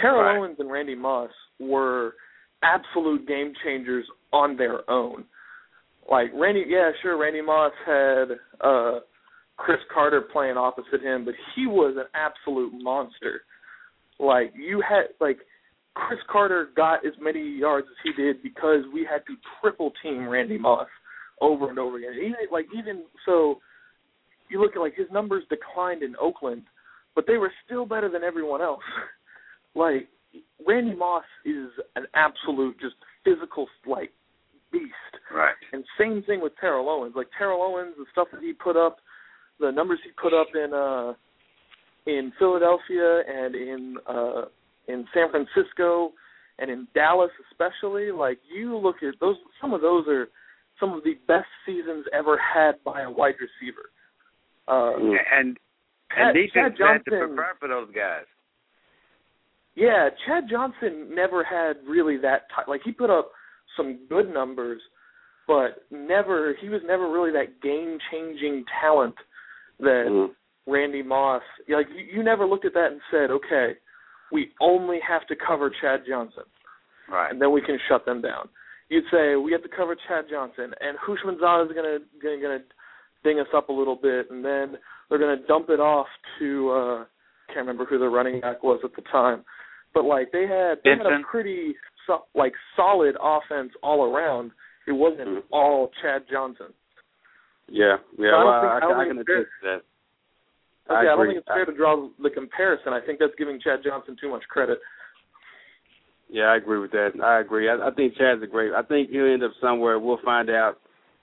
Terrell 0.00 0.22
Right. 0.22 0.38
Owens 0.38 0.58
and 0.60 0.70
Randy 0.70 0.94
Moss 0.94 1.30
were 1.58 2.14
absolute 2.62 3.26
game 3.26 3.52
changers 3.64 4.08
on 4.34 4.56
their 4.56 4.88
own. 4.90 5.24
Like 6.10 6.30
Randy, 6.34 6.64
yeah, 6.66 6.90
sure, 7.00 7.16
Randy 7.16 7.40
Moss 7.40 7.72
had 7.86 8.24
uh 8.60 9.00
Cris 9.56 9.78
Carter 9.92 10.20
playing 10.20 10.56
opposite 10.56 11.00
him, 11.00 11.24
but 11.24 11.34
he 11.54 11.66
was 11.66 11.94
an 11.96 12.06
absolute 12.14 12.72
monster. 12.82 13.42
Like 14.18 14.52
you 14.56 14.82
had 14.86 15.04
like 15.20 15.38
Cris 15.94 16.18
Carter 16.30 16.70
got 16.76 17.06
as 17.06 17.12
many 17.20 17.40
yards 17.40 17.86
as 17.88 17.96
he 18.02 18.22
did 18.22 18.42
because 18.42 18.80
we 18.92 19.06
had 19.08 19.24
to 19.26 19.36
triple 19.60 19.92
team 20.02 20.28
Randy 20.28 20.58
Moss 20.58 20.88
over 21.40 21.70
and 21.70 21.78
over 21.78 21.98
again. 21.98 22.14
Even 22.18 22.34
like 22.50 22.66
even 22.76 23.04
so 23.24 23.60
you 24.50 24.60
look 24.60 24.76
at 24.76 24.80
like 24.80 24.96
his 24.96 25.06
numbers 25.12 25.44
declined 25.48 26.02
in 26.02 26.16
Oakland, 26.20 26.62
but 27.14 27.24
they 27.26 27.36
were 27.36 27.52
still 27.64 27.86
better 27.86 28.10
than 28.10 28.24
everyone 28.24 28.60
else. 28.60 28.82
like 29.74 30.08
Randy 30.66 30.94
Moss 30.96 31.24
is 31.44 31.68
an 31.96 32.06
absolute 32.14 32.78
just 32.80 32.96
physical 33.24 33.68
like 33.86 34.12
beast. 34.74 35.14
Right. 35.34 35.54
And 35.72 35.84
same 35.98 36.22
thing 36.26 36.40
with 36.40 36.52
Terrell 36.60 36.88
Owens. 36.88 37.14
Like 37.16 37.28
Terrell 37.38 37.62
Owens, 37.62 37.94
the 37.96 38.06
stuff 38.12 38.28
that 38.32 38.42
he 38.42 38.52
put 38.52 38.76
up, 38.76 38.98
the 39.60 39.70
numbers 39.70 40.00
he 40.04 40.10
put 40.20 40.34
up 40.34 40.48
in 40.54 40.72
uh 40.74 41.14
in 42.06 42.32
Philadelphia 42.38 43.22
and 43.26 43.54
in 43.54 43.96
uh 44.06 44.42
in 44.88 45.06
San 45.14 45.30
Francisco 45.30 46.12
and 46.58 46.70
in 46.70 46.86
Dallas 46.94 47.30
especially, 47.50 48.10
like 48.10 48.38
you 48.54 48.76
look 48.76 48.96
at 49.02 49.14
those 49.20 49.36
some 49.60 49.72
of 49.72 49.80
those 49.80 50.06
are 50.08 50.28
some 50.80 50.92
of 50.92 51.04
the 51.04 51.14
best 51.26 51.46
seasons 51.64 52.04
ever 52.12 52.38
had 52.38 52.82
by 52.84 53.02
a 53.02 53.10
wide 53.10 53.34
receiver. 53.40 53.90
Uh. 54.68 54.96
And 55.38 55.58
and 56.16 56.34
defense 56.34 56.78
Chad 56.78 57.02
had 57.04 57.04
to 57.04 57.26
prepare 57.26 57.56
for 57.58 57.68
those 57.68 57.88
guys. 57.94 58.24
Yeah, 59.74 60.08
Chad 60.26 60.44
Johnson 60.48 61.10
never 61.12 61.42
had 61.42 61.76
really 61.88 62.16
that 62.18 62.42
type. 62.54 62.68
like 62.68 62.82
he 62.84 62.92
put 62.92 63.10
up 63.10 63.32
some 63.76 63.98
good 64.08 64.32
numbers, 64.32 64.80
but 65.46 65.84
never 65.90 66.54
he 66.60 66.68
was 66.68 66.80
never 66.86 67.10
really 67.10 67.32
that 67.32 67.60
game 67.62 67.98
changing 68.10 68.64
talent 68.80 69.14
that 69.80 70.06
Mm. 70.08 70.30
Randy 70.66 71.02
Moss 71.02 71.42
like 71.68 71.86
you, 71.94 72.04
you 72.18 72.22
never 72.22 72.46
looked 72.46 72.64
at 72.64 72.72
that 72.74 72.92
and 72.92 73.00
said, 73.10 73.30
Okay, 73.30 73.76
we 74.32 74.50
only 74.60 74.98
have 75.06 75.26
to 75.26 75.36
cover 75.36 75.70
Chad 75.80 76.00
Johnson 76.08 76.44
Right. 77.08 77.30
and 77.30 77.40
then 77.40 77.52
we 77.52 77.60
can 77.60 77.78
shut 77.88 78.06
them 78.06 78.22
down. 78.22 78.48
You'd 78.88 79.04
say 79.10 79.36
we 79.36 79.52
have 79.52 79.62
to 79.62 79.68
cover 79.68 79.94
Chad 80.08 80.24
Johnson 80.30 80.72
and 80.80 80.96
Houshmandzadeh 80.98 81.66
is 81.70 81.76
gonna 81.76 81.98
gonna 82.22 82.40
gonna 82.40 82.58
ding 83.24 83.40
us 83.40 83.48
up 83.54 83.68
a 83.68 83.72
little 83.72 83.96
bit 83.96 84.30
and 84.30 84.42
then 84.44 84.78
they're 85.08 85.18
gonna 85.18 85.44
dump 85.46 85.68
it 85.68 85.80
off 85.80 86.06
to 86.38 86.70
uh 86.70 87.04
can't 87.48 87.66
remember 87.66 87.84
who 87.84 87.98
the 87.98 88.08
running 88.08 88.40
back 88.40 88.62
was 88.62 88.80
at 88.84 88.94
the 88.96 89.02
time. 89.12 89.44
But 89.92 90.04
like 90.06 90.32
they 90.32 90.46
had 90.46 90.78
they 90.82 90.90
had 90.96 91.06
a 91.06 91.20
pretty 91.30 91.74
so, 92.06 92.24
like 92.34 92.52
solid 92.76 93.16
offense 93.20 93.72
all 93.82 94.04
around. 94.04 94.50
It 94.86 94.92
wasn't 94.92 95.28
Mhm. 95.28 95.42
all 95.50 95.90
Chad 96.02 96.24
Johnson. 96.30 96.72
Yeah, 97.68 97.96
yeah. 98.18 98.30
So 98.30 98.36
I 98.36 98.44
well, 98.44 98.60
think- 98.60 98.72
I, 98.72 98.76
I 98.76 98.80
don't 98.80 99.00
I 99.00 99.04
can 99.08 99.18
attest 99.18 99.48
that. 99.62 99.80
Okay, 100.86 100.94
I, 100.94 101.00
I 101.00 101.16
don't 101.16 101.26
think 101.26 101.38
it's 101.38 101.48
fair 101.48 101.64
to 101.64 101.72
draw 101.72 102.08
the 102.22 102.28
comparison. 102.28 102.92
I 102.92 103.00
think 103.00 103.18
that's 103.18 103.34
giving 103.38 103.58
Chad 103.58 103.80
Johnson 103.82 104.16
too 104.20 104.28
much 104.28 104.42
credit. 104.48 104.78
Yeah, 106.28 106.44
I 106.44 106.56
agree 106.56 106.78
with 106.78 106.90
that. 106.92 107.12
I 107.22 107.40
agree. 107.40 107.68
I, 107.70 107.88
I 107.88 107.90
think 107.92 108.16
Chad's 108.16 108.42
a 108.42 108.46
great. 108.46 108.72
I 108.72 108.82
think 108.82 109.10
he'll 109.10 109.24
end 109.32 109.42
up 109.42 109.52
somewhere. 109.60 109.98
We'll 109.98 110.18
find 110.24 110.50
out 110.50 110.78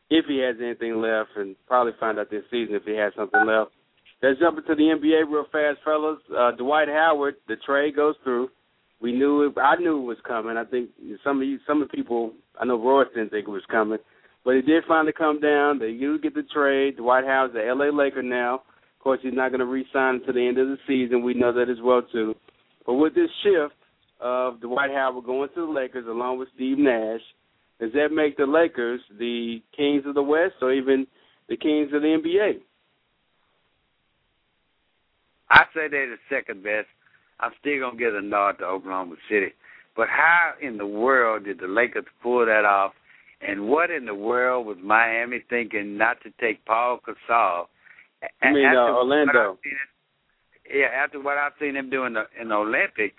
if 0.10 0.26
he 0.26 0.40
has 0.40 0.56
anything 0.62 1.00
left, 1.02 1.30
and 1.36 1.56
probably 1.68 1.94
find 2.00 2.18
out 2.20 2.30
this 2.32 2.44
season 2.50 2.76
if 2.76 2.84
he 2.84 2.96
has 2.96 3.14
something 3.16 3.46
left. 3.46 3.72
Let's 4.24 4.40
jump 4.40 4.58
into 4.60 4.76
the 4.76 4.84
NBA 4.84 5.26
real 5.32 5.46
fast, 5.52 5.80
fellas. 5.84 6.20
Uh, 6.36 6.52
Dwight 6.52 6.88
Howard, 6.88 7.36
the 7.48 7.56
trade 7.66 7.96
goes 7.96 8.16
through. 8.24 8.50
We 9.02 9.12
knew 9.12 9.44
it. 9.48 9.58
I 9.58 9.76
knew 9.78 9.98
it 9.98 10.06
was 10.06 10.18
coming. 10.28 10.58
I 10.58 10.64
think 10.64 10.90
some 11.24 11.42
of 11.42 11.48
you, 11.48 11.58
some 11.66 11.82
of 11.82 11.88
the 11.90 11.98
people, 11.98 12.34
I 12.60 12.66
know 12.66 12.80
Royce 12.80 13.08
didn't 13.16 13.32
think 13.32 13.48
it 13.48 13.52
was 13.52 13.66
coming, 13.70 13.98
but 14.46 14.52
it 14.52 14.68
did 14.68 14.84
finally 14.88 15.12
come 15.12 15.40
down. 15.40 15.80
They 15.80 15.94
do 15.94 16.20
get 16.20 16.36
the 16.36 16.44
trade. 16.54 16.98
Dwight 16.98 17.26
Howard's 17.26 17.54
the 17.54 17.62
LA 17.62 17.86
Laker 17.86 18.22
now. 18.22 18.56
Of 18.56 19.04
course, 19.04 19.20
he's 19.24 19.34
not 19.34 19.50
going 19.50 19.60
to 19.60 19.66
re-sign 19.66 20.16
until 20.16 20.34
the 20.36 20.48
end 20.48 20.60
of 20.60 20.68
the 20.68 20.78
season. 20.88 21.24
We 21.24 21.34
know 21.34 21.52
that 21.52 21.70
as 21.70 21.82
well 21.84 22.04
too. 22.12 22.36
But 22.86 22.94
with 22.96 23.16
this 23.16 23.30
shift 23.44 23.74
of 24.20 24.62
Dwight 24.62 24.92
Howard 24.92 25.26
going 25.26 25.50
to 25.56 25.66
the 25.66 25.72
Lakers 25.72 26.06
along 26.08 26.38
with 26.38 26.50
Steve 26.54 26.78
Nash, 26.78 27.22
does 27.80 27.92
that 27.94 28.10
make 28.12 28.38
the 28.38 28.46
Lakers 28.46 29.02
the 29.18 29.64
kings 29.76 30.04
of 30.06 30.14
the 30.14 30.22
West 30.22 30.56
or 30.62 30.72
even 30.72 31.08
the 31.50 31.58
kings 31.58 31.92
of 31.92 32.04
the 32.04 32.08
NBA? 32.08 32.60
I 35.50 35.64
say 35.74 35.88
they're 35.90 36.08
the 36.08 36.18
second 36.30 36.64
best. 36.64 36.88
I'm 37.42 37.52
still 37.60 37.80
gonna 37.80 37.98
give 37.98 38.16
a 38.16 38.22
nod 38.22 38.54
to 38.60 38.66
Oklahoma 38.66 39.16
City. 39.30 39.54
But 39.96 40.08
how 40.08 40.54
in 40.62 40.78
the 40.78 40.86
world 40.86 41.46
did 41.46 41.60
the 41.60 41.68
Lakers 41.68 42.06
pull 42.22 42.46
that 42.46 42.66
off? 42.66 42.94
And 43.42 43.68
what 43.68 43.90
in 43.90 44.06
the 44.06 44.16
world 44.16 44.68
was 44.68 44.78
Miami 44.82 45.44
thinking 45.50 45.98
not 45.98 46.22
to 46.22 46.30
take 46.40 46.64
Paul 46.66 47.00
Gasol? 47.06 47.66
A- 48.22 48.48
You 48.48 48.54
mean, 48.54 48.66
uh, 48.66 48.94
Orlando. 48.94 49.58
Seen 49.64 49.74
yeah, 50.74 50.88
after 51.04 51.20
what 51.20 51.38
I've 51.38 51.54
seen 51.60 51.76
him 51.76 51.90
do 51.90 52.06
in 52.06 52.14
the 52.14 52.26
in 52.40 52.50
the 52.50 52.56
Olympics, 52.56 53.18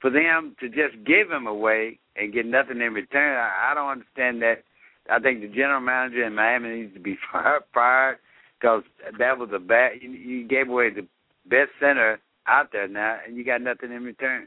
for 0.00 0.10
them 0.10 0.54
to 0.60 0.68
just 0.68 1.02
give 1.06 1.30
him 1.30 1.46
away 1.46 1.98
and 2.14 2.32
get 2.32 2.46
nothing 2.46 2.80
in 2.80 2.92
return, 2.92 3.36
I, 3.36 3.72
I 3.72 3.74
don't 3.74 3.90
understand 3.90 4.42
that. 4.42 4.62
I 5.10 5.18
think 5.18 5.40
the 5.40 5.48
general 5.48 5.80
manager 5.80 6.24
in 6.24 6.34
Miami 6.34 6.80
needs 6.82 6.94
to 6.94 7.00
be 7.00 7.18
fired 7.74 8.18
because 8.60 8.82
that 9.18 9.38
was 9.38 9.50
a 9.54 9.58
bad. 9.58 9.92
You, 10.00 10.10
you 10.10 10.48
gave 10.48 10.68
away 10.68 10.90
the 10.90 11.06
best 11.48 11.70
center 11.80 12.20
out 12.48 12.70
there 12.72 12.88
now, 12.88 13.18
and 13.26 13.36
you 13.36 13.44
got 13.44 13.60
nothing 13.62 13.92
in 13.92 14.02
return. 14.04 14.46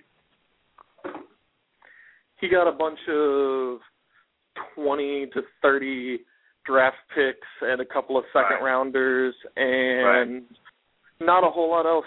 He 2.39 2.47
got 2.49 2.67
a 2.67 2.71
bunch 2.71 2.99
of 3.09 3.79
twenty 4.75 5.27
to 5.33 5.41
thirty 5.61 6.19
draft 6.65 6.97
picks 7.15 7.47
and 7.61 7.81
a 7.81 7.85
couple 7.85 8.17
of 8.17 8.25
second 8.33 8.57
Right. 8.57 8.63
rounders 8.63 9.33
and 9.55 10.43
not 11.21 11.43
a 11.43 11.49
whole 11.49 11.69
lot 11.71 11.85
else. 11.85 12.05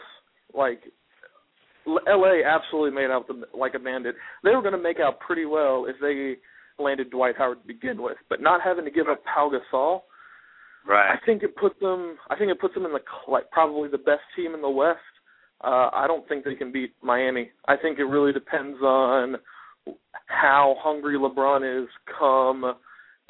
Like 0.55 0.83
LA 1.87 2.43
absolutely 2.45 2.91
made 2.91 3.11
out 3.11 3.27
the, 3.27 3.43
like 3.57 3.75
a 3.75 3.79
bandit. 3.79 4.15
They 4.45 4.51
were 4.51 4.63
going 4.63 4.73
to 4.75 4.83
make 4.83 5.01
out 5.01 5.19
pretty 5.21 5.47
well 5.47 5.87
if 5.89 5.97
they 6.01 6.37
landed 6.83 7.11
Dwight 7.11 7.37
Howard 7.39 7.63
to 7.63 7.67
begin 7.67 8.03
with, 8.03 8.17
but 8.29 8.41
not 8.41 8.61
having 8.63 8.85
to 8.85 8.91
give 8.91 9.09
up 9.09 9.23
Pau 9.25 9.51
Gasol, 9.51 10.03
Right. 10.87 11.13
I 11.13 11.19
think 11.27 11.43
it 11.43 11.57
put 11.57 11.79
them. 11.81 12.17
I 12.31 12.37
think 12.37 12.51
it 12.51 12.59
puts 12.61 12.73
them 12.75 12.87
in 12.87 12.93
the 12.93 13.01
like 13.29 13.51
probably 13.51 13.89
the 13.91 13.99
best 13.99 14.23
team 14.35 14.55
in 14.55 14.63
the 14.63 14.71
West. 14.71 14.99
Uh, 15.63 15.91
I 15.93 16.07
don't 16.07 16.27
think 16.29 16.45
they 16.45 16.55
can 16.55 16.73
beat 16.73 16.95
Miami. 17.03 17.51
I 17.69 17.77
think 17.77 17.99
it 17.99 18.05
really 18.05 18.33
depends 18.33 18.79
on 18.83 19.37
how 20.27 20.77
hungry 20.79 21.17
LeBron 21.19 21.83
is 21.83 21.89
come 22.19 22.75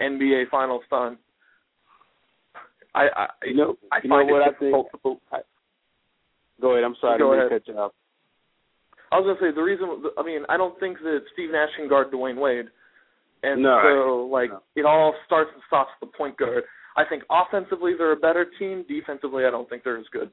NBA 0.00 0.48
Finals 0.50 0.82
time. 0.90 1.18
I, 2.94 3.06
I 3.16 3.26
You 3.44 3.54
know, 3.54 3.76
I 3.92 3.98
you 4.02 4.10
know 4.10 4.24
what 4.24 4.42
I 4.42 4.58
think. 4.58 4.74
I, 5.32 5.38
go 6.60 6.72
ahead. 6.72 6.84
I'm 6.84 6.96
sorry 7.00 7.18
Go 7.18 7.32
to 7.34 7.40
ahead. 7.46 7.62
off. 7.76 7.92
I 9.12 9.18
was 9.18 9.26
gonna 9.26 9.50
say 9.50 9.54
the 9.54 9.62
reason. 9.62 10.04
I 10.18 10.22
mean, 10.22 10.42
I 10.48 10.56
don't 10.56 10.78
think 10.78 10.98
that 10.98 11.20
Steve 11.32 11.50
Nash 11.50 11.70
can 11.76 11.88
guard 11.88 12.12
Dwyane 12.12 12.40
Wade, 12.40 12.66
and 13.42 13.62
No. 13.62 13.80
so 13.82 14.26
like 14.32 14.50
No. 14.50 14.62
it 14.76 14.84
all 14.84 15.14
starts 15.26 15.50
and 15.52 15.62
stops 15.66 15.90
at 16.00 16.00
the 16.08 16.16
point 16.16 16.36
guard. 16.36 16.62
I 16.96 17.04
think 17.08 17.22
offensively 17.30 17.94
they're 17.96 18.12
a 18.12 18.16
better 18.16 18.46
team. 18.58 18.84
Defensively, 18.88 19.46
I 19.46 19.50
don't 19.50 19.68
think 19.68 19.82
they're 19.84 19.98
as 19.98 20.06
good. 20.12 20.30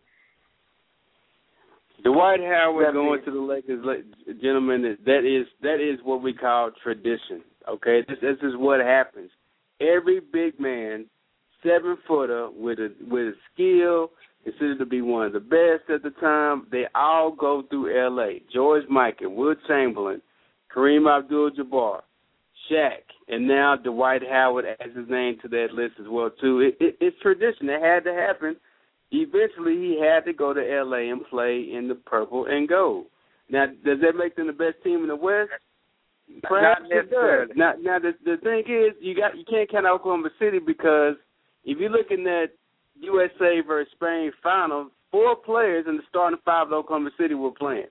Dwight 2.04 2.40
Howard 2.42 2.94
going 2.94 3.24
to 3.26 3.32
the 3.32 3.40
Lakers, 3.40 3.84
la- 3.84 4.34
gentlemen. 4.42 4.98
That 5.06 5.26
is 5.26 5.48
that 5.62 5.82
is 5.82 6.00
what 6.04 6.22
we 6.22 6.34
call 6.34 6.72
tradition. 6.84 7.44
Okay, 7.68 8.04
this 8.08 8.18
this 8.22 8.38
is 8.44 8.54
what 8.56 8.80
happens. 8.80 9.30
Every 9.82 10.20
big 10.20 10.60
man, 10.60 11.06
seven 11.64 11.98
footer 12.08 12.50
with 12.52 12.80
a 12.80 12.94
with 13.10 13.28
a 13.28 13.34
skill, 13.54 14.12
considered 14.44 14.80
to 14.80 14.86
be 14.86 15.02
one 15.02 15.26
of 15.26 15.34
the 15.34 15.40
best 15.40 15.90
at 15.90 16.04
the 16.04 16.12
time. 16.22 16.68
They 16.72 16.86
all 16.96 17.32
go 17.32 17.64
through 17.70 18.00
L.A. 18.00 18.42
George 18.54 18.84
Mikan, 18.90 19.36
Wilt 19.36 19.58
Chamberlain, 19.68 20.22
Kareem 20.74 21.10
Abdul-Jabbar, 21.10 22.02
Shaq, 22.72 23.02
and 23.28 23.48
now 23.48 23.76
Dwight 23.76 24.22
Howard 24.30 24.66
adds 24.66 24.96
his 24.96 25.10
name 25.10 25.38
to 25.42 25.48
that 25.50 25.68
list 25.74 25.96
as 26.00 26.06
well 26.10 26.30
too. 26.42 26.62
It, 26.62 26.78
it, 26.80 26.98
it's 27.02 27.18
tradition. 27.22 27.70
It 27.70 27.82
had 27.82 28.04
to 28.04 28.14
happen 28.14 28.56
eventually 29.12 29.76
he 29.76 30.02
had 30.02 30.26
to 30.26 30.34
go 30.34 30.54
to 30.54 30.62
LA 30.62 31.12
and 31.12 31.26
play 31.30 31.68
in 31.72 31.88
the 31.88 31.96
purple 31.96 32.46
and 32.46 32.68
gold. 32.68 33.06
Now, 33.50 33.68
does 33.68 34.00
that 34.02 34.16
make 34.18 34.36
them 34.36 34.48
the 34.48 34.54
best 34.54 34.84
team 34.84 35.02
in 35.02 35.08
the 35.08 35.16
West? 35.16 35.52
Perhaps 36.44 36.82
Not 36.84 36.92
it 36.92 36.96
necessarily. 36.96 37.48
does. 37.48 37.58
Now, 37.58 37.74
now 37.80 38.00
the 38.00 38.12
the 38.26 38.38
thing 38.44 38.64
is, 38.68 38.94
you 39.00 39.16
got 39.16 39.38
you 39.38 39.46
can't 39.50 39.72
count 39.72 39.86
Oklahoma 39.86 40.30
City 40.38 40.60
because 40.60 41.16
if 41.64 41.78
you're 41.80 41.90
looking 41.90 42.28
at 42.28 42.52
USA 43.00 43.62
versus 43.66 43.92
Spain 43.96 44.32
final, 44.44 44.90
four 45.10 45.38
players 45.38 45.86
in 45.88 45.96
the 45.96 46.04
starting 46.10 46.40
five 46.44 46.68
of 46.68 46.74
Oklahoma 46.74 47.12
City 47.18 47.34
were 47.34 47.52
playing. 47.52 47.88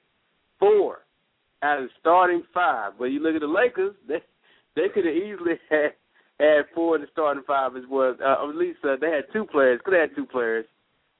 Four 0.59 0.99
out 1.62 1.79
of 1.79 1.85
the 1.85 1.91
starting 1.99 2.43
five. 2.53 2.93
But 2.99 3.07
you 3.07 3.21
look 3.21 3.35
at 3.35 3.41
the 3.41 3.47
Lakers, 3.47 3.95
they 4.09 4.21
they 4.75 4.89
could 4.93 5.07
have 5.07 5.14
easily 5.14 5.55
had 5.71 5.93
had 6.39 6.67
four 6.75 6.97
in 6.97 7.01
the 7.01 7.09
starting 7.12 7.43
five 7.47 7.75
as 7.75 7.85
well. 7.91 8.14
Uh, 8.23 8.47
at 8.49 8.55
least 8.55 8.81
uh, 8.85 8.97
they 9.01 9.11
had 9.11 9.25
two 9.33 9.47
players. 9.47 9.81
Could 9.83 9.95
have 9.95 10.11
had 10.11 10.17
two 10.17 10.27
players 10.27 10.67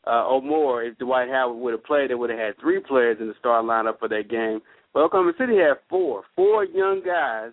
uh, 0.07 0.25
or 0.27 0.41
more 0.43 0.83
if 0.83 0.99
Dwight 0.99 1.29
Howard 1.29 1.59
would 1.59 1.73
have 1.73 1.85
played. 1.85 2.11
They 2.11 2.15
would 2.15 2.31
have 2.31 2.39
had 2.39 2.59
three 2.61 2.81
players 2.81 3.19
in 3.21 3.29
the 3.29 3.35
starting 3.39 3.69
lineup 3.69 3.99
for 3.99 4.09
that 4.09 4.31
game. 4.31 4.61
But 4.95 5.05
Oklahoma 5.05 5.33
City 5.39 5.57
had 5.57 5.79
four, 5.89 6.23
four 6.35 6.65
young 6.65 7.03
guys 7.05 7.53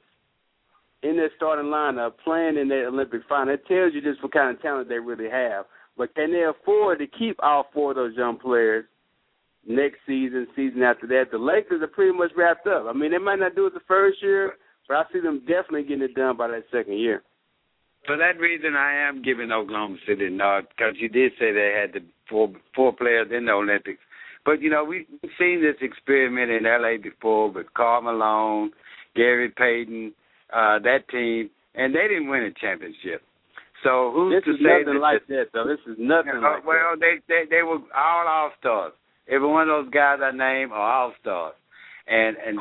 in 1.02 1.18
their 1.18 1.32
starting 1.36 1.66
lineup 1.66 2.14
playing 2.24 2.58
in 2.58 2.70
their 2.70 2.88
Olympic 2.88 3.22
final. 3.28 3.54
It 3.54 3.66
tells 3.68 3.94
you 3.94 4.02
just 4.02 4.24
what 4.24 4.32
kind 4.32 4.56
of 4.56 4.62
talent 4.62 4.90
they 4.90 5.00
really 5.00 5.30
have. 5.30 5.66
But 5.98 6.16
can 6.16 6.32
they 6.32 6.44
afford 6.44 7.00
to 7.00 7.08
keep 7.08 7.38
all 7.44 7.68
four 7.74 7.92
of 7.92 7.98
those 7.98 8.16
young 8.16 8.40
players 8.40 8.86
next 9.68 9.98
season, 10.08 10.48
season 10.56 10.82
after 10.82 11.06
that? 11.08 11.26
The 11.32 11.38
Lakers 11.38 11.84
are 11.84 11.88
pretty 11.88 12.18
much 12.18 12.32
wrapped 12.36 12.68
up. 12.68 12.86
I 12.88 12.94
mean, 12.94 13.12
they 13.12 13.18
might 13.18 13.40
not 13.40 13.56
do 13.56 13.68
it 13.68 13.74
the 13.74 13.82
first 13.88 14.24
year, 14.24 14.54
but 14.88 14.98
I 14.98 15.04
see 15.12 15.20
them 15.20 15.42
definitely 15.42 15.84
getting 15.84 16.04
it 16.04 16.16
done 16.16 16.38
by 16.38 16.48
that 16.48 16.64
second 16.72 16.98
year. 16.98 17.22
For 18.06 18.18
that 18.18 18.40
reason, 18.40 18.76
I 18.76 19.08
am 19.08 19.22
giving 19.22 19.52
Oklahoma 19.52 19.98
City 20.08 20.28
a 20.28 20.30
nod 20.30 20.68
because 20.70 20.96
you 21.00 21.08
did 21.08 21.32
say 21.40 21.54
they 21.54 21.78
had 21.80 21.94
the 21.94 22.06
four 22.34 22.50
four 22.76 22.94
players 22.94 23.28
in 23.32 23.46
the 23.46 23.52
Olympics. 23.52 24.00
But 24.44 24.62
you 24.62 24.70
know, 24.70 24.84
we've 24.84 25.06
seen 25.40 25.62
this 25.62 25.78
experiment 25.82 26.52
in 26.52 26.64
LA 26.64 26.98
before 27.02 27.52
with 27.52 27.68
Karl 27.76 28.02
Malone, 28.02 28.72
Gary 29.16 29.50
Payton, 29.56 30.14
uh, 30.52 30.80
that 30.80 31.08
team, 31.10 31.50
and 31.76 31.94
they 31.94 32.08
didn't 32.10 32.28
win 32.28 32.44
a 32.44 32.52
championship. 32.60 33.22
So 33.84 34.12
who's 34.14 34.34
This 34.34 34.46
to 34.46 34.52
is 34.52 34.58
say 34.58 34.80
nothing 34.80 34.94
that 34.96 35.00
like 35.00 35.28
that, 35.28 35.46
though. 35.54 35.68
This 35.68 35.80
is 35.86 35.98
nothing 36.00 36.40
Uh, 36.40 36.42
like 36.42 36.66
well, 36.66 36.96
they, 37.00 37.20
they 37.28 37.44
they 37.50 37.62
were 37.64 37.80
all 37.96 38.28
all 38.28 38.52
stars. 38.60 38.94
Every 39.30 39.48
one 39.48 39.70
of 39.70 39.86
those 39.86 39.94
guys 39.94 40.20
I 40.22 40.32
named 40.32 40.72
are 40.72 40.92
all 40.92 41.14
stars, 41.22 41.56
and 42.08 42.36
and 42.38 42.58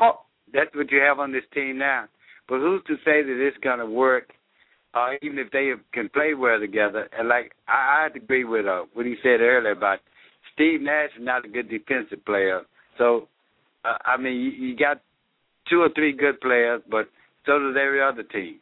that's 0.53 0.73
what 0.75 0.91
you 0.91 0.99
have 0.99 1.19
on 1.19 1.31
this 1.31 1.47
team 1.53 1.77
now. 1.79 2.05
But 2.47 2.59
who's 2.59 2.83
to 2.87 2.95
say 3.05 3.23
that 3.23 3.47
it's 3.47 3.57
going 3.57 3.79
to 3.79 3.85
work? 3.85 4.31
Uh, 4.93 5.13
even 5.23 5.39
if 5.39 5.49
they 5.51 5.71
can 5.91 6.07
play 6.09 6.35
well 6.35 6.59
together, 6.59 7.09
and 7.17 7.27
like 7.27 7.53
I, 7.67 8.07
I 8.13 8.15
agree 8.15 8.43
with 8.43 8.67
uh, 8.67 8.83
what 8.93 9.07
he 9.07 9.15
said 9.23 9.41
earlier 9.41 9.71
about 9.71 9.99
Steve 10.53 10.81
Nash 10.81 11.09
is 11.17 11.25
not 11.25 11.45
a 11.45 11.47
good 11.47 11.67
defensive 11.67 12.23
player. 12.25 12.61
So, 12.99 13.27
uh, 13.85 13.97
I 14.05 14.17
mean, 14.17 14.33
you, 14.33 14.51
you 14.51 14.77
got 14.77 15.01
two 15.69 15.81
or 15.81 15.89
three 15.95 16.13
good 16.13 16.39
players, 16.41 16.81
but 16.89 17.09
so 17.45 17.59
does 17.59 17.75
every 17.75 18.01
other 18.01 18.23
team. 18.23 18.59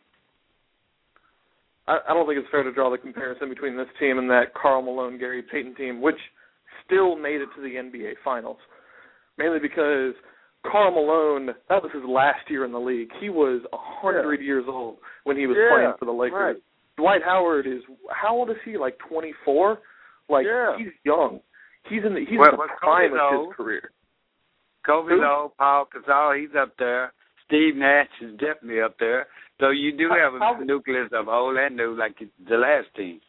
I, 1.87 1.99
I 2.09 2.13
don't 2.13 2.27
think 2.27 2.39
it's 2.39 2.51
fair 2.51 2.63
to 2.63 2.71
draw 2.71 2.89
the 2.89 2.97
comparison 2.97 3.49
between 3.49 3.75
this 3.75 3.87
team 3.99 4.17
and 4.17 4.29
that 4.29 4.53
Karl 4.53 4.81
Malone 4.81 5.17
Gary 5.17 5.43
Payton 5.43 5.75
team, 5.75 6.01
which 6.01 6.19
still 6.85 7.15
made 7.15 7.41
it 7.41 7.49
to 7.55 7.61
the 7.61 7.75
NBA 7.75 8.13
Finals, 8.23 8.57
mainly 9.37 9.59
because 9.59 10.13
Karl 10.69 10.91
Malone 10.91 11.47
that 11.69 11.81
was 11.81 11.91
his 11.93 12.03
last 12.07 12.49
year 12.49 12.65
in 12.65 12.71
the 12.71 12.79
league. 12.79 13.09
He 13.19 13.29
was 13.29 13.61
a 13.73 13.77
hundred 13.77 14.41
years 14.41 14.65
old 14.67 14.97
when 15.23 15.37
he 15.37 15.47
was 15.47 15.57
Yeah, 15.59 15.75
playing 15.75 15.93
for 15.99 16.05
the 16.05 16.11
Lakers. 16.11 16.33
right. 16.55 16.55
Dwight 16.97 17.21
Howard 17.23 17.65
is 17.67 17.81
how 18.09 18.35
old 18.35 18.49
is 18.49 18.57
he? 18.65 18.77
Like 18.77 18.97
twenty 18.99 19.33
four. 19.43 19.79
Like 20.29 20.45
Yeah. 20.45 20.77
he's 20.77 20.93
young. 21.03 21.39
He's 21.89 22.03
in 22.05 22.13
the 22.13 22.21
he's 22.27 22.37
Well, 22.37 22.49
in 22.49 22.55
the 22.55 22.57
well, 22.59 22.67
prime 22.79 23.09
Kobe's 23.11 23.19
of 23.21 23.33
old. 23.39 23.47
his 23.49 23.55
career. 23.55 23.91
Kobe 24.85 25.09
Who? 25.13 25.21
Lowe, 25.21 25.53
Paul 25.57 25.87
Gasol, 25.93 26.39
he's 26.39 26.55
up 26.55 26.75
there. 26.77 27.13
Steve 27.45 27.75
Nash 27.75 28.07
is 28.21 28.31
definitely 28.37 28.81
up 28.81 28.97
there. 28.99 29.27
So 29.59 29.69
you 29.69 29.91
do 29.95 30.09
have 30.09 30.33
a 30.35 30.39
how- 30.39 30.57
nucleus 30.59 31.09
of 31.11 31.27
old 31.27 31.57
and 31.57 31.75
new, 31.75 31.93
like 31.95 32.17
the 32.19 32.55
last 32.57 32.87
team. 32.95 33.19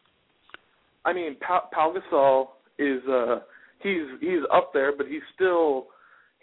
I 1.05 1.13
mean, 1.13 1.35
Pau, 1.45 1.67
Pau 1.71 1.93
Gasol 1.93 2.47
is 2.79 3.01
uh 3.07 3.39
he's 3.79 4.03
he's 4.21 4.41
up 4.53 4.71
there, 4.73 4.91
but 4.95 5.07
he's 5.07 5.21
still 5.35 5.87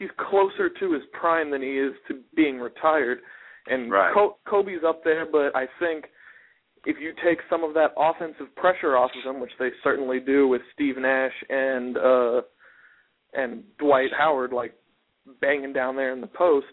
he's 0.00 0.10
closer 0.16 0.68
to 0.68 0.92
his 0.92 1.02
prime 1.12 1.50
than 1.52 1.62
he 1.62 1.78
is 1.78 1.92
to 2.08 2.18
being 2.34 2.58
retired. 2.58 3.18
And 3.68 3.92
Right. 3.92 4.12
Co- 4.12 4.38
Kobe's 4.48 4.82
up 4.84 5.04
there, 5.04 5.24
but 5.30 5.54
I 5.54 5.66
think 5.78 6.06
if 6.86 6.96
you 6.98 7.12
take 7.22 7.38
some 7.50 7.62
of 7.62 7.74
that 7.74 7.92
offensive 7.96 8.52
pressure 8.56 8.96
off 8.96 9.10
of 9.14 9.22
him, 9.34 9.40
which 9.40 9.52
they 9.58 9.70
certainly 9.84 10.18
do 10.18 10.48
with 10.48 10.62
Steve 10.74 10.96
Nash 10.96 11.34
and 11.50 11.96
uh 11.98 12.40
and 13.34 13.62
Dwight 13.78 14.10
Howard 14.18 14.52
like 14.52 14.74
banging 15.40 15.72
down 15.74 15.94
there 15.94 16.12
in 16.12 16.20
the 16.22 16.26
post, 16.26 16.66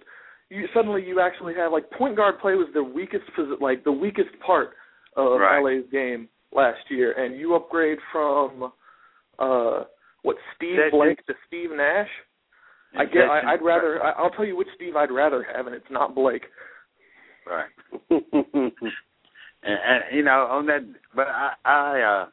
you 0.49 0.67
suddenly 0.73 1.03
you 1.05 1.19
actually 1.19 1.53
have 1.55 1.71
like 1.73 1.91
point 1.91 2.15
guard 2.15 2.39
play 2.39 2.55
was 2.55 2.69
the 2.73 2.81
weakest 2.81 3.25
like 3.59 3.83
the 3.83 3.91
weakest 3.91 4.29
part 4.39 4.71
of 5.17 5.39
Right. 5.41 5.59
LA's 5.61 5.83
game 5.91 6.29
last 6.53 6.79
year, 6.89 7.11
and 7.11 7.37
you 7.37 7.53
upgrade 7.55 7.99
from 8.13 8.71
uh 9.39 9.83
what 10.23 10.37
Steve 10.55 10.79
Blake 10.91 11.23
to 11.27 11.33
Steve 11.47 11.71
Nash. 11.75 12.09
I 12.95 13.05
get. 13.05 13.23
I, 13.23 13.53
I'd 13.53 13.61
rather. 13.61 14.03
I, 14.03 14.11
I'll 14.11 14.29
tell 14.29 14.45
you 14.45 14.55
which 14.55 14.67
Steve 14.75 14.95
I'd 14.95 15.11
rather 15.11 15.45
have, 15.53 15.67
and 15.67 15.75
it's 15.75 15.85
not 15.89 16.15
Blake. 16.15 16.43
Right. 17.45 17.69
and, 18.09 18.71
and 19.63 20.03
you 20.13 20.23
know, 20.23 20.47
on 20.49 20.65
that, 20.67 20.81
but 21.15 21.27
I, 21.27 21.53
I, 21.65 22.01
uh, 22.01 22.25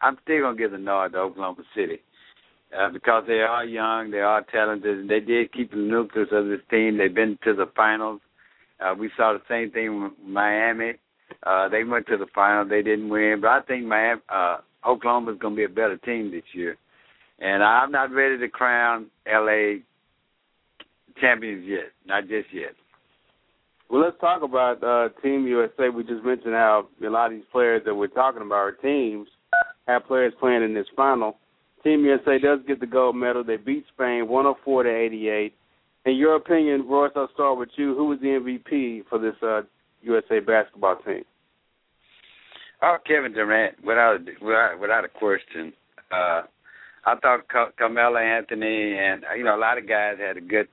I'm 0.00 0.18
still 0.22 0.42
gonna 0.42 0.56
give 0.56 0.70
the 0.72 0.78
nod 0.78 1.12
to 1.12 1.18
Oklahoma 1.18 1.62
City 1.74 2.00
uh, 2.78 2.90
because 2.90 3.24
they 3.26 3.40
are 3.40 3.64
young, 3.64 4.10
they 4.10 4.20
are 4.20 4.42
talented, 4.42 4.98
and 4.98 5.10
they 5.10 5.20
did 5.20 5.52
keep 5.52 5.70
the 5.70 5.76
nucleus 5.76 6.28
of 6.32 6.46
this 6.46 6.60
team. 6.70 6.98
They've 6.98 7.14
been 7.14 7.38
to 7.44 7.54
the 7.54 7.70
finals. 7.76 8.20
Uh, 8.80 8.94
we 8.98 9.10
saw 9.16 9.32
the 9.32 9.42
same 9.48 9.70
thing 9.70 10.02
with 10.02 10.12
Miami. 10.24 10.94
Uh, 11.42 11.68
they 11.68 11.84
went 11.84 12.06
to 12.06 12.16
the 12.16 12.26
final, 12.34 12.66
they 12.66 12.82
didn't 12.82 13.08
win, 13.08 13.38
but 13.40 13.48
I 13.48 13.60
think 13.62 13.86
Miami, 13.86 14.20
uh, 14.28 14.58
Oklahoma's 14.86 15.38
gonna 15.38 15.56
be 15.56 15.64
a 15.64 15.68
better 15.68 15.96
team 15.98 16.30
this 16.30 16.44
year. 16.52 16.76
And 17.38 17.62
I'm 17.62 17.90
not 17.90 18.12
ready 18.12 18.38
to 18.38 18.48
crown 18.48 19.06
LA 19.26 19.80
champions 21.20 21.64
yet, 21.66 21.92
not 22.06 22.22
just 22.22 22.48
yet. 22.52 22.72
Well, 23.90 24.02
let's 24.02 24.18
talk 24.20 24.42
about 24.42 24.82
uh, 24.82 25.08
Team 25.22 25.46
USA. 25.46 25.88
We 25.88 26.04
just 26.04 26.24
mentioned 26.24 26.54
how 26.54 26.88
a 27.04 27.08
lot 27.08 27.26
of 27.26 27.32
these 27.32 27.46
players 27.52 27.82
that 27.84 27.94
we're 27.94 28.08
talking 28.08 28.42
about 28.42 28.54
are 28.54 28.72
teams 28.72 29.28
have 29.86 30.06
players 30.06 30.32
playing 30.40 30.62
in 30.62 30.74
this 30.74 30.86
final. 30.96 31.36
Team 31.82 32.04
USA 32.04 32.38
does 32.38 32.60
get 32.66 32.80
the 32.80 32.86
gold 32.86 33.14
medal. 33.14 33.44
They 33.44 33.56
beat 33.56 33.84
Spain 33.94 34.26
104 34.26 34.82
to 34.84 34.90
88. 34.90 35.54
In 36.06 36.16
your 36.16 36.36
opinion, 36.36 36.86
Royce, 36.88 37.12
I'll 37.14 37.28
start 37.34 37.58
with 37.58 37.70
you. 37.76 37.94
Who 37.94 38.06
was 38.06 38.18
the 38.20 38.26
MVP 38.26 39.04
for 39.08 39.18
this 39.18 39.36
uh, 39.42 39.62
USA 40.02 40.40
basketball 40.40 40.96
team? 41.04 41.24
Oh, 42.82 42.96
Kevin 43.06 43.32
Durant, 43.32 43.82
without 43.84 44.18
without, 44.42 44.80
without 44.80 45.04
a 45.04 45.08
question. 45.08 45.72
Uh, 46.10 46.42
I 47.06 47.14
thought 47.20 47.48
Carmelo 47.78 48.18
Anthony 48.18 48.98
and 48.98 49.24
you 49.36 49.44
know 49.44 49.56
a 49.56 49.60
lot 49.60 49.78
of 49.78 49.88
guys 49.88 50.16
had 50.18 50.36
a 50.36 50.40
good 50.40 50.68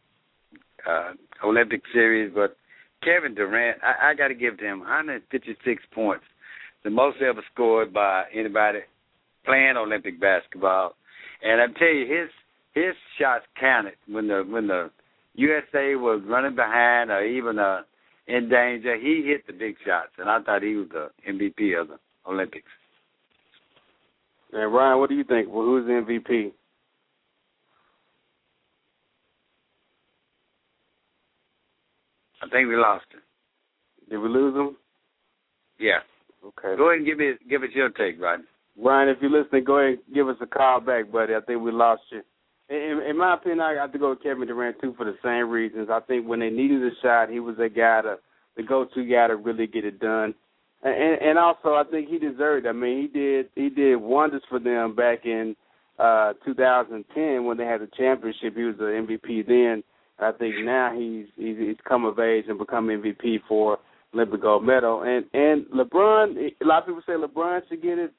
uh, 0.90 1.14
Olympic 1.44 1.82
series, 1.94 2.32
but 2.34 2.58
Kevin 3.04 3.36
Durant, 3.36 3.80
I, 3.84 4.12
I 4.12 4.14
got 4.14 4.28
to 4.30 4.36
give 4.36 4.60
him 4.60 4.80
156 4.80 5.84
points, 5.94 6.26
the 6.84 6.90
most 6.90 7.18
ever 7.22 7.42
scored 7.54 7.94
by 7.94 8.24
anybody 8.34 8.80
playing 9.46 9.78
Olympic 9.78 10.20
basketball. 10.20 10.94
And 11.44 11.62
I 11.62 11.68
tell 11.78 11.94
you, 11.94 12.06
his 12.06 12.30
his 12.74 12.96
shots 13.20 13.44
counted 13.60 13.96
when 14.08 14.28
the 14.28 14.46
when 14.48 14.68
the 14.68 14.92
USA 15.36 15.96
was 15.96 16.22
running 16.28 16.56
behind 16.56 17.10
or 17.10 17.26
even 17.26 17.58
uh, 17.60 17.82
in 18.28 18.50
danger. 18.50 18.96
He 18.98 19.24
hit 19.26 19.48
the 19.48 19.54
big 19.54 19.76
shots, 19.86 20.12
and 20.18 20.30
I 20.30 20.42
thought 20.42 20.62
he 20.62 20.76
was 20.76 20.90
the 20.90 21.10
MVP 21.28 21.80
of 21.80 21.90
the 21.90 22.00
Olympics. 22.30 22.68
And 24.54 24.74
Ryan, 24.74 25.00
what 25.00 25.10
do 25.10 25.16
you 25.16 25.24
think? 25.24 25.48
Well, 25.50 25.66
who's 25.66 25.86
the 25.86 25.94
MVP? 25.94 26.52
I 32.42 32.50
think 32.50 32.68
we 32.68 32.76
lost 32.76 33.06
him. 33.12 33.22
Did 34.10 34.18
we 34.18 34.30
lose 34.30 34.56
him? 34.56 34.76
Yeah. 35.80 36.00
Okay. 36.44 36.76
Go 36.76 36.90
ahead 36.90 37.00
and 37.00 37.06
give 37.06 37.18
me 37.18 37.34
give 37.50 37.64
us 37.64 37.70
your 37.74 37.90
take, 37.90 38.20
Ryan. 38.20 38.46
Ryan, 38.78 39.10
if 39.10 39.18
you're 39.22 39.32
listening, 39.32 39.64
go 39.64 39.78
ahead 39.78 40.00
and 40.06 40.16
give 40.16 40.28
us 40.28 40.38
a 40.42 40.48
call 40.48 40.80
back, 40.80 41.12
buddy. 41.12 41.36
I 41.36 41.42
think 41.42 41.62
we 41.62 41.72
lost 41.72 42.02
you. 42.12 42.22
In, 42.70 43.02
in 43.10 43.18
my 43.18 43.34
opinion, 43.34 43.60
I 43.60 43.74
have 43.74 43.92
to 43.92 44.00
go 44.00 44.12
with 44.12 44.24
Kevin 44.24 44.48
Durant 44.48 44.78
too 44.82 44.94
for 44.98 45.06
the 45.06 45.18
same 45.24 45.50
reasons. 45.50 45.90
I 45.92 46.00
think 46.00 46.28
when 46.28 46.40
they 46.40 46.50
needed 46.50 46.82
a 46.82 46.92
shot, 47.02 47.30
he 47.30 47.40
was 47.40 47.58
a 47.60 47.70
guy 47.70 48.02
to 48.04 48.18
the 48.58 48.64
go-to 48.64 49.06
guy 49.06 49.28
to 49.28 49.36
really 49.36 49.68
get 49.68 49.86
it 49.86 50.00
done. 50.00 50.34
And, 50.84 51.22
and 51.22 51.38
also, 51.38 51.74
I 51.74 51.84
think 51.90 52.10
he 52.10 52.18
deserved. 52.18 52.66
It. 52.66 52.70
I 52.70 52.74
mean, 52.74 53.02
he 53.02 53.08
did 53.08 53.50
he 53.56 53.70
did 53.70 53.98
wonders 53.98 54.42
for 54.50 54.60
them 54.60 54.96
back 54.96 55.26
in 55.26 55.56
uh 56.00 56.34
2010 56.44 57.46
when 57.46 57.58
they 57.58 57.66
had 57.66 57.82
the 57.82 57.90
championship. 57.98 58.56
He 58.56 58.64
was 58.64 58.78
the 58.78 58.86
MVP 58.86 59.48
then. 59.48 59.84
I 60.22 60.32
think 60.32 60.56
now 60.64 60.94
he's 60.98 61.26
he's, 61.36 61.58
he's 61.58 61.78
come 61.88 62.06
of 62.06 62.20
age 62.20 62.46
and 62.48 62.58
become 62.60 62.88
MVP 62.88 63.40
for 63.48 63.80
Olympic 64.14 64.42
gold 64.42 64.64
medal. 64.64 65.02
And 65.04 65.26
and 65.34 65.66
LeBron, 65.68 66.52
a 66.62 66.66
lot 66.66 66.80
of 66.84 66.86
people 66.88 67.02
say 67.06 67.14
LeBron 67.14 67.62
should 67.70 67.82
get 67.82 67.98
it. 67.98 68.14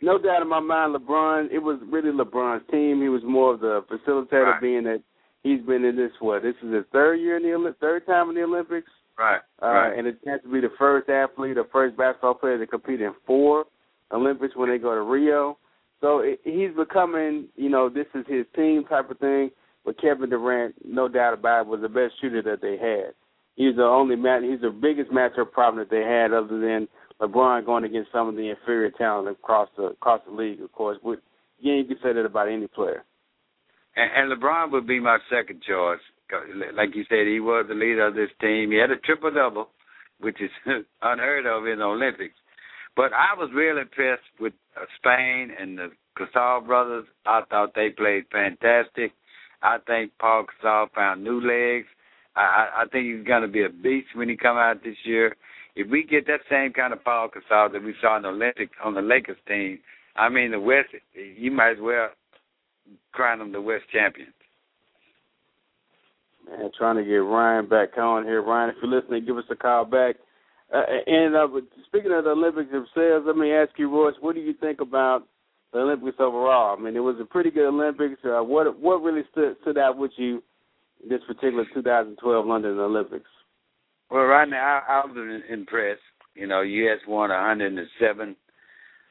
No 0.00 0.16
doubt 0.18 0.42
in 0.42 0.48
my 0.48 0.60
mind, 0.60 0.94
LeBron. 0.94 1.50
It 1.50 1.58
was 1.58 1.80
really 1.88 2.10
LeBron's 2.10 2.62
team. 2.70 3.02
He 3.02 3.08
was 3.08 3.22
more 3.24 3.54
of 3.54 3.60
the 3.60 3.84
facilitator, 3.90 4.52
Right. 4.52 4.60
being 4.60 4.84
that 4.84 5.02
he's 5.42 5.60
been 5.62 5.84
in 5.84 5.96
this 5.96 6.12
what 6.20 6.42
this 6.42 6.54
is 6.62 6.72
his 6.72 6.84
third 6.92 7.16
year 7.16 7.36
in 7.36 7.42
the 7.42 7.74
third 7.80 8.06
time 8.06 8.28
in 8.30 8.34
the 8.36 8.42
Olympics. 8.42 8.90
Right. 9.18 9.40
Uh, 9.60 9.66
right. 9.66 9.98
And 9.98 10.06
it's 10.06 10.22
chance 10.24 10.42
to 10.44 10.48
be 10.52 10.60
the 10.60 10.70
first 10.78 11.08
athlete 11.08 11.58
or 11.58 11.64
first 11.72 11.96
basketball 11.96 12.34
player 12.34 12.58
to 12.58 12.66
compete 12.66 13.00
in 13.00 13.12
four 13.26 13.64
Olympics 14.12 14.54
when 14.56 14.68
they 14.70 14.78
go 14.78 14.94
to 14.94 15.02
Rio. 15.02 15.58
So 16.00 16.20
it, 16.20 16.40
he's 16.44 16.70
becoming, 16.76 17.48
you 17.56 17.68
know, 17.68 17.88
this 17.88 18.06
is 18.14 18.24
his 18.28 18.46
team 18.54 18.84
type 18.88 19.10
of 19.10 19.18
thing. 19.18 19.50
But 19.88 19.98
Kevin 20.02 20.28
Durant, 20.28 20.74
no 20.84 21.08
doubt 21.08 21.32
about 21.32 21.62
it, 21.62 21.66
was 21.68 21.80
the 21.80 21.88
best 21.88 22.12
shooter 22.20 22.42
that 22.42 22.60
they 22.60 22.76
had. 22.76 23.14
He's 23.56 23.76
the 23.76 23.84
only 23.84 24.16
match. 24.16 24.42
He's 24.42 24.60
the 24.60 24.68
biggest 24.68 25.10
matchup 25.10 25.50
problem 25.52 25.78
that 25.78 25.88
they 25.88 26.04
had, 26.04 26.34
other 26.34 26.60
than 26.60 26.88
LeBron 27.22 27.64
going 27.64 27.84
against 27.84 28.12
some 28.12 28.28
of 28.28 28.36
the 28.36 28.50
inferior 28.50 28.90
talent 28.90 29.30
across 29.30 29.70
the 29.78 29.84
across 29.84 30.20
the 30.28 30.36
league. 30.36 30.60
Of 30.60 30.72
course, 30.72 30.98
but 31.02 31.22
yeah, 31.58 31.76
you 31.76 31.84
can 31.86 31.96
say 32.02 32.12
that 32.12 32.26
about 32.26 32.50
any 32.50 32.66
player. 32.66 33.02
And, 33.96 34.30
and 34.30 34.38
LeBron 34.38 34.72
would 34.72 34.86
be 34.86 35.00
my 35.00 35.16
second 35.30 35.62
choice. 35.66 36.04
Like 36.76 36.94
you 36.94 37.04
said, 37.08 37.26
he 37.26 37.40
was 37.40 37.64
the 37.66 37.74
leader 37.74 38.08
of 38.08 38.14
this 38.14 38.28
team. 38.42 38.70
He 38.70 38.76
had 38.76 38.90
a 38.90 38.98
triple 38.98 39.30
double, 39.30 39.70
which 40.20 40.36
is 40.42 40.50
unheard 41.00 41.46
of 41.46 41.66
in 41.66 41.78
the 41.78 41.86
Olympics. 41.86 42.36
But 42.94 43.14
I 43.14 43.32
was 43.38 43.48
real 43.54 43.78
impressed 43.78 44.36
with 44.38 44.52
uh, 44.76 44.84
Spain 44.98 45.50
and 45.58 45.78
the 45.78 45.92
Gasol 46.20 46.66
brothers. 46.66 47.06
I 47.24 47.40
thought 47.48 47.72
they 47.74 47.88
played 47.88 48.24
fantastic. 48.30 49.12
I 49.62 49.78
think 49.86 50.12
Paul 50.20 50.44
Gasol 50.46 50.90
found 50.94 51.24
new 51.24 51.40
legs. 51.40 51.86
I, 52.36 52.68
I, 52.82 52.84
think 52.92 53.06
he's 53.06 53.26
going 53.26 53.42
to 53.42 53.48
be 53.48 53.64
a 53.64 53.68
beast 53.68 54.08
when 54.14 54.28
he 54.28 54.36
come 54.36 54.56
out 54.56 54.84
this 54.84 54.96
year. 55.04 55.36
If 55.74 55.90
we 55.90 56.04
get 56.04 56.26
that 56.26 56.40
same 56.48 56.72
kind 56.72 56.92
of 56.92 57.02
Paul 57.02 57.28
Gasol 57.28 57.72
that 57.72 57.82
we 57.82 57.94
saw 58.00 58.16
in 58.16 58.22
the 58.22 58.28
Olympics 58.28 58.76
on 58.84 58.94
the 58.94 59.02
Lakers 59.02 59.38
team, 59.48 59.80
I 60.16 60.28
mean 60.28 60.52
the 60.52 60.60
West, 60.60 60.88
you 61.14 61.50
might 61.50 61.72
as 61.72 61.78
well 61.80 62.10
crown 63.12 63.40
them 63.40 63.52
the 63.52 63.60
West 63.60 63.84
champions. 63.92 64.32
Man, 66.48 66.70
trying 66.78 66.96
to 66.96 67.04
get 67.04 67.16
Ryan 67.16 67.68
back 67.68 67.98
on 67.98 68.24
here. 68.24 68.42
Ryan, 68.42 68.70
if 68.70 68.76
you're 68.82 69.00
listening, 69.00 69.24
give 69.26 69.36
us 69.36 69.44
a 69.50 69.56
call 69.56 69.84
back. 69.84 70.16
Uh, 70.72 70.82
and 71.06 71.34
uh, 71.34 71.46
speaking 71.86 72.12
of 72.12 72.24
the 72.24 72.30
Olympics 72.30 72.70
themselves, 72.70 73.24
let 73.26 73.36
me 73.36 73.52
ask 73.52 73.70
you, 73.78 73.90
Royce, 73.90 74.14
what 74.20 74.34
do 74.34 74.40
you 74.40 74.54
think 74.54 74.80
about 74.80 75.26
the 75.72 75.78
Olympics 75.80 76.16
overall? 76.18 76.76
I 76.78 76.80
mean, 76.80 76.96
it 76.96 77.00
was 77.00 77.16
a 77.20 77.24
pretty 77.24 77.50
good 77.50 77.68
Olympics. 77.68 78.20
Uh, 78.24 78.42
what 78.42 78.78
what 78.78 79.02
really 79.02 79.22
stood 79.32 79.56
stood 79.62 79.78
out 79.78 79.96
with 79.96 80.12
you 80.16 80.42
in 81.02 81.08
this 81.08 81.20
particular 81.26 81.64
2012 81.74 82.46
London 82.46 82.78
Olympics? 82.78 83.30
Well, 84.10 84.24
right 84.24 84.48
now 84.48 84.82
I, 84.88 85.00
I 85.00 85.06
was 85.06 85.42
impressed. 85.50 86.00
You 86.34 86.46
know, 86.46 86.62
U.S. 86.62 87.00
won 87.06 87.30
107 87.30 88.36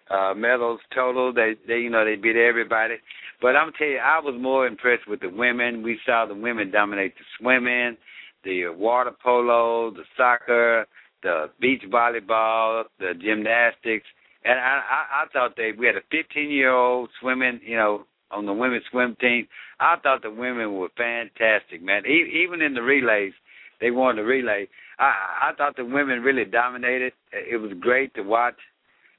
uh, 0.10 0.34
medals 0.36 0.80
total. 0.94 1.34
They, 1.34 1.54
they, 1.68 1.80
you 1.80 1.90
know, 1.90 2.06
they 2.06 2.16
beat 2.16 2.36
everybody. 2.36 2.96
But 3.42 3.56
I'm 3.56 3.72
tell 3.78 3.88
you, 3.88 3.98
I 3.98 4.20
was 4.20 4.36
more 4.40 4.66
impressed 4.66 5.08
with 5.08 5.20
the 5.20 5.30
women. 5.30 5.84
We 5.84 6.00
saw 6.06 6.26
the 6.26 6.34
women 6.34 6.72
dominate 6.72 7.14
the 7.16 7.24
swimming, 7.40 7.98
the 8.44 8.70
water 8.70 9.12
polo, 9.24 9.92
the 9.92 10.04
soccer, 10.16 10.88
the 11.24 11.48
beach 11.60 11.84
volleyball, 11.92 12.86
the 13.00 13.14
gymnastics, 13.22 14.08
and 14.48 14.60
I, 14.60 14.82
I, 14.90 15.24
I 15.24 15.26
thought 15.34 15.58
they 15.58 15.72
we 15.78 15.86
had 15.88 15.98
a 15.98 16.02
15 16.10 16.50
year 16.50 16.72
old 16.72 17.10
swimming, 17.20 17.60
you 17.66 17.76
know, 17.76 18.06
on 18.32 18.46
the 18.46 18.54
women's 18.54 18.84
swim 18.90 19.16
team. 19.20 19.48
I 19.80 19.96
thought 20.02 20.22
the 20.22 20.32
women 20.32 20.76
were 20.76 20.90
fantastic, 20.96 21.84
man. 21.84 22.06
E- 22.06 22.44
even 22.46 22.62
in 22.62 22.74
the 22.74 22.82
relays, 22.82 23.34
they 23.82 23.92
won 23.92 24.16
the 24.16 24.24
relay. 24.24 24.68
I, 25.00 25.50
I 25.50 25.52
thought 25.58 25.76
the 25.76 25.86
women 25.86 26.22
really 26.22 26.46
dominated. 26.46 27.12
It 27.34 27.58
was 27.58 27.72
great 27.80 28.14
to 28.16 28.22
watch. 28.22 28.56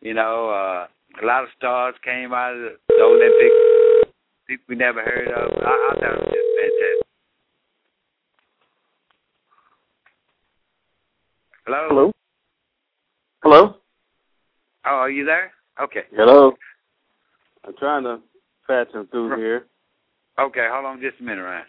You 0.00 0.14
know, 0.14 0.48
uh, 0.48 0.86
a 1.22 1.24
lot 1.26 1.42
of 1.42 1.50
stars 1.56 1.94
came 2.02 2.32
out 2.32 2.54
of 2.54 2.72
the, 2.88 3.02
Olympics. 3.02 4.64
We 4.68 4.76
never 4.76 5.02
heard 5.02 5.28
of. 5.28 5.52
I, 5.62 5.90
I 5.90 5.94
thought 5.94 6.14
it 6.14 6.20
was 6.20 6.32
just 6.32 6.48
fantastic. 6.56 7.06
Hello. 11.66 11.86
Hello. 11.90 12.12
Hello. 13.42 13.77
Oh, 14.88 14.94
are 14.96 15.10
you 15.10 15.24
there? 15.24 15.52
Okay. 15.82 16.02
Hello. 16.16 16.52
I'm 17.64 17.74
trying 17.78 18.04
to 18.04 18.18
patch 18.66 18.92
him 18.94 19.06
through 19.10 19.36
here. 19.36 19.66
Okay, 20.40 20.66
hold 20.70 20.86
on 20.86 21.00
just 21.00 21.20
a 21.20 21.22
minute, 21.22 21.42
Ryan. 21.42 21.64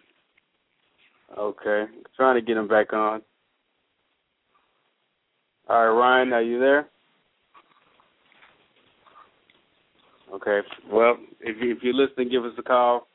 Okay, 1.37 1.85
trying 2.15 2.35
to 2.35 2.41
get 2.41 2.57
him 2.57 2.67
back 2.67 2.93
on. 2.93 3.21
All 5.67 5.87
right, 5.87 5.99
Ryan, 5.99 6.33
are 6.33 6.41
you 6.41 6.59
there? 6.59 6.87
Okay. 10.33 10.59
Well, 10.91 11.17
if 11.41 11.57
you, 11.61 11.71
if 11.71 11.79
you're 11.81 11.93
listening, 11.93 12.29
give 12.29 12.45
us 12.45 12.53
a 12.57 12.63
call. 12.63 13.07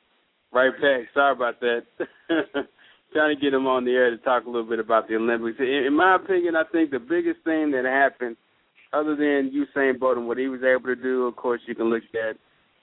Right 0.53 0.73
back. 0.73 1.09
Sorry 1.15 1.33
about 1.33 1.61
that. 1.61 1.83
Trying 3.13 3.37
to 3.37 3.41
get 3.41 3.55
him 3.55 3.67
on 3.67 3.85
the 3.85 3.93
air 3.93 4.11
to 4.11 4.19
talk 4.19 4.45
a 4.45 4.51
little 4.51 4.69
bit 4.69 4.81
about 4.81 5.09
the 5.09 5.15
Olympics. 5.15 5.59
In, 5.61 5.67
in 5.87 5.97
my 5.97 6.17
opinion, 6.17 6.57
I 6.57 6.65
think 6.73 6.91
the 6.91 6.99
biggest 6.99 7.41
thing 7.45 7.71
that 7.71 7.85
happened, 7.85 8.37
other 8.95 9.17
than 9.17 9.51
Usain 9.53 9.99
Bolt 9.99 10.17
and 10.17 10.27
what 10.27 10.39
he 10.39 10.49
was 10.49 10.63
able 10.63 10.95
to 10.95 10.97
do, 10.97 11.27
of 11.27 11.37
course, 11.37 11.61
you 11.67 11.75
can 11.75 11.87
look 11.87 12.03
at 12.15 12.37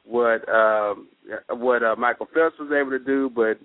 what 0.06 0.48
um, 0.50 1.08
what 1.50 1.84
uh, 1.84 1.96
Michael 1.98 2.28
Phelps 2.34 2.58
was 2.60 2.72
able 2.72 2.92
to 2.92 3.00
do, 3.00 3.30
but 3.34 3.58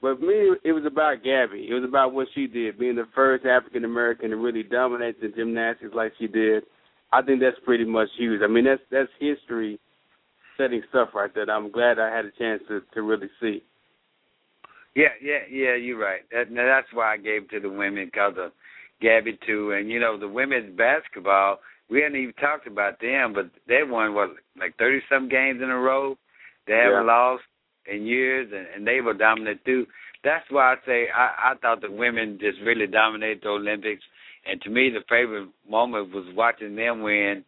but 0.00 0.18
for 0.18 0.26
me, 0.26 0.56
it 0.64 0.72
was 0.72 0.84
about 0.86 1.24
Gabby. 1.24 1.66
It 1.68 1.74
was 1.74 1.84
about 1.84 2.12
what 2.12 2.28
she 2.34 2.46
did, 2.46 2.78
being 2.78 2.96
the 2.96 3.08
first 3.14 3.46
African 3.46 3.84
American 3.84 4.30
to 4.30 4.36
really 4.36 4.62
dominate 4.62 5.20
the 5.20 5.28
gymnastics 5.28 5.94
like 5.94 6.12
she 6.18 6.26
did. 6.26 6.64
I 7.12 7.22
think 7.22 7.40
that's 7.40 7.56
pretty 7.64 7.84
much 7.84 8.08
huge. 8.18 8.42
I 8.42 8.46
mean, 8.46 8.64
that's 8.64 8.82
that's 8.90 9.10
history 9.18 9.78
setting 10.56 10.82
stuff 10.90 11.10
right 11.14 11.30
there. 11.34 11.50
I'm 11.50 11.70
glad 11.70 11.98
I 11.98 12.14
had 12.14 12.24
a 12.24 12.30
chance 12.32 12.62
to 12.68 12.82
to 12.92 13.02
really 13.02 13.28
see. 13.40 13.62
Yeah, 14.94 15.14
yeah, 15.22 15.40
yeah. 15.50 15.74
You're 15.74 15.98
right. 15.98 16.20
That, 16.30 16.54
that's 16.54 16.92
why 16.92 17.14
I 17.14 17.16
gave 17.16 17.44
it 17.44 17.50
to 17.50 17.60
the 17.60 17.70
women 17.70 18.06
because 18.06 18.34
of 18.38 18.52
Gabby 19.00 19.38
too, 19.46 19.72
and 19.72 19.90
you 19.90 20.00
know 20.00 20.18
the 20.18 20.28
women's 20.28 20.76
basketball. 20.76 21.58
We 21.90 22.00
hadn't 22.02 22.16
even 22.20 22.34
talked 22.34 22.66
about 22.66 23.00
them, 23.00 23.32
but 23.34 23.50
they 23.68 23.82
won 23.84 24.14
what 24.14 24.30
like 24.58 24.76
thirty 24.78 25.00
some 25.08 25.28
games 25.28 25.60
in 25.62 25.70
a 25.70 25.78
row. 25.78 26.16
They 26.66 26.74
haven't 26.74 27.06
Yeah. 27.06 27.12
lost 27.12 27.44
in 27.86 28.06
years, 28.06 28.50
and, 28.54 28.66
and 28.74 28.86
they 28.86 29.00
were 29.00 29.12
dominant 29.14 29.64
too. 29.64 29.86
That's 30.22 30.44
why 30.50 30.72
I 30.72 30.76
say 30.86 31.08
I, 31.14 31.52
I 31.52 31.54
thought 31.60 31.82
the 31.82 31.90
women 31.90 32.38
just 32.40 32.58
really 32.62 32.86
dominated 32.86 33.42
the 33.42 33.50
Olympics, 33.50 34.02
and 34.46 34.60
to 34.62 34.70
me 34.70 34.88
the 34.90 35.04
favorite 35.08 35.48
moment 35.68 36.14
was 36.14 36.24
watching 36.34 36.74
them 36.76 37.02
win. 37.02 37.44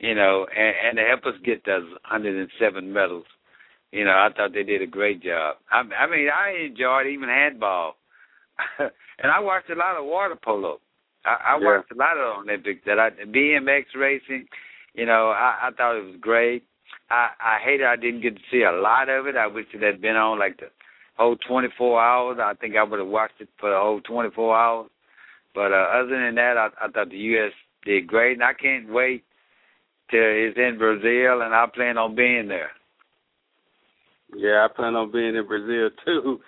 You 0.00 0.14
know, 0.14 0.46
and, 0.56 0.74
and 0.86 0.96
to 0.98 1.02
help 1.04 1.26
us 1.26 1.40
get 1.44 1.64
those 1.66 1.82
107 2.08 2.92
medals. 2.92 3.24
You 3.90 4.04
know, 4.04 4.12
I 4.12 4.28
thought 4.36 4.52
they 4.52 4.62
did 4.62 4.80
a 4.82 4.86
great 4.86 5.20
job. 5.22 5.56
I, 5.72 5.78
I 5.78 6.06
mean, 6.08 6.28
I 6.28 6.66
enjoyed 6.66 7.06
even 7.08 7.28
handball, 7.28 7.96
and 8.78 9.32
I 9.32 9.40
watched 9.40 9.70
a 9.70 9.74
lot 9.74 9.96
of 9.98 10.04
water 10.04 10.36
polo. 10.36 10.78
I, 11.24 11.54
I 11.54 11.58
Yeah. 11.60 11.64
watched 11.78 11.92
a 11.92 11.96
lot 11.96 12.16
of 12.16 12.44
Olympics. 12.44 12.82
That 12.86 12.98
I 12.98 13.10
BMX 13.10 13.84
racing. 13.96 14.46
You 14.94 15.06
know, 15.06 15.30
I, 15.30 15.68
I 15.68 15.70
thought 15.76 15.96
it 15.96 16.04
was 16.04 16.16
great. 16.20 16.64
I 17.10 17.30
I 17.40 17.58
hated 17.62 17.86
I 17.86 17.96
didn't 17.96 18.22
get 18.22 18.36
to 18.36 18.42
see 18.50 18.62
a 18.62 18.72
lot 18.72 19.08
of 19.08 19.26
it. 19.26 19.36
I 19.36 19.46
wish 19.46 19.66
it 19.72 19.82
had 19.82 20.00
been 20.00 20.16
on 20.16 20.38
like 20.38 20.58
the 20.58 20.70
whole 21.16 21.36
24 21.36 22.00
hours. 22.00 22.38
I 22.40 22.54
think 22.54 22.76
I 22.76 22.82
would 22.82 22.98
have 22.98 23.08
watched 23.08 23.40
it 23.40 23.48
for 23.58 23.70
the 23.70 23.78
whole 23.78 24.00
24 24.00 24.56
hours. 24.56 24.90
But 25.54 25.72
uh, 25.72 25.86
other 25.94 26.10
than 26.24 26.34
that, 26.36 26.56
I, 26.56 26.68
I 26.80 26.88
thought 26.88 27.10
the 27.10 27.16
U.S. 27.16 27.52
did 27.84 28.06
great, 28.06 28.34
and 28.34 28.44
I 28.44 28.52
can't 28.54 28.92
wait 28.92 29.24
till 30.10 30.20
it's 30.22 30.56
in 30.56 30.78
Brazil, 30.78 31.42
and 31.42 31.54
I 31.54 31.66
plan 31.74 31.98
on 31.98 32.14
being 32.14 32.48
there. 32.48 32.70
Yeah, 34.36 34.66
I 34.68 34.74
plan 34.74 34.94
on 34.94 35.10
being 35.10 35.34
in 35.34 35.46
Brazil 35.46 35.90
too. 36.04 36.40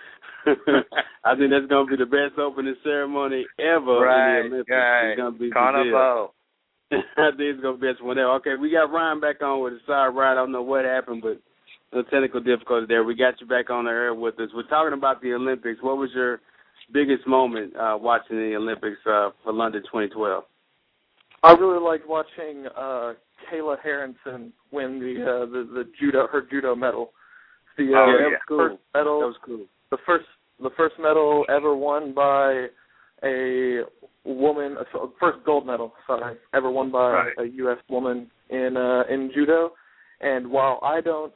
I 1.24 1.36
think 1.36 1.50
that's 1.50 1.66
gonna 1.68 1.86
be 1.90 1.96
the 1.96 2.06
best 2.06 2.38
opening 2.38 2.76
ceremony 2.82 3.46
ever 3.58 4.00
right, 4.00 4.40
in 4.40 4.50
the 4.50 4.56
Olympics. 4.56 4.70
right. 4.70 5.10
It's 5.10 5.18
gonna 5.18 5.30
be 5.32 5.50
Brazil. 5.50 5.52
Carnival. 5.52 6.34
I 6.92 7.30
think 7.36 7.40
it's 7.40 7.62
gonna 7.62 7.76
be 7.76 7.88
best 7.92 8.02
one 8.02 8.16
there. 8.16 8.30
Okay, 8.36 8.54
we 8.60 8.70
got 8.70 8.92
Ryan 8.92 9.20
back 9.20 9.42
on 9.42 9.62
with 9.62 9.74
the 9.74 9.80
side 9.86 10.08
ride. 10.08 10.32
I 10.32 10.34
don't 10.36 10.52
know 10.52 10.62
what 10.62 10.84
happened, 10.84 11.22
but 11.22 11.40
no 11.92 12.02
technical 12.02 12.40
difficulty 12.40 12.86
there. 12.88 13.04
We 13.04 13.14
got 13.14 13.40
you 13.40 13.46
back 13.46 13.70
on 13.70 13.84
the 13.84 13.90
air 13.90 14.14
with 14.14 14.38
us. 14.40 14.50
We're 14.54 14.66
talking 14.68 14.96
about 14.96 15.20
the 15.22 15.34
Olympics. 15.34 15.82
What 15.82 15.98
was 15.98 16.10
your 16.14 16.40
biggest 16.92 17.26
moment 17.26 17.76
uh, 17.76 17.96
watching 18.00 18.36
the 18.36 18.56
Olympics 18.56 18.98
uh, 19.06 19.30
for 19.44 19.52
London 19.52 19.82
2012? 19.82 20.44
I 21.42 21.52
really 21.52 21.82
liked 21.82 22.06
watching 22.08 22.66
uh 22.76 23.14
Kayla 23.50 23.76
Harrison 23.82 24.52
win 24.72 25.00
the 25.00 25.22
uh 25.22 25.46
the, 25.46 25.68
the 25.72 25.84
judo 25.98 26.26
her 26.30 26.42
judo 26.50 26.74
medal. 26.74 27.12
The 27.78 27.84
uh, 27.84 27.96
Oh, 27.96 28.06
yeah, 28.06 28.18
that 28.18 28.30
was 28.30 28.40
cool. 28.46 28.58
first 28.58 28.80
medal 28.94 29.20
That 29.20 29.26
was 29.26 29.36
cool. 29.44 29.66
The 29.90 29.98
first 30.06 30.26
the 30.62 30.70
first 30.76 30.94
medal 31.00 31.44
ever 31.48 31.74
won 31.74 32.12
by 32.14 32.66
a 33.24 33.80
woman 34.24 34.76
first 35.18 35.38
gold 35.44 35.66
medal 35.66 35.92
sorry 36.06 36.36
ever 36.54 36.70
won 36.70 36.90
by 36.90 37.10
Right. 37.12 37.32
a 37.38 37.44
US 37.64 37.78
woman 37.88 38.30
in 38.50 38.76
uh 38.76 39.02
in 39.10 39.30
judo. 39.34 39.72
And 40.20 40.50
while 40.50 40.78
I 40.82 41.00
don't 41.00 41.32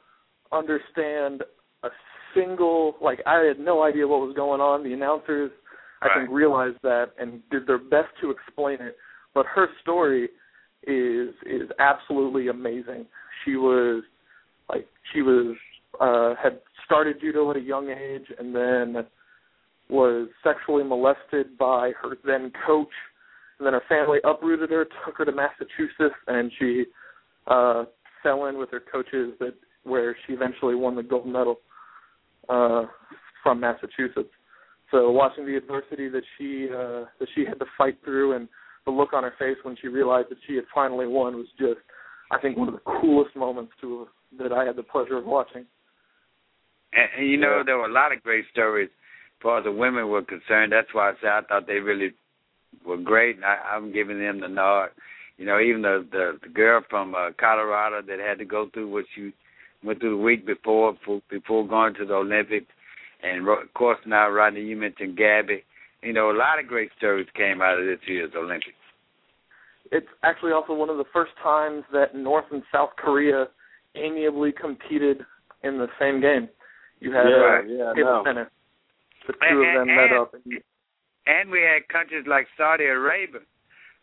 understand 0.51 1.43
a 1.83 1.89
single 2.33 2.95
like 3.01 3.21
I 3.25 3.39
had 3.39 3.59
no 3.59 3.83
idea 3.83 4.07
what 4.07 4.21
was 4.21 4.35
going 4.35 4.61
on 4.61 4.83
the 4.83 4.93
announcers 4.93 5.51
I 6.01 6.07
think 6.19 6.29
realized 6.29 6.77
that 6.83 7.11
and 7.19 7.41
did 7.49 7.65
their 7.65 7.79
best 7.79 8.09
to 8.21 8.29
explain 8.29 8.77
it. 8.79 8.95
But 9.33 9.45
her 9.47 9.67
story 9.81 10.29
is 10.85 11.29
is 11.45 11.69
absolutely 11.79 12.49
amazing. 12.49 13.05
She 13.43 13.55
was 13.55 14.03
like 14.69 14.87
she 15.13 15.21
was 15.21 15.55
uh 15.99 16.35
had 16.41 16.59
started 16.85 17.19
judo 17.19 17.49
at 17.51 17.57
a 17.57 17.61
young 17.61 17.89
age 17.89 18.25
and 18.37 18.55
then 18.55 19.05
was 19.89 20.27
sexually 20.43 20.83
molested 20.83 21.57
by 21.57 21.91
her 22.01 22.17
then 22.25 22.51
coach. 22.65 22.87
And 23.59 23.65
then 23.65 23.73
her 23.73 23.83
family 23.87 24.19
uprooted 24.23 24.69
her 24.71 24.85
took 25.05 25.17
her 25.17 25.25
to 25.25 25.31
massachusetts 25.31 26.15
and 26.27 26.51
she 26.59 26.85
uh 27.47 27.85
fell 28.23 28.45
in 28.45 28.57
with 28.57 28.71
her 28.71 28.81
coaches 28.91 29.33
that 29.39 29.53
where 29.83 30.15
she 30.25 30.33
eventually 30.33 30.75
won 30.75 30.95
the 30.95 31.03
gold 31.03 31.27
medal 31.27 31.57
uh 32.49 32.83
from 33.43 33.59
massachusetts. 33.59 34.29
So 34.91 35.11
watching 35.11 35.45
the 35.45 35.55
adversity 35.55 36.09
that 36.09 36.23
she 36.37 36.67
uh 36.71 37.05
that 37.19 37.27
she 37.35 37.45
had 37.45 37.59
to 37.59 37.65
fight 37.77 37.97
through 38.03 38.35
and 38.35 38.47
the 38.85 38.91
look 38.91 39.13
on 39.13 39.23
her 39.23 39.33
face 39.39 39.57
when 39.63 39.75
she 39.81 39.87
realized 39.87 40.29
that 40.29 40.37
she 40.47 40.55
had 40.55 40.65
finally 40.73 41.07
won 41.07 41.35
was 41.35 41.47
just 41.57 41.79
i 42.31 42.39
think 42.39 42.57
one 42.57 42.67
of 42.67 42.73
the 42.75 42.99
coolest 43.01 43.35
moments 43.35 43.71
to 43.81 44.07
that 44.37 44.51
i 44.51 44.63
had 44.63 44.75
the 44.75 44.83
pleasure 44.83 45.17
of 45.17 45.25
watching 45.25 45.65
And, 46.95 47.09
and 47.17 47.29
you 47.29 47.37
know, 47.37 47.63
there 47.65 47.77
were 47.77 47.87
a 47.87 47.91
lot 47.91 48.11
of 48.11 48.23
great 48.23 48.45
stories 48.51 48.89
as 48.89 49.43
far 49.43 49.59
as 49.59 49.65
the 49.65 49.71
women 49.71 50.09
were 50.09 50.23
concerned. 50.23 50.71
That's 50.71 50.93
why 50.93 51.09
I 51.09 51.13
said 51.21 51.29
I 51.29 51.41
thought 51.41 51.67
they 51.67 51.75
really 51.75 52.11
were 52.85 52.97
great, 52.97 53.35
and 53.35 53.45
I, 53.45 53.57
I'm 53.73 53.91
giving 53.91 54.19
them 54.19 54.39
the 54.39 54.47
nod. 54.47 54.89
You 55.37 55.45
know, 55.45 55.59
even 55.59 55.81
the 55.81 56.05
the, 56.11 56.39
the 56.41 56.49
girl 56.49 56.81
from 56.89 57.13
uh, 57.13 57.31
Colorado 57.39 58.01
that 58.07 58.19
had 58.19 58.37
to 58.39 58.45
go 58.45 58.69
through 58.73 58.91
what 58.91 59.05
she 59.13 59.33
went 59.83 59.99
through 59.99 60.17
the 60.17 60.23
week 60.23 60.45
before 60.45 60.93
before, 60.93 61.21
before 61.29 61.67
going 61.67 61.93
to 61.95 62.05
the 62.05 62.13
Olympics, 62.13 62.71
and 63.21 63.47
of 63.47 63.73
course 63.73 63.99
now, 64.05 64.29
Rodney, 64.29 64.61
you 64.61 64.77
mentioned 64.77 65.17
Gabby. 65.17 65.63
You 66.01 66.13
know, 66.13 66.31
a 66.31 66.37
lot 66.37 66.59
of 66.59 66.67
great 66.67 66.91
stories 66.97 67.27
came 67.35 67.61
out 67.61 67.79
of 67.79 67.85
this 67.85 67.99
year's 68.07 68.31
Olympics. 68.37 68.77
it's 69.91 70.07
actually 70.23 70.51
also 70.51 70.73
one 70.73 70.89
of 70.89 70.97
the 70.97 71.05
first 71.11 71.31
times 71.41 71.83
that 71.91 72.15
North 72.15 72.45
and 72.51 72.63
South 72.71 72.91
Korea 72.97 73.47
amiably 73.95 74.51
competed 74.51 75.25
in 75.63 75.77
the 75.77 75.87
same 75.99 76.21
game. 76.21 76.49
You 77.05 77.13
had 77.13 77.29
Yeah, 77.29 77.37
uh, 77.37 77.61
yeah, 77.69 77.91
I 77.91 77.93
table 77.93 78.33
know. 78.33 78.45
The 79.27 79.33
two 79.33 79.57
of 79.61 79.73
them 79.77 79.87
met 79.87 80.11
up. 80.17 80.33
And, 80.33 80.61
And 81.27 81.51
we 81.51 81.61
had 81.61 81.87
countries 81.87 82.25
like 82.27 82.47
Saudi 82.57 82.85
Arabia, 82.85 83.41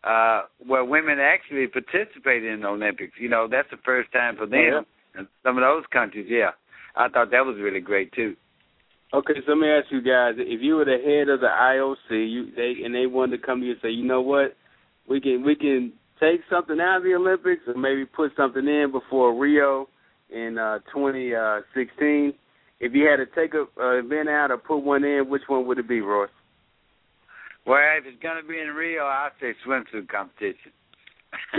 uh, 0.03 0.43
where 0.65 0.85
women 0.85 1.19
actually 1.19 1.67
participated 1.67 2.51
in 2.51 2.61
the 2.61 2.67
Olympics. 2.67 3.13
You 3.19 3.27
know, 3.27 3.47
that's 3.49 3.69
the 3.71 3.83
first 3.83 4.11
time 4.13 4.37
for 4.37 4.45
them. 4.45 4.59
Yeah. 4.59 4.81
And 5.15 5.27
some 5.43 5.57
of 5.57 5.63
those 5.63 5.83
countries, 5.91 6.27
yeah. 6.29 6.51
I 6.95 7.09
thought 7.09 7.31
that 7.31 7.45
was 7.45 7.57
really 7.59 7.81
great 7.81 8.13
too. 8.13 8.35
Okay, 9.13 9.33
so 9.45 9.51
let 9.51 9.59
me 9.59 9.67
ask 9.69 9.91
you 9.91 10.01
guys: 10.01 10.35
If 10.37 10.61
you 10.61 10.75
were 10.75 10.85
the 10.85 10.97
head 10.97 11.29
of 11.29 11.41
the 11.41 11.47
IOC, 11.47 12.09
you 12.09 12.51
they 12.55 12.83
and 12.83 12.95
they 12.95 13.05
wanted 13.05 13.37
to 13.37 13.45
come 13.45 13.59
to 13.59 13.65
you 13.65 13.73
and 13.73 13.81
say, 13.81 13.89
you 13.89 14.05
know 14.05 14.21
what, 14.21 14.55
we 15.07 15.19
can 15.19 15.43
we 15.43 15.55
can 15.55 15.93
take 16.19 16.41
something 16.49 16.79
out 16.79 16.97
of 16.97 17.03
the 17.03 17.13
Olympics, 17.13 17.63
or 17.67 17.75
maybe 17.75 18.05
put 18.05 18.31
something 18.35 18.65
in 18.67 18.91
before 18.91 19.37
Rio 19.37 19.87
in 20.29 20.57
uh, 20.57 20.79
2016. 20.93 22.33
If 22.79 22.93
you 22.93 23.07
had 23.07 23.17
to 23.17 23.25
take 23.25 23.53
a 23.53 23.65
uh, 23.79 23.99
event 23.99 24.29
out 24.29 24.51
or 24.51 24.57
put 24.57 24.79
one 24.79 25.03
in, 25.03 25.29
which 25.29 25.43
one 25.47 25.65
would 25.67 25.79
it 25.79 25.87
be, 25.87 26.01
Royce? 26.01 26.29
Well, 27.65 27.79
if 27.97 28.05
it's 28.05 28.21
going 28.21 28.41
to 28.41 28.47
be 28.47 28.59
in 28.59 28.67
Rio, 28.67 29.03
I'd 29.03 29.29
say 29.39 29.53
swimsuit 29.65 30.09
competition. 30.09 30.71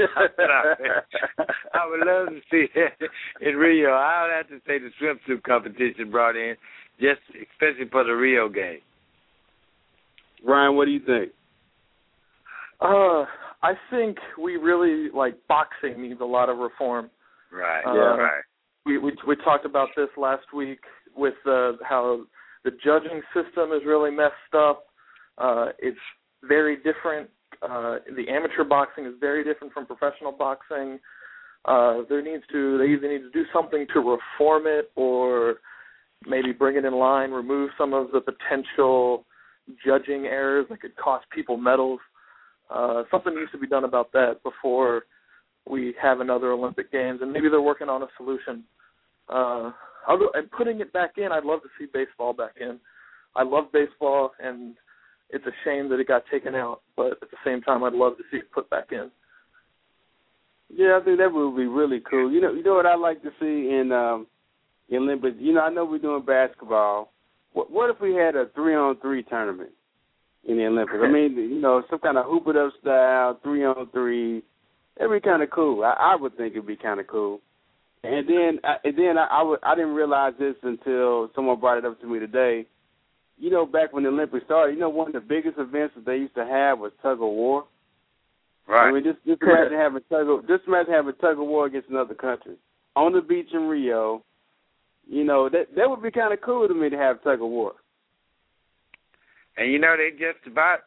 I 1.74 1.88
would 1.88 2.06
love 2.06 2.28
to 2.28 2.40
see 2.50 2.66
it 2.74 2.92
in 3.40 3.56
Rio. 3.56 3.90
I 3.90 4.22
would 4.22 4.34
have 4.36 4.48
to 4.48 4.58
say 4.66 4.78
the 4.78 4.90
swimsuit 5.00 5.42
competition 5.42 6.10
brought 6.10 6.36
in, 6.36 6.56
just 7.00 7.20
especially 7.30 7.88
for 7.90 8.04
the 8.04 8.12
Rio 8.12 8.48
game. 8.48 8.80
Ryan, 10.44 10.76
what 10.76 10.84
do 10.84 10.90
you 10.90 11.00
think? 11.00 11.32
uh, 12.80 13.24
I 13.62 13.72
think 13.90 14.18
we 14.40 14.56
really 14.56 15.10
like 15.10 15.34
boxing 15.48 16.00
needs 16.00 16.20
a 16.20 16.24
lot 16.24 16.48
of 16.48 16.58
reform. 16.58 17.10
Right. 17.50 17.82
Uh, 17.86 17.94
yeah. 17.94 18.00
Right. 18.00 18.42
We 18.84 18.98
we 18.98 19.12
we 19.26 19.36
talked 19.36 19.64
about 19.64 19.88
this 19.96 20.08
last 20.16 20.44
week 20.54 20.80
with 21.16 21.34
uh, 21.46 21.72
how 21.82 22.20
the 22.64 22.70
judging 22.84 23.22
system 23.34 23.72
is 23.72 23.82
really 23.86 24.10
messed 24.10 24.54
up. 24.56 24.86
Uh, 25.38 25.66
it's 25.78 25.98
very 26.42 26.76
different. 26.76 27.28
Uh, 27.62 27.96
the 28.16 28.28
amateur 28.28 28.64
boxing 28.64 29.06
is 29.06 29.14
very 29.20 29.44
different 29.44 29.72
from 29.72 29.86
professional 29.86 30.32
boxing. 30.32 30.98
Uh, 31.64 32.02
there 32.08 32.22
needs 32.22 32.44
to 32.52 32.78
they 32.78 32.92
either 32.92 33.08
need 33.08 33.22
to 33.22 33.30
do 33.30 33.44
something 33.52 33.86
to 33.92 34.00
reform 34.00 34.64
it 34.66 34.90
or 34.96 35.56
maybe 36.26 36.52
bring 36.52 36.76
it 36.76 36.84
in 36.84 36.94
line, 36.94 37.30
remove 37.30 37.70
some 37.78 37.94
of 37.94 38.08
the 38.12 38.20
potential 38.20 39.24
judging 39.84 40.26
errors 40.26 40.66
that 40.68 40.80
could 40.80 40.96
cost 40.96 41.24
people 41.30 41.56
medals. 41.56 42.00
Uh, 42.70 43.02
something 43.10 43.34
needs 43.34 43.50
to 43.52 43.58
be 43.58 43.66
done 43.66 43.84
about 43.84 44.12
that 44.12 44.42
before 44.42 45.04
we 45.68 45.94
have 46.00 46.20
another 46.20 46.52
Olympic 46.52 46.92
Games, 46.92 47.20
and 47.22 47.32
maybe 47.32 47.48
they're 47.48 47.60
working 47.60 47.88
on 47.88 48.02
a 48.02 48.06
solution. 48.16 48.64
Uh, 49.28 49.70
although, 50.08 50.30
and 50.34 50.50
putting 50.50 50.80
it 50.80 50.92
back 50.92 51.12
in, 51.16 51.32
I'd 51.32 51.44
love 51.44 51.60
to 51.62 51.68
see 51.78 51.86
baseball 51.92 52.32
back 52.32 52.54
in. 52.60 52.78
I 53.36 53.42
love 53.42 53.72
baseball, 53.72 54.32
and 54.42 54.74
it's 55.30 55.46
a 55.46 55.52
shame 55.64 55.88
that 55.88 56.00
it 56.00 56.08
got 56.08 56.24
taken 56.30 56.54
out. 56.54 56.82
But 56.96 57.12
at 57.22 57.30
the 57.30 57.36
same 57.44 57.60
time, 57.62 57.82
I'd 57.82 57.92
love 57.92 58.16
to 58.18 58.22
see 58.30 58.38
it 58.38 58.52
put 58.52 58.70
back 58.70 58.92
in. 58.92 59.10
Yeah, 60.74 60.98
I 61.00 61.04
think 61.04 61.18
that 61.18 61.32
would 61.32 61.56
be 61.56 61.66
really 61.66 62.00
cool. 62.08 62.30
You 62.30 62.40
know, 62.40 62.52
you 62.52 62.62
know 62.62 62.74
what 62.74 62.86
I 62.86 62.96
like 62.96 63.22
to 63.22 63.30
see 63.40 63.74
in 63.74 63.92
um 63.92 64.26
the 64.88 64.96
Olympics. 64.96 65.36
You 65.38 65.54
know, 65.54 65.60
I 65.60 65.70
know 65.70 65.84
we're 65.84 65.98
doing 65.98 66.24
basketball. 66.24 67.12
What 67.52 67.70
what 67.70 67.90
if 67.90 68.00
we 68.00 68.14
had 68.14 68.34
a 68.34 68.46
three 68.54 68.74
on 68.74 68.98
three 69.00 69.22
tournament 69.22 69.70
in 70.44 70.56
the 70.56 70.66
Olympics? 70.66 70.98
I 71.02 71.10
mean, 71.10 71.34
you 71.36 71.60
know, 71.60 71.82
some 71.88 71.98
kind 72.00 72.18
of 72.18 72.26
hoop 72.26 72.48
it 72.48 72.56
up 72.56 72.72
style, 72.80 73.38
three 73.42 73.64
on 73.64 73.88
three. 73.92 74.42
That'd 74.96 75.12
be 75.12 75.20
kind 75.20 75.42
of 75.42 75.50
cool. 75.50 75.84
I, 75.84 76.12
I 76.12 76.16
would 76.16 76.36
think 76.36 76.52
it'd 76.52 76.66
be 76.66 76.76
kind 76.76 77.00
of 77.00 77.06
cool. 77.06 77.40
And 78.04 78.28
then, 78.28 78.58
and 78.84 78.98
then 78.98 79.18
I, 79.18 79.54
I 79.62 79.74
didn't 79.74 79.94
realize 79.94 80.34
this 80.38 80.56
until 80.62 81.30
someone 81.34 81.58
brought 81.58 81.78
it 81.78 81.84
up 81.84 82.00
to 82.00 82.06
me 82.06 82.18
today. 82.18 82.66
You 83.38 83.50
know, 83.50 83.66
back 83.66 83.92
when 83.92 84.04
the 84.04 84.10
Olympics 84.10 84.44
started, 84.44 84.74
you 84.74 84.78
know, 84.78 84.90
one 84.90 85.08
of 85.08 85.14
the 85.14 85.20
biggest 85.20 85.58
events 85.58 85.94
that 85.96 86.04
they 86.04 86.16
used 86.16 86.34
to 86.34 86.44
have 86.44 86.78
was 86.78 86.92
tug 87.02 87.14
of 87.14 87.20
war. 87.20 87.64
Right. 88.68 88.88
I 88.88 88.92
mean, 88.92 89.04
just 89.04 89.18
just 89.26 89.42
imagine 89.42 89.76
having 89.76 90.02
tug 90.08 90.28
of 90.28 90.46
just 90.46 90.62
imagine 90.66 90.92
having 90.92 91.14
tug 91.20 91.38
of 91.38 91.46
war 91.46 91.66
against 91.66 91.90
another 91.90 92.14
country 92.14 92.56
on 92.96 93.12
the 93.12 93.20
beach 93.20 93.48
in 93.52 93.62
Rio. 93.62 94.22
You 95.06 95.24
know 95.24 95.48
that 95.50 95.74
that 95.76 95.90
would 95.90 96.02
be 96.02 96.10
kind 96.10 96.32
of 96.32 96.40
cool 96.40 96.66
to 96.66 96.74
me 96.74 96.88
to 96.88 96.96
have 96.96 97.22
tug 97.22 97.42
of 97.42 97.48
war. 97.48 97.72
And 99.56 99.70
you 99.70 99.78
know, 99.78 99.96
they 99.96 100.10
just 100.12 100.46
about 100.46 100.80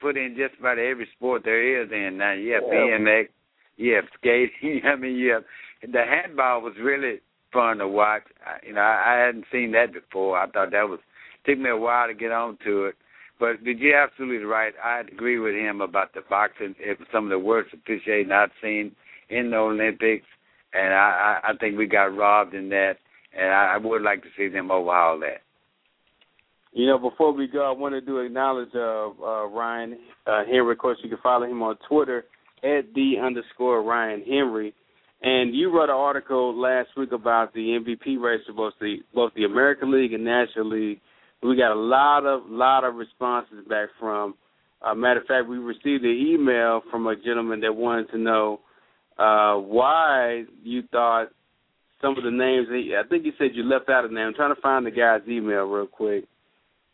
put 0.00 0.16
in 0.16 0.36
just 0.36 0.58
about 0.58 0.78
every 0.78 1.08
sport 1.16 1.42
there 1.44 1.82
is 1.82 1.90
in 1.92 2.18
now. 2.18 2.32
You 2.32 2.54
have 2.54 2.62
Yeah. 2.66 2.98
BMX, 2.98 3.28
you 3.76 3.94
have 3.94 4.04
skating. 4.18 4.80
I 4.84 4.96
mean, 4.96 5.16
you 5.16 5.32
have 5.32 5.44
the 5.82 6.04
handball 6.04 6.62
was 6.62 6.74
really 6.80 7.20
fun 7.52 7.78
to 7.78 7.88
watch. 7.88 8.22
I, 8.44 8.66
you 8.66 8.74
know, 8.74 8.80
I, 8.80 9.14
I 9.14 9.26
hadn't 9.26 9.44
seen 9.50 9.72
that 9.72 9.92
before. 9.92 10.38
I 10.38 10.48
thought 10.50 10.72
that 10.72 10.88
was 10.88 11.00
took 11.46 11.58
me 11.58 11.70
a 11.70 11.76
while 11.76 12.08
to 12.08 12.14
get 12.14 12.32
on 12.32 12.58
to 12.64 12.86
it. 12.86 12.94
But 13.38 13.64
but 13.64 13.78
you're 13.78 14.00
absolutely 14.00 14.44
right. 14.44 14.72
I 14.84 15.00
agree 15.00 15.38
with 15.38 15.54
him 15.54 15.80
about 15.80 16.12
the 16.14 16.22
boxing. 16.28 16.74
It 16.78 16.98
was 16.98 17.08
some 17.12 17.24
of 17.24 17.30
the 17.30 17.38
worst 17.38 17.72
officiating 17.72 18.32
I've 18.32 18.50
seen 18.62 18.92
in 19.30 19.50
the 19.50 19.56
Olympics, 19.56 20.26
and 20.72 20.92
I, 20.92 21.40
I 21.44 21.50
I 21.50 21.56
think 21.56 21.78
we 21.78 21.86
got 21.86 22.16
robbed 22.16 22.54
in 22.54 22.68
that. 22.70 22.94
And 23.38 23.50
I, 23.50 23.74
I 23.74 23.76
would 23.76 24.02
like 24.02 24.22
to 24.22 24.28
see 24.36 24.48
them 24.48 24.70
overhaul 24.70 25.20
that. 25.20 25.42
You 26.72 26.86
know, 26.86 26.98
before 26.98 27.32
we 27.32 27.46
go, 27.46 27.66
I 27.66 27.78
wanted 27.78 28.06
to 28.06 28.18
acknowledge 28.18 28.70
uh, 28.74 29.08
uh, 29.08 29.46
Ryan 29.46 29.98
uh, 30.26 30.44
Henry. 30.44 30.72
Of 30.72 30.78
course, 30.78 30.98
you 31.02 31.08
can 31.08 31.18
follow 31.22 31.46
him 31.46 31.62
on 31.62 31.76
Twitter 31.88 32.24
at 32.62 32.92
the 32.94 33.14
underscore 33.22 33.82
Ryan 33.82 34.22
Henry. 34.22 34.74
And 35.20 35.54
you 35.54 35.74
wrote 35.74 35.90
an 35.90 35.96
article 35.96 36.58
last 36.58 36.90
week 36.96 37.12
about 37.12 37.52
the 37.52 37.60
MVP 37.60 38.20
race 38.20 38.40
for 38.46 38.52
both 38.52 38.74
the 38.80 38.98
both 39.12 39.32
the 39.34 39.44
American 39.44 39.92
League 39.92 40.12
and 40.12 40.24
National 40.24 40.68
League. 40.68 41.00
We 41.42 41.56
got 41.56 41.72
a 41.72 41.80
lot 41.80 42.24
of 42.24 42.42
lot 42.48 42.84
of 42.84 42.94
responses 42.94 43.66
back 43.68 43.88
from. 43.98 44.34
Uh, 44.80 44.94
matter 44.94 45.20
of 45.20 45.26
fact, 45.26 45.48
we 45.48 45.58
received 45.58 46.04
an 46.04 46.10
email 46.10 46.82
from 46.90 47.06
a 47.08 47.16
gentleman 47.16 47.60
that 47.60 47.72
wanted 47.72 48.10
to 48.12 48.18
know 48.18 48.60
uh, 49.18 49.54
why 49.54 50.44
you 50.62 50.82
thought 50.92 51.30
some 52.00 52.16
of 52.16 52.22
the 52.22 52.30
names. 52.30 52.68
I 52.70 53.08
think 53.08 53.24
he 53.24 53.32
said 53.38 53.50
you 53.54 53.64
left 53.64 53.88
out 53.88 54.04
a 54.04 54.08
name. 54.08 54.28
I'm 54.28 54.34
trying 54.34 54.54
to 54.54 54.60
find 54.60 54.86
the 54.86 54.92
guy's 54.92 55.22
email 55.28 55.64
real 55.64 55.86
quick. 55.86 56.24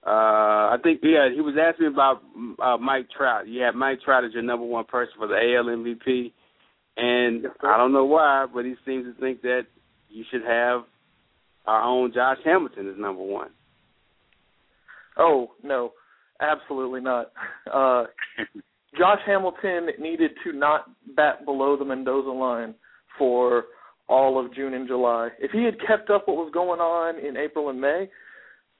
Uh, 0.07 0.73
I 0.73 0.77
think 0.83 1.01
yeah, 1.03 1.29
he 1.35 1.41
was 1.41 1.57
asking 1.61 1.87
about 1.87 2.23
uh, 2.63 2.77
Mike 2.77 3.09
Trout. 3.17 3.49
You 3.49 3.63
have 3.63 3.75
Mike 3.75 4.01
Trout 4.05 4.25
as 4.25 4.33
your 4.33 4.43
number 4.43 4.67
one 4.67 4.85
person 4.85 5.15
for 5.19 5.27
the 5.27 5.35
AL 5.35 5.65
MVP, 5.65 6.33
and 6.97 7.47
I 7.63 7.77
don't 7.77 7.93
know 7.93 8.05
why, 8.05 8.47
but 8.53 8.65
he 8.65 8.75
seems 8.87 9.07
to 9.07 9.21
think 9.21 9.43
that 9.43 9.63
you 10.09 10.25
should 10.31 10.43
have 10.43 10.83
our 11.67 11.83
own 11.83 12.13
Josh 12.13 12.39
Hamilton 12.45 12.89
as 12.89 12.99
number 12.99 13.23
one. 13.23 13.51
Oh 15.17 15.53
no, 15.63 15.93
absolutely 16.41 17.01
not. 17.01 17.33
Uh, 17.73 18.05
Josh 18.99 19.21
Hamilton 19.27 19.89
needed 19.99 20.33
to 20.45 20.53
not 20.53 20.91
bat 21.17 21.45
below 21.45 21.77
the 21.77 21.85
Mendoza 21.85 22.31
line 22.31 22.75
for 23.19 23.65
all 24.09 24.45
of 24.45 24.55
June 24.55 24.75
and 24.75 24.87
July. 24.87 25.31
If 25.41 25.51
he 25.51 25.65
had 25.65 25.81
kept 25.81 26.11
up 26.11 26.29
what 26.29 26.37
was 26.37 26.51
going 26.53 26.81
on 26.81 27.19
in 27.19 27.37
April 27.37 27.71
and 27.71 27.81
May, 27.81 28.09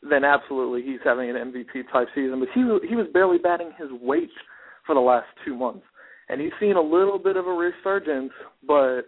then 0.09 0.25
absolutely 0.25 0.83
he's 0.83 1.01
having 1.03 1.31
an 1.31 1.37
MVP 1.37 1.91
type 1.93 2.09
season. 2.15 2.41
But 2.41 2.49
he 2.55 2.61
he 2.89 2.95
was 2.95 3.07
barely 3.13 3.39
batting 3.39 3.73
his 3.79 3.89
weight 4.01 4.31
for 4.87 4.95
the 4.95 5.01
last 5.01 5.27
two 5.45 5.57
months, 5.57 5.85
and 6.29 6.41
he's 6.41 6.53
seen 6.61 6.77
a 6.77 6.83
little 6.83 7.19
bit 7.19 7.37
of 7.37 7.47
a 7.47 7.53
resurgence. 7.53 8.33
But 8.67 9.03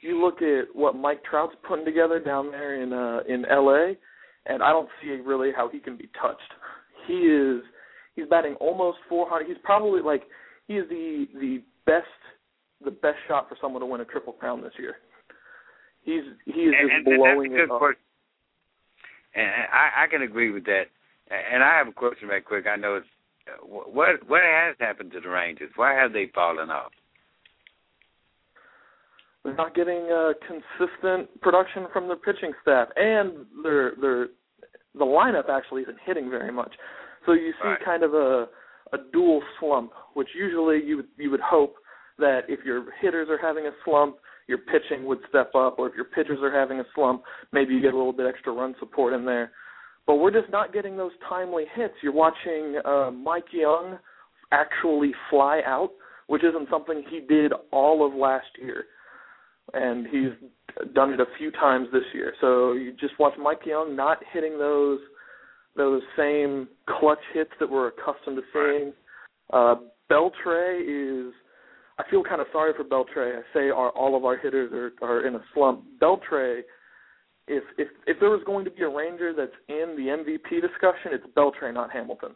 you 0.00 0.22
look 0.22 0.42
at 0.42 0.74
what 0.74 0.96
Mike 0.96 1.22
Trout's 1.24 1.54
putting 1.66 1.84
together 1.84 2.20
down 2.20 2.50
there 2.50 2.82
in 2.82 2.92
uh, 2.92 3.20
in 3.28 3.44
L.A., 3.46 3.96
and 4.46 4.62
I 4.62 4.70
don't 4.70 4.88
see 5.02 5.08
really 5.10 5.50
how 5.54 5.68
he 5.68 5.78
can 5.78 5.96
be 5.96 6.08
touched. 6.20 6.40
He 7.06 7.14
is 7.14 7.62
he's 8.14 8.26
batting 8.28 8.54
almost 8.60 8.98
400. 9.08 9.46
He's 9.46 9.56
probably 9.62 10.02
like 10.02 10.22
he 10.68 10.74
is 10.74 10.88
the 10.88 11.26
the 11.34 11.62
best 11.86 12.06
the 12.84 12.90
best 12.90 13.16
shot 13.28 13.48
for 13.48 13.56
someone 13.60 13.80
to 13.80 13.86
win 13.86 14.00
a 14.00 14.04
triple 14.04 14.32
crown 14.32 14.62
this 14.62 14.72
year. 14.78 14.96
He's 16.02 16.22
he 16.44 16.52
is 16.52 16.74
and, 16.78 16.90
just 16.90 17.06
and, 17.06 17.16
blowing 17.16 17.52
and 17.52 17.60
it 17.60 17.70
up. 17.70 17.78
Question. 17.78 18.00
And 19.34 19.46
I, 19.72 20.04
I 20.04 20.06
can 20.06 20.22
agree 20.22 20.50
with 20.50 20.64
that. 20.66 20.84
And 21.30 21.64
I 21.64 21.78
have 21.78 21.88
a 21.88 21.92
question 21.92 22.28
right 22.28 22.44
quick. 22.44 22.66
I 22.66 22.76
know 22.76 22.96
it's 22.96 23.06
what 23.62 24.28
what 24.28 24.42
has 24.42 24.76
happened 24.80 25.12
to 25.12 25.20
the 25.20 25.28
Rangers? 25.28 25.70
Why 25.76 25.94
have 25.94 26.12
they 26.12 26.30
fallen 26.34 26.70
off? 26.70 26.92
They're 29.44 29.54
not 29.54 29.74
getting 29.74 30.08
uh, 30.10 30.32
consistent 30.46 31.40
production 31.42 31.86
from 31.92 32.08
their 32.08 32.16
pitching 32.16 32.52
staff, 32.62 32.88
and 32.96 33.46
their 33.62 33.92
their 34.00 34.28
the 34.94 35.04
lineup 35.04 35.48
actually 35.50 35.82
isn't 35.82 35.98
hitting 36.04 36.30
very 36.30 36.52
much. 36.52 36.72
So 37.26 37.32
you 37.32 37.52
see 37.62 37.68
Right. 37.68 37.84
kind 37.84 38.02
of 38.02 38.14
a 38.14 38.48
a 38.92 38.98
dual 39.12 39.42
slump, 39.58 39.92
which 40.14 40.28
usually 40.34 40.82
you 40.82 40.96
would 40.96 41.08
you 41.18 41.30
would 41.30 41.40
hope 41.40 41.76
that 42.18 42.42
if 42.48 42.64
your 42.64 42.86
hitters 43.00 43.28
are 43.28 43.38
having 43.38 43.66
a 43.66 43.72
slump, 43.84 44.16
your 44.46 44.58
pitching 44.58 45.04
would 45.04 45.18
step 45.28 45.54
up, 45.54 45.78
or 45.78 45.88
if 45.88 45.94
your 45.94 46.04
pitchers 46.04 46.38
are 46.42 46.52
having 46.52 46.80
a 46.80 46.84
slump, 46.94 47.22
maybe 47.52 47.74
you 47.74 47.80
get 47.80 47.92
a 47.92 47.96
little 47.96 48.12
bit 48.12 48.26
extra 48.26 48.52
run 48.52 48.74
support 48.78 49.12
in 49.12 49.24
there. 49.24 49.52
But 50.06 50.16
we're 50.16 50.30
just 50.30 50.50
not 50.50 50.72
getting 50.72 50.96
those 50.96 51.12
timely 51.28 51.64
hits. 51.74 51.94
You're 52.02 52.12
watching 52.12 52.80
uh, 52.84 53.10
Mike 53.10 53.52
Young 53.52 53.98
actually 54.52 55.12
fly 55.30 55.62
out, 55.66 55.90
which 56.26 56.44
isn't 56.44 56.68
something 56.70 57.02
he 57.08 57.20
did 57.20 57.52
all 57.72 58.06
of 58.06 58.14
last 58.14 58.46
year, 58.60 58.84
and 59.72 60.06
he's 60.06 60.48
done 60.94 61.12
it 61.12 61.20
a 61.20 61.26
few 61.38 61.50
times 61.52 61.88
this 61.92 62.02
year. 62.12 62.34
So 62.40 62.72
you 62.72 62.92
just 62.92 63.18
watch 63.18 63.34
Mike 63.38 63.64
Young 63.64 63.96
not 63.96 64.18
hitting 64.32 64.58
those 64.58 65.00
those 65.76 66.02
same 66.16 66.68
clutch 66.88 67.18
hits 67.32 67.50
that 67.58 67.68
we're 67.68 67.88
accustomed 67.88 68.36
to 68.36 68.42
seeing. 68.52 68.92
Uh, 69.52 69.76
Beltre 70.10 70.80
is. 70.80 71.32
I 71.98 72.02
feel 72.10 72.24
kind 72.24 72.40
of 72.40 72.48
sorry 72.52 72.72
for 72.76 72.84
Beltre. 72.84 73.38
I 73.38 73.42
say 73.52 73.70
our, 73.70 73.90
all 73.90 74.16
of 74.16 74.24
our 74.24 74.36
hitters 74.36 74.72
are, 74.72 75.08
are 75.08 75.26
in 75.26 75.36
a 75.36 75.44
slump. 75.54 75.84
Beltre, 76.00 76.62
if 77.46 77.62
if 77.78 77.88
if 78.06 78.18
there 78.20 78.30
was 78.30 78.42
going 78.46 78.64
to 78.64 78.70
be 78.70 78.82
a 78.82 78.88
Ranger 78.88 79.32
that's 79.36 79.52
in 79.68 79.94
the 79.96 80.08
MVP 80.08 80.60
discussion, 80.60 81.12
it's 81.12 81.26
Beltre, 81.36 81.72
not 81.72 81.90
Hamilton, 81.90 82.34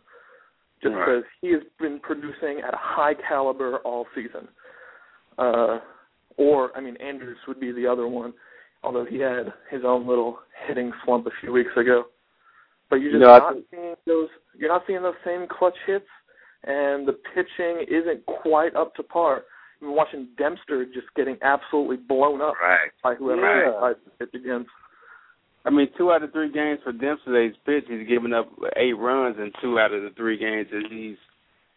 just 0.83 0.95
Right. 0.95 1.07
because 1.07 1.25
he 1.41 1.53
has 1.53 1.63
been 1.81 1.99
producing 2.01 2.61
at 2.67 2.75
a 2.75 2.79
high 2.79 3.15
caliber 3.15 3.79
all 3.79 4.07
season. 4.15 4.49
Uh, 5.39 5.79
or 6.37 6.77
I 6.77 6.81
mean, 6.81 6.97
Andrus 6.97 7.39
would 7.47 7.61
be 7.61 7.73
the 7.73 7.87
other 7.87 8.07
one, 8.09 8.33
although 8.83 9.05
he 9.05 9.19
had 9.19 9.53
his 9.71 9.83
own 9.85 10.07
little 10.07 10.41
hitting 10.67 10.93
slump 11.05 11.27
a 11.27 11.31
few 11.41 11.53
weeks 11.53 11.71
ago. 11.77 12.05
But 12.91 12.97
you're 12.97 13.13
just 13.13 13.23
No, 13.23 13.33
I 13.33 13.39
not 13.39 13.53
think- 13.55 13.67
seeing 13.71 13.97
those. 14.07 14.29
You're 14.55 14.71
not 14.71 14.83
seeing 14.87 15.03
those 15.03 15.15
same 15.25 15.47
clutch 15.47 15.77
hits, 15.87 16.09
and 16.65 17.07
the 17.07 17.13
pitching 17.35 17.83
isn't 17.89 18.25
quite 18.27 18.75
up 18.75 18.95
to 18.97 19.03
par. 19.03 19.45
You're 19.81 19.93
watching 19.93 20.29
Dempster 20.37 20.85
just 20.87 21.07
getting 21.15 21.39
absolutely 21.43 21.99
blown 21.99 22.41
up 22.43 22.55
Right. 22.61 22.91
by 23.03 23.15
whoever 23.15 23.41
Yeah. 23.43 23.95
he 23.95 24.11
pitch 24.19 24.35
against. 24.35 24.71
I 25.69 25.71
mean, 25.71 25.89
two 25.99 26.11
out 26.11 26.23
of 26.23 26.33
three 26.33 26.51
games 26.51 26.81
for 26.83 26.93
Dempsey 26.93 27.29
that 27.29 27.83
he's 27.87 28.09
given 28.09 28.33
up 28.33 28.49
eight 28.77 28.97
runs 28.97 29.37
in 29.39 29.53
two 29.61 29.79
out 29.79 29.93
of 29.93 30.03
the 30.03 30.11
three 30.17 30.39
games 30.39 30.69
that 30.73 30.89
he's 30.91 31.19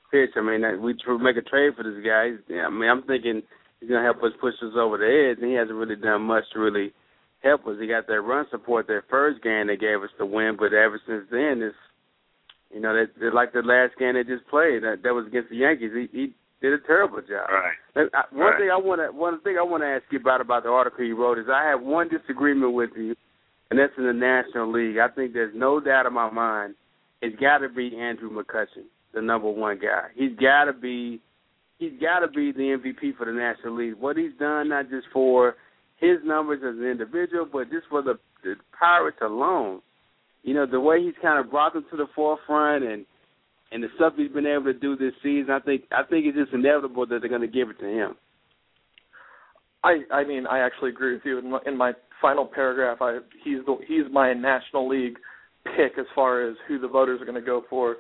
pitched. 0.10 0.38
I 0.38 0.42
mean, 0.42 0.62
that- 0.62 0.80
we 0.80 0.96
make 1.20 1.36
a 1.36 1.42
trade 1.42 1.76
for 1.76 1.84
this 1.84 2.02
guy. 2.04 2.32
He's, 2.32 2.40
I 2.56 2.70
mean, 2.70 2.90
I'm 2.90 3.04
thinking 3.04 3.44
he's 3.80 3.90
gonna 3.90 4.04
help 4.04 4.24
us 4.24 4.32
push 4.40 4.56
us 4.64 4.76
over 4.76 4.98
the 4.98 5.08
edge, 5.08 5.40
and 5.40 5.48
he 5.52 5.56
hasn't 5.56 5.78
really 5.78 5.98
done 5.98 6.22
much 6.22 6.50
to 6.52 6.60
really 6.60 6.94
help 7.44 7.68
us. 7.68 7.78
He 7.80 7.88
got 7.88 8.08
that 8.08 8.22
run 8.22 8.48
support 8.50 8.88
that 8.88 9.10
first 9.10 9.42
game 9.42 9.68
they 9.68 9.76
gave 9.76 10.02
us 10.04 10.12
the 10.18 10.26
win, 10.26 10.56
but 10.56 10.72
ever 10.74 11.00
since 11.06 11.28
then, 11.30 11.62
it's 11.62 11.76
you 12.74 12.80
know, 12.80 12.94
that 12.96 13.12
that 13.20 13.34
like 13.34 13.52
the 13.52 13.62
last 13.62 13.98
game 13.98 14.14
they 14.14 14.24
just 14.24 14.48
played 14.48 14.84
that 14.84 15.04
that 15.04 15.14
was 15.14 15.28
against 15.28 15.50
the 15.50 15.58
Yankees. 15.58 15.92
He 15.94 16.08
he 16.18 16.34
did 16.62 16.72
a 16.72 16.80
terrible 16.80 17.20
job. 17.22 17.50
Right. 17.50 17.74
And 17.96 18.10
I, 18.14 18.24
one 18.32 18.52
Right. 18.52 18.60
thing 18.60 18.70
I 18.72 18.78
want 18.78 19.02
to 19.02 19.12
one 19.12 19.40
thing 19.42 19.58
I 19.58 19.64
want 19.64 19.84
to 19.84 19.88
ask 19.88 20.04
you 20.12 20.20
about 20.20 20.40
about 20.40 20.64
the 20.64 20.70
article 20.70 21.04
you 21.04 21.16
wrote 21.16 21.38
is 21.40 21.50
I 21.50 21.66
have 21.68 21.82
one 21.82 22.08
disagreement 22.08 22.72
with 22.74 22.92
you, 22.96 23.16
and 23.72 23.80
that's 23.80 23.94
in 23.98 24.06
the 24.06 24.14
National 24.14 24.70
League. 24.70 24.98
I 24.98 25.08
think 25.08 25.34
there's 25.34 25.56
no 25.56 25.80
doubt 25.80 26.06
in 26.06 26.14
my 26.14 26.30
mind 26.30 26.76
it's 27.22 27.40
got 27.40 27.60
to 27.60 27.70
be 27.70 27.96
Andrew 27.98 28.30
McCutchen, 28.30 28.86
the 29.14 29.22
number 29.22 29.50
one 29.50 29.80
guy. 29.80 30.08
He's 30.14 30.36
got 30.38 30.66
to 30.66 30.74
be 30.74 31.22
he's 31.80 31.94
got 32.00 32.20
to 32.20 32.28
be 32.28 32.52
the 32.52 32.78
MVP 32.78 33.16
for 33.18 33.26
the 33.26 33.32
National 33.32 33.78
League. 33.78 33.96
What 33.96 34.18
he's 34.18 34.34
done, 34.40 34.70
not 34.70 34.90
just 34.90 35.08
for 35.14 35.56
his 35.98 36.18
numbers 36.26 36.62
as 36.68 36.78
an 36.78 36.86
individual, 36.86 37.48
but 37.52 37.72
just 37.72 37.88
for 37.90 38.02
the, 38.02 38.20
the 38.44 38.56
Pirates 38.78 39.20
alone. 39.22 39.82
You 40.44 40.54
know 40.56 40.66
the 40.66 40.80
way 40.80 41.02
he's 41.02 41.14
kind 41.22 41.40
of 41.40 41.50
brought 41.50 41.74
them 41.74 41.86
to 41.92 41.98
the 41.98 42.08
forefront 42.14 42.84
and 42.84 43.06
and 43.72 43.82
the 43.82 43.88
stuff 43.96 44.14
he's 44.18 44.32
been 44.32 44.48
able 44.48 44.66
to 44.66 44.74
do 44.74 44.98
this 44.98 45.14
season, 45.24 45.52
I 45.52 45.60
think 45.60 45.84
I 45.92 46.04
think 46.04 46.26
it's 46.26 46.38
just 46.38 46.54
inevitable 46.54 47.06
that 47.06 47.20
they're 47.22 47.30
going 47.30 47.42
to 47.42 47.48
give 47.48 47.70
it 47.70 47.80
to 47.80 47.88
him. 47.88 48.16
I 49.84 50.00
I 50.12 50.26
mean 50.26 50.46
I 50.48 50.60
actually 50.60 50.90
agree 50.90 51.14
with 51.14 51.22
you. 51.24 51.38
In 51.38 51.52
my, 51.52 51.60
in 51.66 51.78
my 51.78 51.94
final 52.22 52.46
paragraph, 52.46 52.98
I 53.02 53.20
he's 53.44 53.60
the 53.66 53.78
he's 53.88 54.06
my 54.12 54.34
National 54.34 54.88
League 54.88 55.18
pick 55.76 55.98
as 55.98 56.06
far 56.16 56.48
as 56.48 56.56
who 56.68 56.80
the 56.80 56.88
voters 56.88 57.22
are 57.22 57.26
going 57.26 57.40
to 57.40 57.46
go 57.46 57.64
for. 57.70 57.98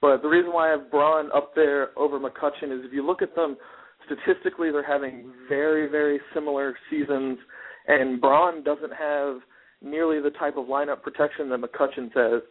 But 0.00 0.22
the 0.22 0.28
reason 0.28 0.52
why 0.52 0.68
I 0.68 0.70
have 0.72 0.90
Braun 0.90 1.30
up 1.32 1.54
there 1.54 1.96
over 1.96 2.18
McCutchen 2.18 2.76
is 2.76 2.84
if 2.84 2.92
you 2.92 3.06
look 3.06 3.22
at 3.22 3.34
them 3.34 3.56
statistically, 4.06 4.70
they're 4.70 4.86
having 4.86 5.32
very 5.48 5.88
very 5.88 6.20
similar 6.34 6.76
seasons, 6.90 7.38
and 7.86 8.20
Braun 8.20 8.62
doesn't 8.64 8.92
have 8.92 9.36
nearly 9.80 10.20
the 10.20 10.36
type 10.38 10.56
of 10.56 10.66
lineup 10.66 11.02
protection 11.02 11.48
that 11.50 11.60
McCutchen 11.60 12.12
says. 12.14 12.42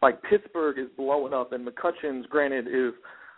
Like 0.00 0.22
Pittsburgh 0.22 0.78
is 0.78 0.86
blowing 0.96 1.34
up, 1.34 1.52
and 1.52 1.66
McCutchen's 1.66 2.26
granted 2.26 2.66
is 2.68 2.92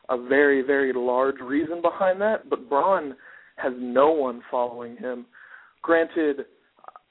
a 0.09 0.21
very 0.29 0.63
very 0.63 0.93
large 0.93 1.41
reason 1.41 1.81
behind 1.81 2.21
that, 2.21 2.51
but 2.51 2.69
Braun 2.69 3.15
has 3.57 3.73
no 3.79 4.11
one 4.11 4.43
following 4.51 4.97
him. 4.97 5.27
Granted, 5.83 6.47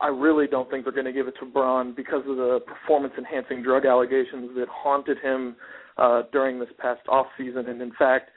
I 0.01 0.07
really 0.07 0.47
don't 0.47 0.69
think 0.69 0.85
they're 0.85 0.93
going 0.93 1.05
to 1.05 1.11
give 1.13 1.27
it 1.27 1.33
to 1.41 1.45
Braun 1.45 1.93
because 1.95 2.21
of 2.27 2.37
the 2.37 2.59
performance 2.65 3.13
enhancing 3.17 3.61
drug 3.61 3.85
allegations 3.85 4.51
that 4.55 4.67
haunted 4.69 5.17
him 5.19 5.55
uh, 5.97 6.23
during 6.31 6.59
this 6.59 6.69
past 6.79 7.01
off 7.09 7.27
season, 7.37 7.67
and 7.67 7.81
in 7.81 7.91
fact, 7.99 8.29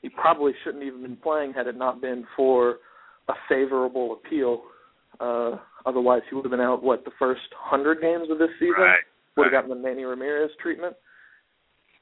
he 0.00 0.08
probably 0.08 0.52
shouldn't 0.64 0.82
even 0.82 1.02
been 1.02 1.16
playing 1.16 1.52
had 1.52 1.66
it 1.66 1.76
not 1.76 2.00
been 2.00 2.24
for 2.34 2.76
a 3.28 3.34
favorable 3.48 4.14
appeal. 4.14 4.62
Uh, 5.20 5.56
otherwise, 5.84 6.22
he 6.30 6.34
would 6.34 6.44
have 6.44 6.50
been 6.50 6.60
out 6.60 6.82
what 6.82 7.04
the 7.04 7.10
first 7.18 7.42
hundred 7.54 8.00
games 8.00 8.28
of 8.30 8.38
this 8.38 8.48
season. 8.58 8.74
Right. 8.78 8.98
Would 9.36 9.44
have 9.44 9.52
Right. 9.52 9.68
gotten 9.68 9.68
the 9.82 9.88
Manny 9.88 10.04
Ramirez 10.04 10.50
treatment. 10.62 10.96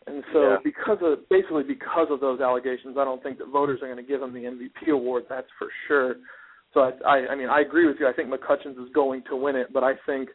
And 0.07 0.23
so, 0.33 0.51
Yeah. 0.51 0.57
because 0.62 1.03
of 1.03 1.29
basically 1.29 1.64
because 1.64 2.09
of 2.11 2.21
those 2.21 2.41
allegations, 2.41 2.97
I 2.97 3.05
don't 3.05 3.23
think 3.23 3.39
that 3.39 3.49
voters 3.49 3.83
are 3.83 3.87
going 3.87 3.97
to 3.99 4.03
give 4.03 4.23
him 4.23 4.33
the 4.33 4.47
MVP 4.47 4.91
award. 4.91 5.27
That's 5.29 5.51
for 5.59 5.69
sure. 5.89 6.16
So 6.75 6.81
I, 6.81 6.91
I, 7.07 7.27
I 7.31 7.35
mean, 7.35 7.49
I 7.49 7.61
agree 7.61 7.87
with 7.87 7.97
you. 7.99 8.09
I 8.09 8.12
think 8.12 8.29
McCutchens 8.29 8.83
is 8.83 8.93
going 8.95 9.23
to 9.31 9.37
win 9.37 9.57
it, 9.57 9.73
but 9.73 9.83
I 9.83 9.93
think 10.07 10.31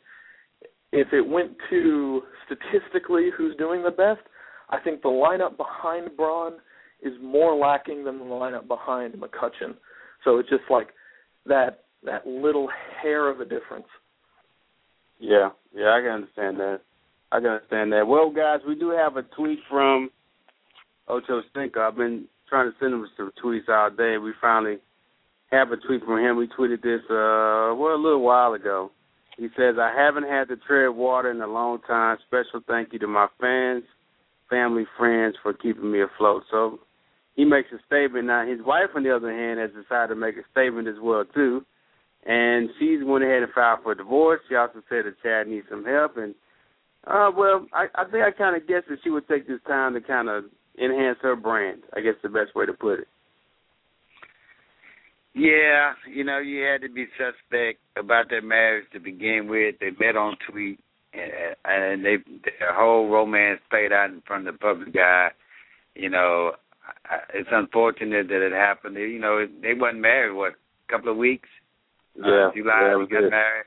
if 0.91 1.11
it 1.11 1.21
went 1.27 1.51
to 1.69 2.21
statistically 2.45 3.29
who's 3.35 3.55
doing 3.57 3.83
the 3.83 3.91
best, 3.91 4.21
I 4.69 4.79
think 4.79 5.01
the 5.01 5.09
lineup 5.09 5.57
behind 5.57 6.15
Braun 6.17 6.53
is 7.01 7.13
more 7.21 7.55
lacking 7.55 8.03
than 8.05 8.19
the 8.19 8.25
lineup 8.25 8.67
behind 8.67 9.13
McCutchen. 9.15 9.75
So 10.23 10.39
it's 10.39 10.49
just 10.49 10.63
like 10.69 10.87
that 11.45 11.83
that 12.05 12.27
little 12.27 12.69
hair 13.01 13.29
of 13.29 13.39
a 13.39 13.45
difference. 13.45 13.85
Yeah, 15.19 15.49
yeah, 15.75 15.95
I 15.95 16.01
can 16.01 16.11
understand 16.11 16.59
that. 16.59 16.81
I 17.31 17.39
can 17.39 17.47
understand 17.47 17.91
that. 17.93 18.07
Well, 18.07 18.29
guys, 18.29 18.59
we 18.67 18.75
do 18.75 18.89
have 18.89 19.17
a 19.17 19.23
tweet 19.23 19.59
from 19.69 20.09
Ocho 21.07 21.41
Cinco. 21.55 21.81
I've 21.81 21.95
been 21.95 22.25
trying 22.49 22.71
to 22.71 22.77
send 22.79 22.93
him 22.93 23.07
some 23.15 23.31
tweets 23.43 23.69
all 23.69 23.89
day. 23.89 24.17
We 24.17 24.33
finally 24.41 24.77
have 25.53 25.71
a 25.71 25.77
tweet 25.77 26.03
from 26.03 26.19
him. 26.19 26.37
We 26.37 26.47
tweeted 26.47 26.81
this 26.81 27.01
uh 27.09 27.75
well 27.77 27.95
a 27.95 28.01
little 28.01 28.21
while 28.21 28.53
ago. 28.53 28.91
He 29.37 29.47
says, 29.57 29.75
I 29.79 29.93
haven't 29.95 30.27
had 30.29 30.47
to 30.49 30.57
tread 30.57 30.89
water 30.89 31.31
in 31.31 31.41
a 31.41 31.47
long 31.47 31.79
time. 31.87 32.17
Special 32.27 32.61
thank 32.67 32.93
you 32.93 32.99
to 32.99 33.07
my 33.07 33.27
fans, 33.41 33.83
family, 34.49 34.85
friends 34.97 35.35
for 35.41 35.53
keeping 35.53 35.91
me 35.91 36.01
afloat. 36.01 36.43
So 36.51 36.79
he 37.35 37.45
makes 37.45 37.69
a 37.71 37.79
statement. 37.87 38.27
Now 38.27 38.45
his 38.47 38.59
wife 38.65 38.89
on 38.95 39.03
the 39.03 39.15
other 39.15 39.31
hand 39.31 39.59
has 39.59 39.71
decided 39.71 40.13
to 40.13 40.15
make 40.15 40.37
a 40.37 40.43
statement 40.51 40.87
as 40.87 40.95
well 41.01 41.23
too. 41.33 41.65
And 42.25 42.69
she's 42.79 42.99
went 43.03 43.23
ahead 43.23 43.43
and 43.43 43.51
filed 43.53 43.79
for 43.83 43.93
a 43.93 43.97
divorce. 43.97 44.41
She 44.47 44.55
also 44.55 44.81
said 44.89 45.05
that 45.05 45.21
Chad 45.23 45.47
needs 45.47 45.67
some 45.69 45.85
help 45.85 46.17
and 46.17 46.35
uh 47.05 47.31
well, 47.35 47.65
I, 47.73 47.87
I 47.95 48.05
think 48.05 48.23
I 48.23 48.31
kinda 48.31 48.59
guessed 48.59 48.87
that 48.89 48.99
she 49.03 49.09
would 49.09 49.27
take 49.27 49.47
this 49.47 49.59
time 49.67 49.93
to 49.93 50.01
kinda 50.01 50.43
enhance 50.81 51.19
her 51.21 51.35
brand. 51.35 51.83
I 51.95 52.01
guess 52.01 52.15
the 52.21 52.29
best 52.29 52.55
way 52.55 52.65
to 52.65 52.73
put 52.73 52.99
it. 52.99 53.07
Yeah, 55.35 55.93
you 56.11 56.23
know, 56.23 56.37
you 56.37 56.63
had 56.63 56.81
to 56.81 56.89
be 56.89 57.07
suspect 57.17 57.79
about 57.97 58.29
their 58.29 58.41
marriage 58.41 58.85
to 58.93 58.99
begin 58.99 59.47
with. 59.49 59.75
They 59.79 59.89
met 59.99 60.15
on 60.15 60.37
tweet, 60.47 60.79
and, 61.13 61.55
and 61.65 62.05
they 62.05 62.17
their 62.59 62.73
whole 62.73 63.09
romance 63.09 63.59
played 63.69 63.91
out 63.91 64.11
in 64.11 64.21
front 64.27 64.47
of 64.47 64.53
the 64.53 64.59
public 64.59 64.95
eye. 64.95 65.29
You 65.95 66.11
know, 66.11 66.51
it's 67.33 67.49
unfortunate 67.51 68.27
that 68.27 68.45
it 68.45 68.51
happened. 68.51 68.95
You 68.95 69.19
know, 69.19 69.47
they 69.61 69.73
wasn't 69.73 70.01
married 70.01 70.35
what 70.35 70.53
a 70.53 70.91
couple 70.91 71.11
of 71.11 71.17
weeks. 71.17 71.49
Yeah, 72.15 72.49
uh, 72.49 72.51
July 72.55 72.89
yeah, 72.89 72.97
we 72.97 73.07
got 73.07 73.29
married, 73.31 73.65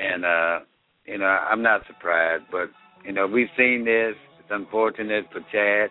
and 0.00 0.24
uh, 0.24 0.64
you 1.06 1.18
know, 1.18 1.26
I'm 1.26 1.62
not 1.62 1.80
surprised. 1.88 2.44
But 2.52 2.70
you 3.04 3.12
know, 3.12 3.26
we've 3.26 3.48
seen 3.56 3.84
this. 3.84 4.14
It's 4.38 4.48
unfortunate 4.50 5.24
for 5.32 5.40
Chad. 5.50 5.90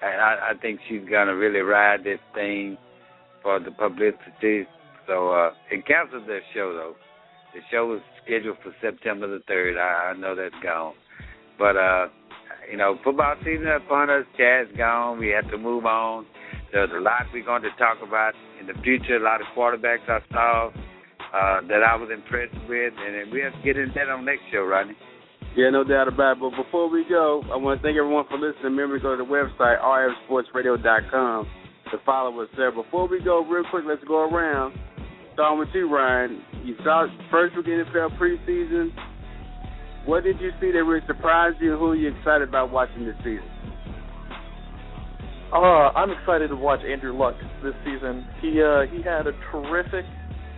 And 0.00 0.20
I, 0.20 0.50
I 0.50 0.58
think 0.60 0.78
she's 0.88 1.02
gonna 1.10 1.34
really 1.34 1.60
ride 1.60 2.04
this 2.04 2.20
thing 2.34 2.76
for 3.44 3.60
the 3.60 3.70
publicity. 3.70 4.66
So 5.06 5.30
uh 5.30 5.52
it 5.70 5.86
canceled 5.86 6.26
their 6.26 6.42
show 6.52 6.72
though. 6.74 6.94
The 7.54 7.60
show 7.70 7.86
was 7.86 8.00
scheduled 8.24 8.56
for 8.64 8.74
September 8.82 9.28
the 9.28 9.44
third. 9.46 9.78
I, 9.78 10.10
I 10.10 10.16
know 10.16 10.34
that's 10.34 10.56
gone. 10.64 10.94
But 11.58 11.76
uh 11.76 12.08
you 12.70 12.78
know, 12.78 12.96
football 13.04 13.36
season 13.44 13.68
upon 13.68 14.08
us, 14.08 14.24
Chad's 14.38 14.74
gone, 14.76 15.18
we 15.20 15.28
have 15.28 15.48
to 15.50 15.58
move 15.58 15.84
on. 15.84 16.26
There's 16.72 16.90
a 16.90 17.00
lot 17.00 17.28
we're 17.32 17.44
going 17.44 17.62
to 17.62 17.70
talk 17.78 17.98
about 18.02 18.32
in 18.58 18.66
the 18.66 18.74
future, 18.82 19.16
a 19.16 19.22
lot 19.22 19.40
of 19.40 19.46
quarterbacks 19.56 20.08
I 20.08 20.18
saw 20.32 20.68
uh 21.34 21.60
that 21.68 21.84
I 21.86 21.94
was 21.94 22.10
impressed 22.12 22.56
with 22.68 22.94
and 22.96 23.30
we 23.30 23.40
have 23.40 23.52
to 23.52 23.62
get 23.62 23.76
into 23.76 23.94
that 23.94 24.08
on 24.08 24.24
next 24.24 24.42
show, 24.50 24.64
Rodney. 24.64 24.96
Yeah, 25.56 25.70
no 25.70 25.84
doubt 25.84 26.08
about 26.08 26.38
it. 26.38 26.40
But 26.40 26.50
before 26.64 26.90
we 26.90 27.04
go, 27.08 27.42
I 27.52 27.56
want 27.56 27.78
to 27.78 27.82
thank 27.86 27.96
everyone 27.96 28.24
for 28.28 28.38
listening. 28.38 28.74
Remember 28.74 28.98
go 28.98 29.14
to 29.16 29.22
the 29.22 29.28
website, 29.28 29.78
rfsportsradio.com, 29.78 31.46
to 31.96 32.04
follow 32.04 32.40
us 32.40 32.48
there. 32.56 32.72
Before 32.72 33.08
we 33.08 33.22
go, 33.22 33.44
real 33.44 33.64
quick, 33.70 33.84
let's 33.86 34.02
go 34.04 34.28
around. 34.28 34.74
Starting 35.34 35.58
with 35.58 35.68
you, 35.74 35.92
Ryan. 35.92 36.42
You 36.64 36.76
saw 36.82 37.06
first 37.30 37.56
week 37.56 37.66
NFL 37.66 38.18
preseason. 38.18 38.90
What 40.06 40.24
did 40.24 40.40
you 40.40 40.50
see 40.60 40.70
that 40.72 40.84
really 40.84 41.04
surprised 41.06 41.56
you? 41.60 41.76
Who 41.76 41.90
are 41.90 41.96
you 41.96 42.14
excited 42.14 42.48
about 42.48 42.70
watching 42.70 43.06
this 43.06 43.16
season? 43.18 43.48
Uh, 45.52 45.94
I'm 45.94 46.10
excited 46.10 46.48
to 46.48 46.56
watch 46.56 46.80
Andrew 46.80 47.16
Luck 47.16 47.34
this 47.62 47.74
season. 47.84 48.26
He 48.42 48.60
uh, 48.60 48.90
he 48.90 49.02
had 49.02 49.26
a 49.26 49.32
terrific 49.50 50.04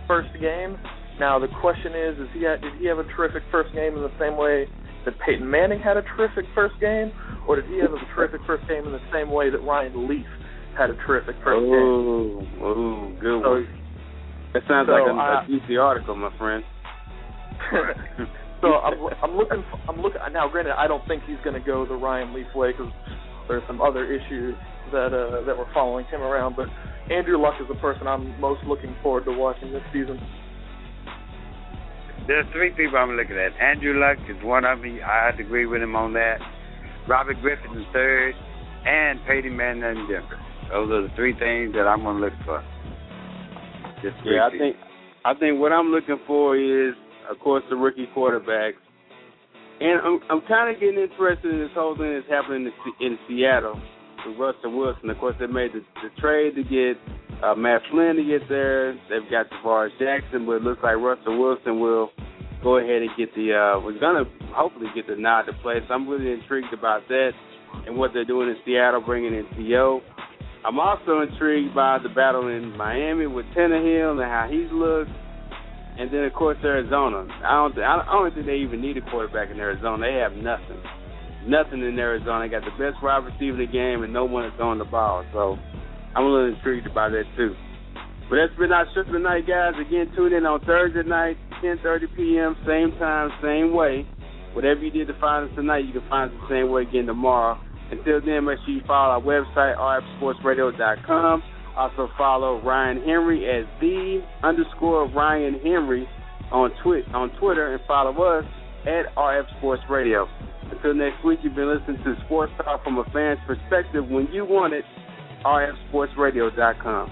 first 0.07 0.29
game. 0.41 0.77
Now 1.19 1.39
the 1.39 1.47
question 1.61 1.93
is, 1.93 2.17
is 2.19 2.27
he 2.33 2.43
had, 2.43 2.61
did 2.61 2.73
he 2.79 2.87
have 2.87 2.97
a 2.97 3.05
terrific 3.15 3.43
first 3.51 3.73
game 3.73 3.95
in 3.95 4.01
the 4.01 4.13
same 4.19 4.37
way 4.37 4.65
that 5.05 5.13
Peyton 5.25 5.49
Manning 5.49 5.79
had 5.79 5.97
a 5.97 6.01
terrific 6.01 6.45
first 6.53 6.75
game, 6.81 7.11
or 7.47 7.55
did 7.55 7.65
he 7.69 7.79
have 7.79 7.93
a 7.93 8.01
terrific 8.15 8.41
first 8.45 8.67
game 8.67 8.85
in 8.85 8.91
the 8.91 9.05
same 9.13 9.31
way 9.31 9.49
that 9.49 9.59
Ryan 9.59 10.07
Leaf 10.07 10.25
had 10.77 10.89
a 10.89 10.95
terrific 11.05 11.35
first 11.43 11.59
game? 11.59 11.73
Ooh, 11.73 12.41
ooh, 12.61 13.17
good 13.19 13.41
So, 13.43 13.49
one. 13.51 13.67
That 14.53 14.63
sounds 14.67 14.87
so 14.87 14.93
like 14.93 15.07
a, 15.07 15.13
I- 15.13 15.43
a 15.43 15.47
juicy 15.47 15.77
article, 15.77 16.15
my 16.15 16.31
friend. 16.37 16.63
so 18.61 18.67
I'm 18.85 18.93
I'm 19.23 19.35
looking 19.35 19.63
I'm 19.89 19.99
looking 20.01 20.21
now. 20.31 20.47
Granted, 20.47 20.73
I 20.77 20.87
don't 20.87 21.05
think 21.07 21.23
he's 21.25 21.41
going 21.43 21.59
to 21.59 21.65
go 21.65 21.85
the 21.85 21.95
Ryan 21.95 22.33
Leaf 22.33 22.47
way 22.55 22.71
because 22.71 22.91
there's 23.47 23.63
some 23.67 23.81
other 23.81 24.05
issues 24.05 24.55
that 24.91 25.13
uh, 25.13 25.41
that 25.45 25.57
were 25.57 25.67
following 25.73 26.05
him 26.05 26.21
around. 26.21 26.55
But 26.55 26.67
Andrew 27.11 27.41
Luck 27.41 27.55
is 27.61 27.67
the 27.67 27.75
person 27.81 28.07
I'm 28.07 28.39
most 28.39 28.63
looking 28.65 28.95
forward 29.01 29.25
to 29.25 29.31
watching 29.31 29.71
this 29.73 29.83
season. 29.91 30.19
There's 32.27 32.45
three 32.51 32.71
people 32.71 32.97
I'm 32.97 33.11
looking 33.15 33.37
at. 33.37 33.53
Andrew 33.61 33.99
Luck 33.99 34.17
is 34.29 34.41
one 34.43 34.65
of 34.65 34.79
them. 34.81 34.99
I 35.05 35.27
have 35.27 35.37
to 35.37 35.43
agree 35.43 35.65
with 35.65 35.81
him 35.81 35.95
on 35.95 36.13
that. 36.13 36.37
Robert 37.07 37.39
Griffin 37.41 37.71
is 37.77 37.85
third, 37.93 38.33
and 38.85 39.19
Peyton 39.25 39.55
Manning 39.55 39.83
in 39.83 40.07
Denver. 40.11 40.37
Those 40.71 40.91
are 40.91 41.01
the 41.07 41.13
three 41.15 41.33
things 41.37 41.73
that 41.73 41.87
I'm 41.87 42.03
going 42.03 42.17
to 42.17 42.25
look 42.25 42.33
for. 42.45 42.63
This 44.03 44.13
Yeah, 44.25 44.47
I 44.47 44.51
think 44.51 44.75
I 45.25 45.33
think 45.33 45.59
what 45.59 45.71
I'm 45.71 45.87
looking 45.87 46.19
for 46.27 46.55
is, 46.55 46.93
of 47.29 47.39
course, 47.39 47.63
the 47.69 47.75
rookie 47.75 48.07
quarterbacks, 48.15 48.79
and 49.79 49.99
I'm 50.01 50.19
I'm 50.29 50.41
kind 50.47 50.73
of 50.73 50.79
getting 50.79 50.99
interested 50.99 51.51
in 51.51 51.59
this 51.59 51.73
whole 51.73 51.97
thing 51.97 52.13
that's 52.13 52.29
happening 52.29 52.69
in, 52.99 53.05
in 53.05 53.17
Seattle 53.27 53.81
with 54.25 54.37
Russell 54.37 54.77
Wilson. 54.77 55.09
Of 55.09 55.17
course, 55.17 55.35
they 55.39 55.47
made 55.47 55.71
the, 55.73 55.81
the 56.03 56.09
trade 56.21 56.55
to 56.55 56.63
get 56.63 57.01
uh, 57.43 57.55
Matt 57.55 57.81
Flynn 57.91 58.17
to 58.17 58.23
get 58.23 58.47
there. 58.49 58.93
They've 59.09 59.29
got 59.31 59.49
Tarvaris 59.49 59.97
Jackson, 59.99 60.45
but 60.45 60.53
it 60.53 60.61
looks 60.63 60.83
like 60.83 60.97
Russell 60.97 61.39
Wilson 61.39 61.79
will 61.79 62.11
go 62.61 62.77
ahead 62.77 63.01
and 63.01 63.11
get 63.17 63.33
the 63.35 63.53
uh, 63.53 63.79
was 63.79 63.97
gonna 63.99 64.25
hopefully 64.53 64.87
get 64.93 65.07
the 65.07 65.15
nod 65.15 65.43
to 65.43 65.53
play. 65.61 65.79
So 65.87 65.93
I'm 65.93 66.07
really 66.07 66.31
intrigued 66.31 66.73
about 66.73 67.07
that 67.07 67.31
and 67.85 67.97
what 67.97 68.11
they're 68.13 68.25
doing 68.25 68.49
in 68.49 68.55
Seattle, 68.65 69.01
bringing 69.01 69.33
in 69.33 69.45
T.O. 69.55 70.01
I'm 70.65 70.79
also 70.79 71.21
intrigued 71.21 71.73
by 71.75 71.99
the 72.01 72.09
battle 72.09 72.47
in 72.47 72.75
Miami 72.75 73.27
with 73.27 73.45
Tannehill 73.55 74.19
and 74.19 74.21
how 74.21 74.47
he's 74.49 74.71
looked, 74.71 75.11
and 75.97 76.11
then 76.11 76.23
of 76.23 76.33
course 76.33 76.57
Arizona. 76.63 77.27
I 77.43 77.53
don't, 77.55 77.73
th- 77.73 77.85
I 77.85 78.03
don't 78.11 78.33
think 78.33 78.45
they 78.45 78.57
even 78.57 78.81
need 78.81 78.97
a 78.97 79.01
quarterback 79.09 79.49
in 79.49 79.59
Arizona. 79.59 80.05
They 80.05 80.19
have 80.19 80.33
nothing, 80.33 80.81
nothing 81.47 81.81
in 81.81 81.97
Arizona. 81.97 82.45
They 82.45 82.51
got 82.51 82.65
the 82.65 82.75
best 82.77 83.01
wide 83.01 83.23
receiver 83.23 83.61
in 83.61 83.65
the 83.65 83.71
game, 83.71 84.03
and 84.03 84.11
no 84.11 84.25
one 84.25 84.45
is 84.45 84.51
throwing 84.57 84.79
the 84.79 84.85
ball. 84.85 85.23
So 85.31 85.57
I'm 86.15 86.25
a 86.25 86.27
little 86.27 86.53
intrigued 86.53 86.93
by 86.93 87.09
that 87.09 87.23
too. 87.37 87.55
But 88.29 88.37
that's 88.43 88.59
been 88.59 88.73
our 88.73 88.85
show 88.93 89.03
tonight, 89.03 89.47
guys. 89.47 89.73
Again, 89.79 90.11
tune 90.15 90.33
in 90.33 90.45
on 90.45 90.59
Thursday 90.65 91.07
night, 91.07 91.37
10:30 91.63 92.15
p.m. 92.15 92.55
Same 92.67 92.91
time, 92.99 93.29
same 93.41 93.73
way. 93.73 94.05
Whatever 94.53 94.81
you 94.81 94.91
did 94.91 95.07
to 95.07 95.17
find 95.21 95.49
us 95.49 95.55
tonight, 95.55 95.85
you 95.85 95.93
can 95.93 96.09
find 96.09 96.31
us 96.31 96.37
the 96.41 96.55
same 96.55 96.71
way 96.71 96.81
again 96.81 97.05
tomorrow. 97.05 97.57
Until 97.91 98.21
then, 98.21 98.45
make 98.45 98.59
sure 98.65 98.73
you 98.75 98.81
follow 98.85 99.13
our 99.15 99.21
website, 99.21 99.77
rfsportsradio.com. 99.77 101.43
Also 101.77 102.09
follow 102.17 102.61
Ryan 102.61 103.03
Henry 103.03 103.45
as 103.47 103.65
the 103.79 104.21
underscore 104.43 105.07
Ryan 105.09 105.59
Henry 105.63 106.07
on 106.51 106.71
on 107.13 107.29
Twitter 107.39 107.73
and 107.73 107.83
follow 107.87 108.11
us 108.23 108.45
at 108.85 109.13
RF 109.15 109.57
Sports 109.57 109.83
Radio. 109.89 110.27
Until 110.71 110.93
next 110.95 111.23
week, 111.23 111.39
you've 111.43 111.55
been 111.55 111.69
listening 111.69 112.03
to 112.03 112.15
Sports 112.25 112.51
Talk 112.57 112.83
from 112.83 112.97
a 112.97 113.03
fan's 113.13 113.39
perspective 113.45 114.07
when 114.09 114.27
you 114.31 114.43
want 114.43 114.73
it. 114.73 114.85
rfsportsradio.com. 115.45 117.11